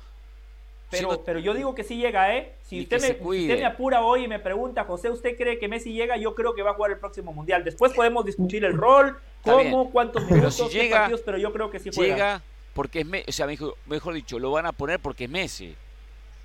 [0.90, 2.54] pero, pero, yo digo que sí llega, ¿eh?
[2.62, 5.92] Si usted, me, usted me apura hoy y me pregunta, José, ¿usted cree que Messi
[5.92, 6.16] llega?
[6.16, 7.62] Yo creo que va a jugar el próximo Mundial.
[7.62, 11.78] Después podemos discutir el rol, cómo, cuántos minutos, pero llega, partidos, pero yo creo que
[11.78, 12.14] sí juega.
[12.14, 12.42] Llega
[12.74, 13.46] porque es Messi, o sea,
[13.86, 15.74] mejor, dicho, lo van a poner porque es Messi.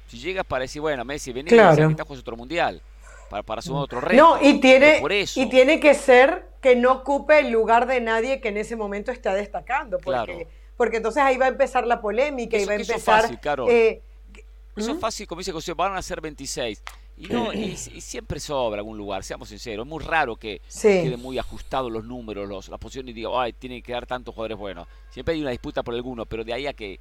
[0.08, 1.88] Si llega para decir, bueno, Messi, vení, claro.
[1.88, 2.82] que estás otro mundial,
[3.30, 4.22] para, para sumar otro reto.
[4.22, 5.02] No, y tiene,
[5.36, 9.12] y tiene que ser que no ocupe el lugar de nadie que en ese momento
[9.12, 10.48] está destacando, porque,
[10.78, 13.26] porque entonces ahí va a empezar la polémica y va a empezar...
[13.26, 14.02] Eso es fácil, eh,
[14.76, 15.00] eso es ¿Mm?
[15.00, 16.82] fácil, como dice José, van a ser 26.
[17.20, 19.86] Y, no, y, siempre sobra algún lugar, seamos sinceros.
[19.86, 23.52] Es muy raro que queden muy ajustados los números, los, las posiciones y diga, ay,
[23.52, 24.88] tiene que dar tantos jugadores buenos.
[25.12, 26.98] Siempre hay una disputa por alguno, pero de ahí a que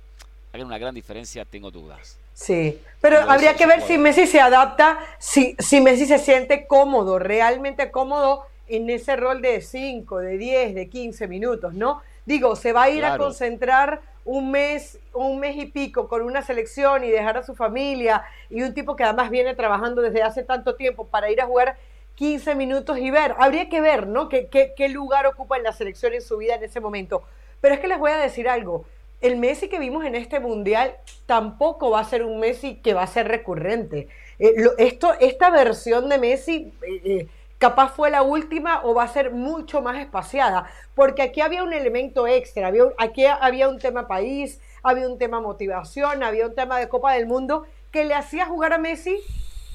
[0.53, 2.19] hagan una gran diferencia, tengo dudas.
[2.35, 7.19] Sí, pero habría que ver si Messi se adapta, si, si Messi se siente cómodo,
[7.19, 12.03] realmente cómodo en ese rol de 5, de 10, de 15 minutos, ¿no?
[12.27, 16.42] Digo, se va a ir a concentrar un mes, un mes y pico con una
[16.42, 20.42] selección y dejar a su familia y un tipo que además viene trabajando desde hace
[20.42, 21.78] tanto tiempo para ir a jugar
[22.16, 24.28] 15 minutos y ver, habría que ver, ¿no?
[24.28, 27.22] ¿Qué, qué, lugar ocupa en la selección en su vida en ese momento?
[27.62, 28.84] Pero es que les voy a decir algo,
[29.22, 30.94] el Messi que vimos en este mundial
[31.24, 34.09] tampoco va a ser un Messi que va a ser recurrente.
[34.38, 36.74] Eh, esto, esta versión de Messi...
[36.82, 37.28] Eh, eh,
[37.59, 41.72] capaz fue la última o va a ser mucho más espaciada, porque aquí había un
[41.72, 46.78] elemento extra, había, aquí había un tema país, había un tema motivación, había un tema
[46.78, 49.18] de Copa del Mundo que le hacía jugar a Messi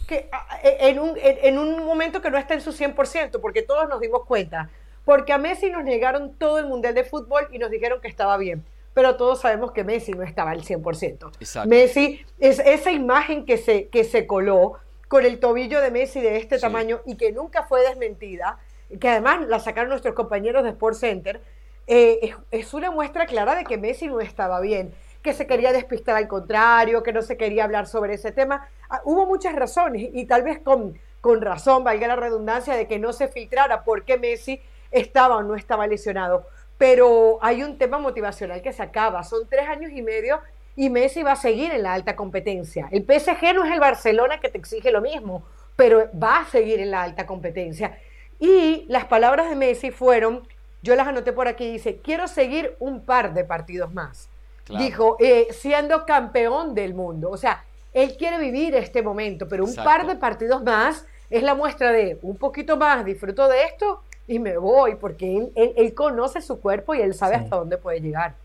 [0.08, 0.30] que,
[0.64, 4.00] e, en, un, en un momento que no está en su 100%, porque todos nos
[4.00, 4.70] dimos cuenta,
[5.06, 8.38] porque a Messi nos negaron todo el Mundial de Fútbol y nos dijeron que estaba
[8.38, 8.64] bien.
[8.94, 11.66] Pero todos sabemos que Messi no estaba al 100%.
[11.66, 14.74] Messi es esa imagen que se, que se coló
[15.14, 18.58] con el tobillo de Messi de este tamaño y que nunca fue desmentida,
[19.00, 21.40] que además la sacaron nuestros compañeros de Sport Center,
[21.86, 24.92] eh, es, una muestra clara de que Messi no estaba bien,
[25.22, 28.68] que se quería despistar al contrario, que no se quería hablar sobre ese tema.
[28.90, 32.98] Ah, hubo muchas razones y tal vez con, con razón, valga la redundancia, de que
[32.98, 36.48] no se filtrara por qué Messi estaba o no estaba lesionado.
[36.80, 39.24] Pero hay un tema motivacional que se acaba.
[39.24, 40.42] Son tres años y medio
[40.76, 42.88] y Messi va a seguir en la alta competencia.
[42.92, 45.44] El PSG no es el Barcelona que te exige lo mismo,
[45.76, 47.98] pero va a seguir en la alta competencia.
[48.40, 50.48] Y las palabras de Messi fueron,
[50.82, 54.30] yo las anoté por aquí, dice, quiero seguir un par de partidos más.
[54.78, 57.30] Dijo, eh, siendo campeón del mundo.
[57.30, 61.54] O sea, él quiere vivir este momento, pero un par de partidos más es la
[61.54, 66.60] muestra de un poquito más, disfruto de esto y me voy, porque él, conoce su
[66.60, 68.36] cuerpo y él sabe hasta dónde puede llegar.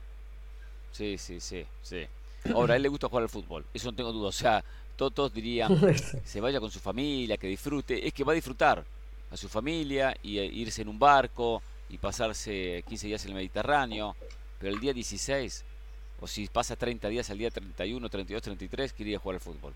[0.91, 2.09] Sí, sí, sí, sí.
[2.53, 4.29] Ahora, a él le gusta jugar al fútbol, eso no tengo duda.
[4.29, 4.65] O sea,
[4.97, 5.71] todos, dirían,
[6.25, 8.07] se vaya con su familia, que disfrute.
[8.07, 8.85] Es que va a disfrutar
[9.31, 14.17] a su familia y irse en un barco y pasarse 15 días en el Mediterráneo.
[14.59, 15.65] Pero el día 16,
[16.21, 19.73] o si pasa 30 días al día 31, 32, 33, quería jugar al fútbol.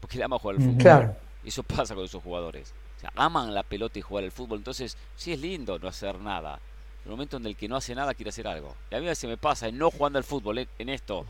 [0.00, 0.78] porque le ama jugar al fútbol.
[0.78, 1.16] Claro.
[1.44, 2.72] Eso pasa con esos jugadores.
[2.96, 4.58] O sea, aman la pelota y jugar al fútbol.
[4.58, 6.60] Entonces, sí es lindo no hacer nada.
[7.04, 8.76] El momento en el que no hace nada quiere hacer algo.
[8.90, 11.24] Y a mí a veces me pasa en no jugando al fútbol, eh, en esto,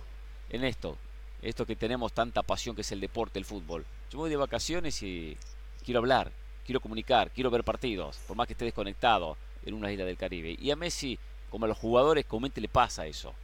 [0.50, 0.98] en esto,
[1.42, 3.86] esto que tenemos tanta pasión que es el deporte, el fútbol.
[4.10, 5.36] Yo me voy de vacaciones y
[5.84, 6.32] quiero hablar,
[6.64, 10.56] quiero comunicar, quiero ver partidos, por más que esté desconectado en una isla del Caribe.
[10.58, 11.18] Y a Messi,
[11.50, 13.34] como a los jugadores, comúnmente le pasa eso.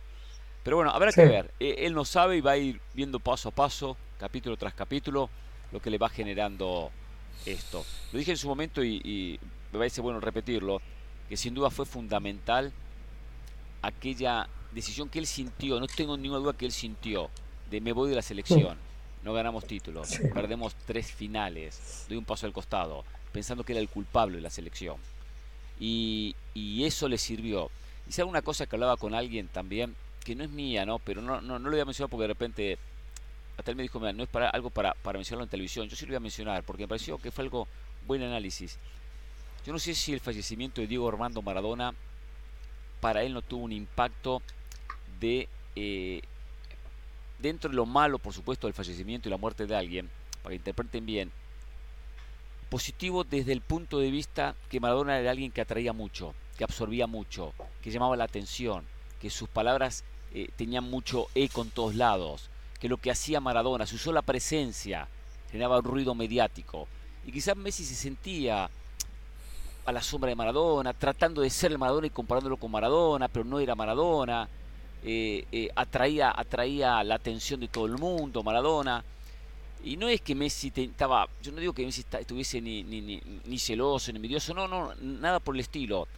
[0.63, 1.53] Pero bueno, habrá que ver.
[1.61, 5.31] Eh, él no sabe y va a ir viendo paso a paso, capítulo tras capítulo,
[5.71, 6.91] lo que le va generando
[7.45, 7.85] esto.
[8.13, 9.39] Lo dije en su momento y, y
[9.73, 10.83] me parece bueno repetirlo,
[11.29, 12.73] que sin duda fue fundamental
[13.83, 17.31] aquella decisión que él sintió, no tengo ninguna duda que él sintió,
[17.71, 18.77] de me voy de la selección,
[19.23, 23.89] no ganamos títulos, perdemos tres finales, doy un paso al costado, pensando que era el
[23.89, 24.97] culpable de la selección.
[25.81, 27.71] Y, y eso le sirvió.
[28.07, 30.99] Y sabe una cosa que hablaba con alguien también, que no es mía, ¿no?
[30.99, 32.79] Pero no, no, no lo voy a mencionar porque de repente
[33.57, 35.97] hasta él me dijo, mira, no es para algo para, para mencionarlo en televisión, yo
[35.97, 37.67] sí lo voy a mencionar porque me pareció que fue algo
[38.07, 38.79] buen análisis.
[39.65, 41.95] Yo no sé si el fallecimiento de Diego Armando Maradona
[43.01, 44.43] para él no tuvo un impacto
[45.21, 46.23] de eh,
[47.39, 50.11] dentro de lo malo, por supuesto, del fallecimiento y la muerte de alguien,
[50.43, 51.33] para que interpreten bien,
[52.69, 57.07] positivo desde el punto de vista que Maradona era alguien que atraía mucho, que absorbía
[57.07, 57.53] mucho,
[57.83, 58.85] que llamaba la atención,
[59.21, 63.87] que sus palabras eh, tenían mucho eco en todos lados, que lo que hacía Maradona,
[63.87, 65.09] su sola presencia,
[65.51, 66.89] generaba un ruido mediático.
[67.25, 68.69] Y quizás Messi se sentía
[69.85, 73.45] a la sombra de Maradona, tratando de ser el Maradona y comparándolo con Maradona, pero
[73.45, 74.49] no era Maradona.
[75.05, 79.05] Eh, eh, atraía, atraía la atención de todo el mundo, Maradona.
[79.85, 83.23] Y no es que Messi estaba, yo no digo que Messi estuviese ni, ni, ni,
[83.45, 86.09] ni, celoso, ni envidioso, no, no, nada por el estilo,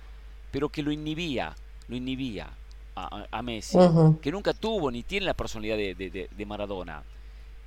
[0.51, 1.55] pero que lo inhibía,
[1.89, 2.49] lo inhibía
[2.97, 4.21] a, a Messi, uh -huh.
[4.21, 7.03] que nunca tuvo ni tiene la personalidad de, de, de Maradona.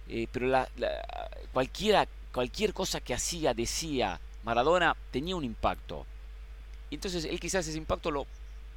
[0.08, 0.90] Eh, pero la, la,
[1.54, 6.06] cualquiera, cualquier cosa que hacía, decía Maradona, tenía un impacto.
[6.90, 8.26] Entonces él quizás ese impacto lo,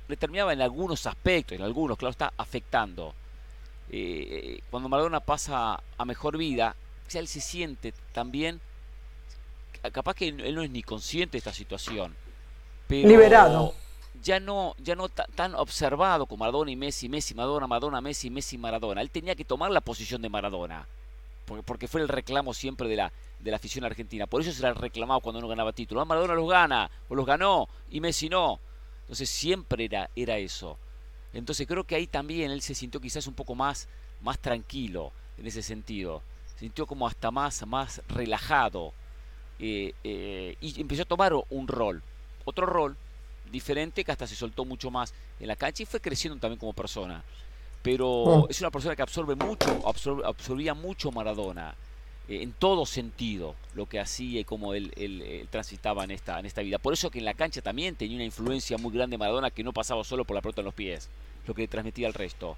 [0.09, 3.15] le terminaba en algunos aspectos, en algunos, claro, está afectando.
[3.91, 6.75] Eh, cuando Maradona pasa a mejor vida,
[7.09, 8.61] ya él se siente también,
[9.93, 12.15] capaz que él no es ni consciente de esta situación,
[12.87, 13.75] pero liberado.
[14.23, 18.57] Ya no, ya no tan observado como Maradona y Messi, Messi, Maradona, Maradona, Messi, Messi,
[18.57, 19.03] Maradona.
[19.03, 20.87] Él tenía que tomar la posición de Maradona,
[21.45, 24.27] porque, porque fue el reclamo siempre de la, de la afición argentina.
[24.27, 26.01] Por eso se le reclamado cuando no ganaba títulos.
[26.01, 28.61] Ah, Maradona los gana, o los ganó, y Messi no.
[29.05, 30.79] Entonces siempre era, era eso.
[31.33, 33.89] Entonces creo que ahí también él se sintió quizás un poco más,
[34.23, 36.23] más tranquilo en ese sentido.
[36.55, 38.93] Se sintió como hasta más, más relajado.
[39.59, 42.03] Eh, eh, y empezó a tomar un rol.
[42.45, 42.97] Otro rol
[43.51, 46.73] diferente que hasta se soltó mucho más en la cancha y fue creciendo también como
[46.73, 47.23] persona.
[47.83, 48.49] Pero oh.
[48.49, 51.75] es una persona que absorbe mucho, absorbe, absorbía mucho Maradona.
[52.29, 56.39] Eh, en todo sentido lo que hacía y cómo él, él, él, transitaba en esta,
[56.39, 56.79] en esta vida.
[56.79, 59.73] Por eso que en la cancha también tenía una influencia muy grande Maradona que no
[59.73, 61.11] pasaba solo por la pelota en los pies,
[61.47, 62.57] lo que le transmitía al resto.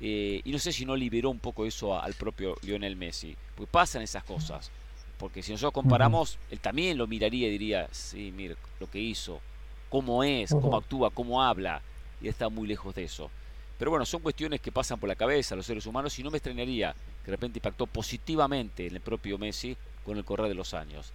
[0.00, 3.36] Eh, y no sé si no liberó un poco eso a, al propio Lionel Messi,
[3.54, 4.70] pues pasan esas cosas.
[5.16, 9.40] Porque si nosotros comparamos, él también lo miraría y diría, sí, mire lo que hizo,
[9.88, 11.80] cómo es, cómo actúa, cómo habla,
[12.20, 13.30] y está muy lejos de eso.
[13.78, 16.30] Pero bueno, son cuestiones que pasan por la cabeza a los seres humanos y no
[16.30, 16.94] me extrañaría
[17.24, 21.12] que de repente impactó positivamente en el propio Messi con el correr de los años.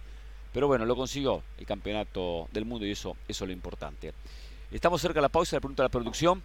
[0.52, 4.12] Pero bueno, lo consiguió el campeonato del mundo y eso, eso es lo importante.
[4.70, 6.42] Estamos cerca de la pausa, la pregunta de la producción.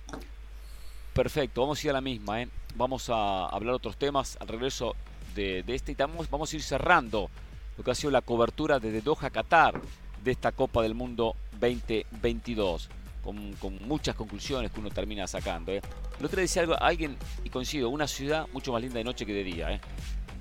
[1.14, 2.42] Perfecto, vamos a ir a la misma.
[2.42, 2.50] ¿eh?
[2.76, 4.96] Vamos a hablar otros temas al regreso
[5.36, 7.30] de, de este y vamos, vamos a ir cerrando
[7.78, 9.82] lo que ha sido la cobertura desde Doha, Qatar,
[10.24, 12.90] de esta Copa del Mundo 2022.
[13.24, 13.56] Con,
[13.88, 15.72] muchas conclusiones que uno termina sacando.
[15.72, 15.82] ¿eh?
[16.20, 19.34] El otro decía algo, alguien, y coincido, una ciudad mucho más linda de noche que
[19.34, 19.82] de día, ¿eh?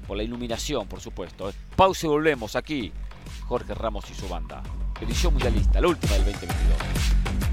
[0.06, 1.48] por la iluminación, por supuesto.
[1.48, 1.52] ¿eh?
[1.76, 2.92] Pausa y volvemos aquí.
[3.46, 4.62] Jorge Ramos y su banda.
[5.00, 7.51] Edición mundialista, la última del 2022.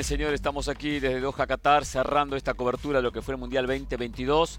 [0.00, 3.34] Muy bien, señor, estamos aquí desde Doha, Qatar, cerrando esta cobertura de lo que fue
[3.34, 4.56] el Mundial 2022.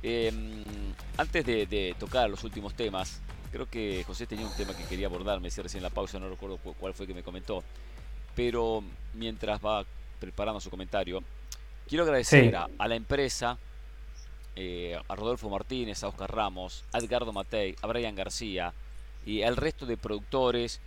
[0.00, 0.32] Eh,
[1.16, 3.20] antes de, de, tocar los últimos temas,
[3.50, 6.30] creo que José tenía un tema que quería abordar, me decía recién la pausa, no
[6.30, 7.64] recuerdo cuál fue que me comentó.
[8.36, 8.84] Pero
[9.14, 9.84] mientras va
[10.20, 11.20] preparando su comentario,
[11.88, 12.54] quiero agradecer sí.
[12.54, 13.58] a, a, la empresa,
[14.54, 18.72] eh, a Rodolfo Martínez, a Oscar Ramos, a Edgardo Matei, a Brian García
[19.26, 20.80] y al resto de productores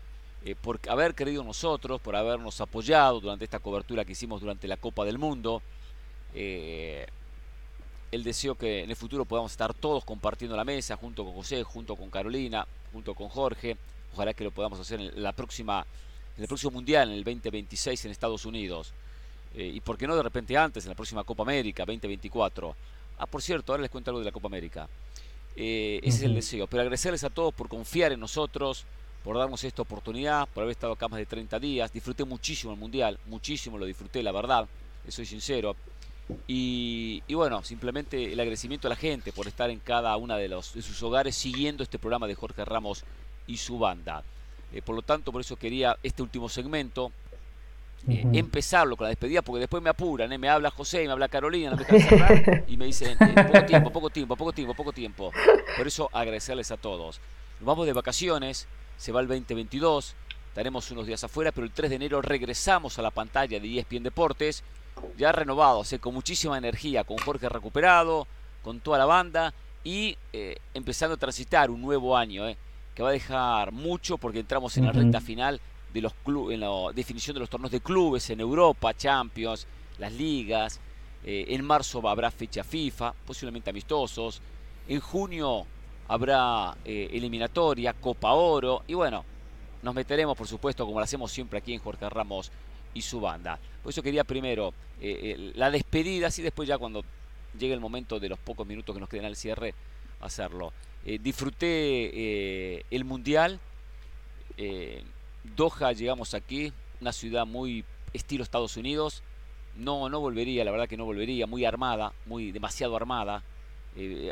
[0.45, 4.67] eh, por haber creído en nosotros, por habernos apoyado durante esta cobertura que hicimos durante
[4.67, 5.61] la Copa del Mundo.
[6.35, 7.05] Eh,
[8.11, 11.63] el deseo que en el futuro podamos estar todos compartiendo la mesa, junto con José,
[11.63, 13.77] junto con Carolina, junto con Jorge.
[14.13, 15.85] Ojalá que lo podamos hacer en la próxima,
[16.37, 18.93] en el próximo mundial, en el 2026 en Estados Unidos.
[19.55, 22.75] Eh, y por qué no de repente antes, en la próxima Copa América 2024.
[23.17, 24.87] Ah, por cierto, ahora les cuento algo de la Copa América.
[25.55, 26.67] Eh, ese es el deseo.
[26.67, 28.85] Pero agradecerles a todos por confiar en nosotros,
[29.23, 31.93] por darnos esta oportunidad, por haber estado acá más de 30 días.
[31.93, 34.67] Disfruté muchísimo el Mundial, muchísimo lo disfruté, la verdad,
[35.07, 35.75] soy sincero.
[36.47, 40.73] Y, bueno, simplemente el agradecimiento a la gente por estar en cada una de, los,
[40.73, 43.03] de sus hogares siguiendo este programa de Jorge Ramos
[43.47, 44.23] y su banda.
[44.73, 47.11] Eh, por lo tanto, por eso quería este último segmento
[48.07, 50.37] eh, empezarlo con la despedida, porque después me apuran, ¿eh?
[50.37, 54.35] me habla José, me habla Carolina, no me y me dicen poco tiempo, poco tiempo,
[54.35, 55.31] poco tiempo, poco tiempo.
[55.77, 57.19] Por eso agradecerles a todos.
[57.59, 58.67] Nos vamos de vacaciones,
[59.03, 60.15] se va el 2022,
[60.47, 64.01] estaremos unos días afuera, pero el 3 de enero regresamos a la pantalla de ESPN
[64.01, 64.63] Deportes
[65.17, 68.27] ya renovado, con muchísima energía, con Jorge recuperado,
[68.61, 69.53] con toda la banda
[69.83, 72.55] y eh, empezando a transitar un nuevo año, eh,
[72.95, 75.59] que va a dejar mucho porque entramos en la recta final
[75.93, 79.67] de los clubes, en la definición de los torneos de clubes en Europa, Champions,
[79.97, 80.79] las ligas.
[81.25, 84.41] Eh, en marzo habrá fecha FIFA, posiblemente amistosos.
[84.87, 85.67] En junio
[86.13, 88.83] habrá eliminatoria, Copa Oro.
[88.87, 89.25] Y bueno,
[89.81, 92.51] nos meteremos, por supuesto, como lo hacemos siempre aquí en Jorge Ramos
[92.93, 93.59] y su banda.
[93.81, 97.03] Por eso quería primero eh, eh, la despedida, así después ya cuando
[97.57, 99.73] llegue el momento de los pocos minutos que nos queden al cierre,
[100.21, 100.71] hacerlo.
[101.05, 103.59] Eh, disfruté el Mundial.
[105.55, 106.71] Doha, llegamos aquí,
[107.01, 107.83] una ciudad muy
[108.13, 109.23] estilo Estados Unidos.
[109.75, 113.43] No, no volvería, la verdad que no volvería, muy armada, muy demasiado armada.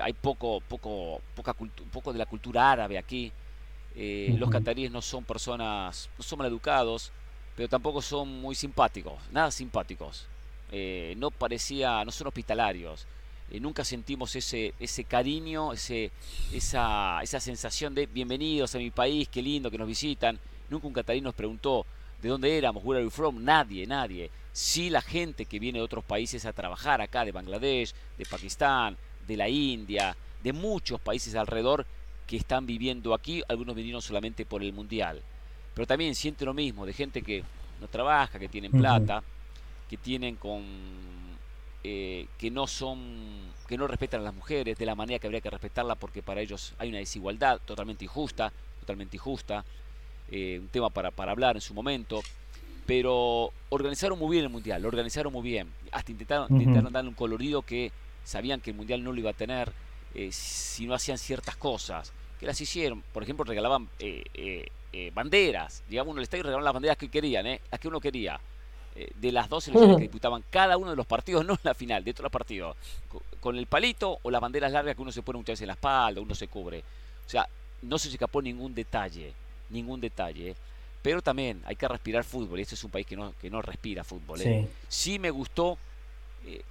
[0.02, 1.54] Hay poco, poco, poca
[1.92, 3.32] poco de la cultura árabe aquí.
[3.96, 7.12] Los cataríes no son personas, no son mal educados
[7.56, 10.26] pero tampoco son muy simpáticos, nada simpáticos.
[10.72, 13.06] Eh, no parecía, no son hospitalarios.
[13.50, 16.12] Eh, nunca sentimos ese, ese cariño, ese,
[16.54, 20.40] esa, esa sensación de bienvenidos a mi país, qué lindo que nos visitan.
[20.70, 21.86] Nunca un catarí nos preguntó
[22.22, 24.32] de dónde éramos, where are you from, nadie, nadie.
[24.54, 28.98] Sí la gente que viene de otros países a trabajar acá, de Bangladesh, de Pakistán,
[29.32, 31.86] de la India, de muchos países alrededor
[32.28, 35.22] que están viviendo aquí, algunos vinieron solamente por el Mundial.
[35.74, 37.44] Pero también siente lo mismo de gente que
[37.80, 39.24] no trabaja, que tienen plata,
[39.90, 40.64] que tienen con
[41.84, 43.00] eh, que no son
[43.68, 46.42] que no respetan a las mujeres de la manera que habría que respetarla porque para
[46.42, 48.52] ellos hay una desigualdad totalmente injusta,
[48.82, 49.64] totalmente injusta,
[50.30, 52.22] eh, un tema para, para hablar en su momento,
[52.86, 57.16] pero organizaron muy bien el mundial, lo organizaron muy bien, hasta intentaron, intentaron darle un
[57.16, 57.92] colorido que
[58.24, 59.72] sabían que el mundial no lo iba a tener
[60.14, 65.84] eh, si no hacían ciertas cosas, que las hicieron, por ejemplo regalaban eh, banderas.
[65.90, 67.62] Llegamos al estadio y regalaron las banderas que querían, ¿eh?
[67.72, 68.40] las que uno quería.
[68.94, 71.74] Eh, de las dos selecciones que disputaban cada uno de los partidos, no en la
[71.74, 72.76] final, de todos los partidos.
[73.40, 75.74] Con, el palito o las banderas largas que uno se pone muchas veces en la
[75.74, 76.84] espalda, uno se cubre.
[77.26, 77.48] O sea,
[77.84, 79.34] no se escapó ningún detalle,
[79.70, 80.52] ningún detalle.
[80.52, 80.56] ¿eh?
[81.02, 83.62] Pero también hay que respirar fútbol, y este es un país que no, que no
[83.62, 84.40] respira fútbol.
[84.40, 84.68] Sí.
[84.90, 85.78] sí me gustó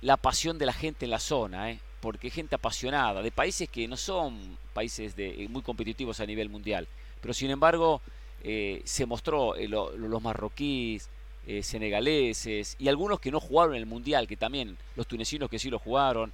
[0.01, 3.97] la pasión de la gente en la zona, porque gente apasionada, de países que no
[3.97, 6.89] son países de, muy competitivos a nivel mundial
[7.21, 8.01] pero sin embargo,
[8.43, 11.09] eh, se mostró eh, los marroquíes,
[11.47, 15.71] eh, senegaleses y algunos que no jugaron el Mundial, que también, los tunecinos que sí
[15.71, 16.33] lo jugaron.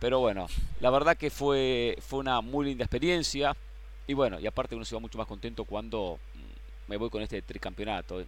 [0.00, 0.46] Pero bueno,
[0.80, 3.56] la verdad que fue, fue una muy linda experiencia.
[4.06, 7.22] Y bueno, y aparte uno se va mucho más contento cuando mm, me voy con
[7.22, 8.24] este tricampeonato.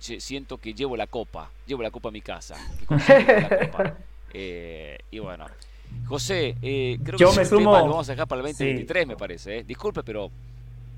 [0.00, 2.56] Siento que llevo la copa, llevo la copa a mi casa.
[4.32, 5.46] y bueno,
[6.06, 7.76] José, creo que me sumo...
[7.76, 9.62] lo vamos a dejar para el 2023, me parece.
[9.62, 10.30] Disculpe, pero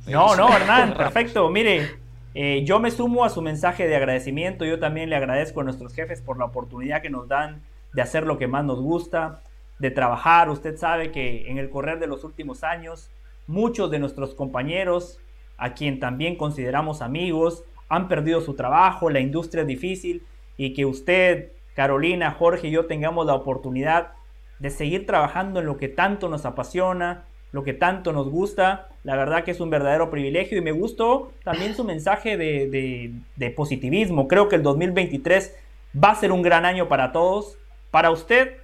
[0.07, 1.49] no, no, Hernán, perfecto.
[1.49, 1.97] Mire,
[2.35, 4.65] eh, yo me sumo a su mensaje de agradecimiento.
[4.65, 7.63] Yo también le agradezco a nuestros jefes por la oportunidad que nos dan
[7.93, 9.43] de hacer lo que más nos gusta,
[9.79, 10.49] de trabajar.
[10.49, 13.11] Usted sabe que en el correr de los últimos años,
[13.47, 15.19] muchos de nuestros compañeros,
[15.57, 20.23] a quien también consideramos amigos, han perdido su trabajo, la industria es difícil
[20.57, 24.13] y que usted, Carolina, Jorge y yo tengamos la oportunidad
[24.61, 28.89] de seguir trabajando en lo que tanto nos apasiona, lo que tanto nos gusta.
[29.05, 34.27] La verdad que es un verdadero privilegio y me gustó también su mensaje de, positivismo.
[34.27, 35.55] Creo que el 2023
[36.03, 37.59] va a ser un gran año para todos.
[37.91, 38.57] Para usted,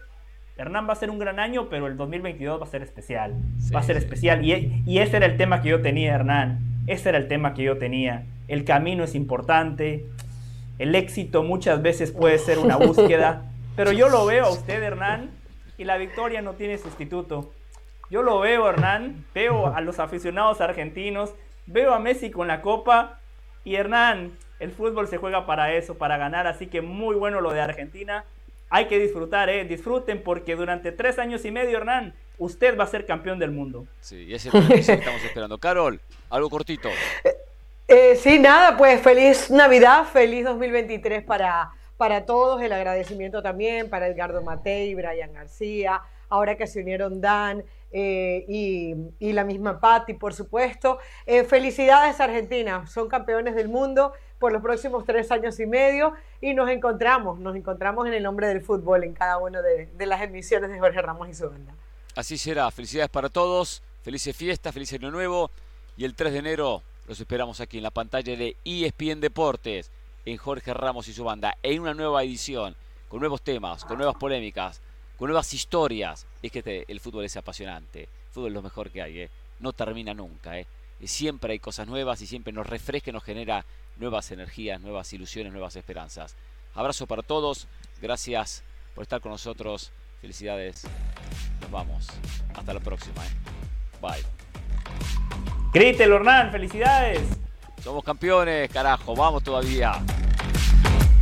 [0.57, 3.35] Hernán va a ser un gran año, pero el 2022 va a ser especial.
[3.77, 4.43] va a ser especial.
[4.43, 6.61] Y, y ese era el tema que yo tenía, Hernán.
[6.87, 8.25] Ese era el tema que yo tenía.
[8.49, 10.07] El camino es importante.
[10.79, 13.45] El éxito muchas veces puede ser una búsqueda.
[13.77, 15.31] Pero yo lo veo a usted, Hernán,
[15.77, 17.53] y la victoria no tiene sustituto.
[18.11, 21.35] Yo lo veo, Hernán, veo a los aficionados argentinos,
[21.67, 23.21] veo a Messi con la copa
[23.65, 27.53] y Hernán, el fútbol se juega para eso, para ganar, así que muy bueno lo
[27.53, 28.25] de Argentina.
[28.71, 29.65] hay que disfrutar, ¿eh?
[29.65, 33.87] Disfruten porque durante tres años y medio, Hernán, usted va a ser campeón del mundo.
[34.01, 35.59] Sí, y ese es lo que estamos esperando.
[35.59, 36.01] Carol,
[36.31, 36.89] algo cortito.
[37.91, 42.61] Eh, sí, nada, pues feliz Navidad, feliz 2023 para, para todos.
[42.61, 49.33] El agradecimiento también para Edgardo Matei, Brian García, ahora que se unieron Dan eh, y,
[49.33, 50.99] la misma Patti, por supuesto.
[51.25, 56.13] Eh, felicidades Argentina, son campeones del mundo por los próximos tres años y medio
[56.43, 60.21] y nos encontramos, nos encontramos en el nombre del fútbol en cada una de, las
[60.21, 61.73] emisiones de Jorge Ramos y su banda.
[62.15, 65.51] Así será, felicidades para todos, felices fiestas, feliz año nuevo
[65.97, 69.91] y el 3 de enero los esperamos aquí en la pantalla de ESPN Deportes,
[70.27, 72.77] en Jorge Ramos y su banda, en una nueva edición,
[73.09, 74.83] con nuevos temas, con nuevas polémicas,
[75.17, 76.27] con nuevas historias.
[76.43, 79.31] Es que este, el fútbol es apasionante, el fútbol es lo mejor que hay, ¿eh?
[79.59, 80.59] no termina nunca.
[80.59, 80.67] ¿eh?
[81.05, 83.65] siempre hay cosas nuevas y siempre nos refresca nos genera
[83.97, 86.37] nuevas energías, nuevas ilusiones, nuevas esperanzas.
[86.75, 87.69] Abrazo para todos,
[88.03, 88.63] gracias
[88.95, 90.85] por estar con nosotros, felicidades,
[91.63, 92.07] nos vamos,
[92.55, 93.25] hasta la próxima.
[93.25, 93.31] ¿eh?
[94.03, 95.58] Bye.
[95.73, 97.21] Grítelo, Hernán, felicidades.
[97.83, 99.93] Somos campeones, carajo, vamos todavía.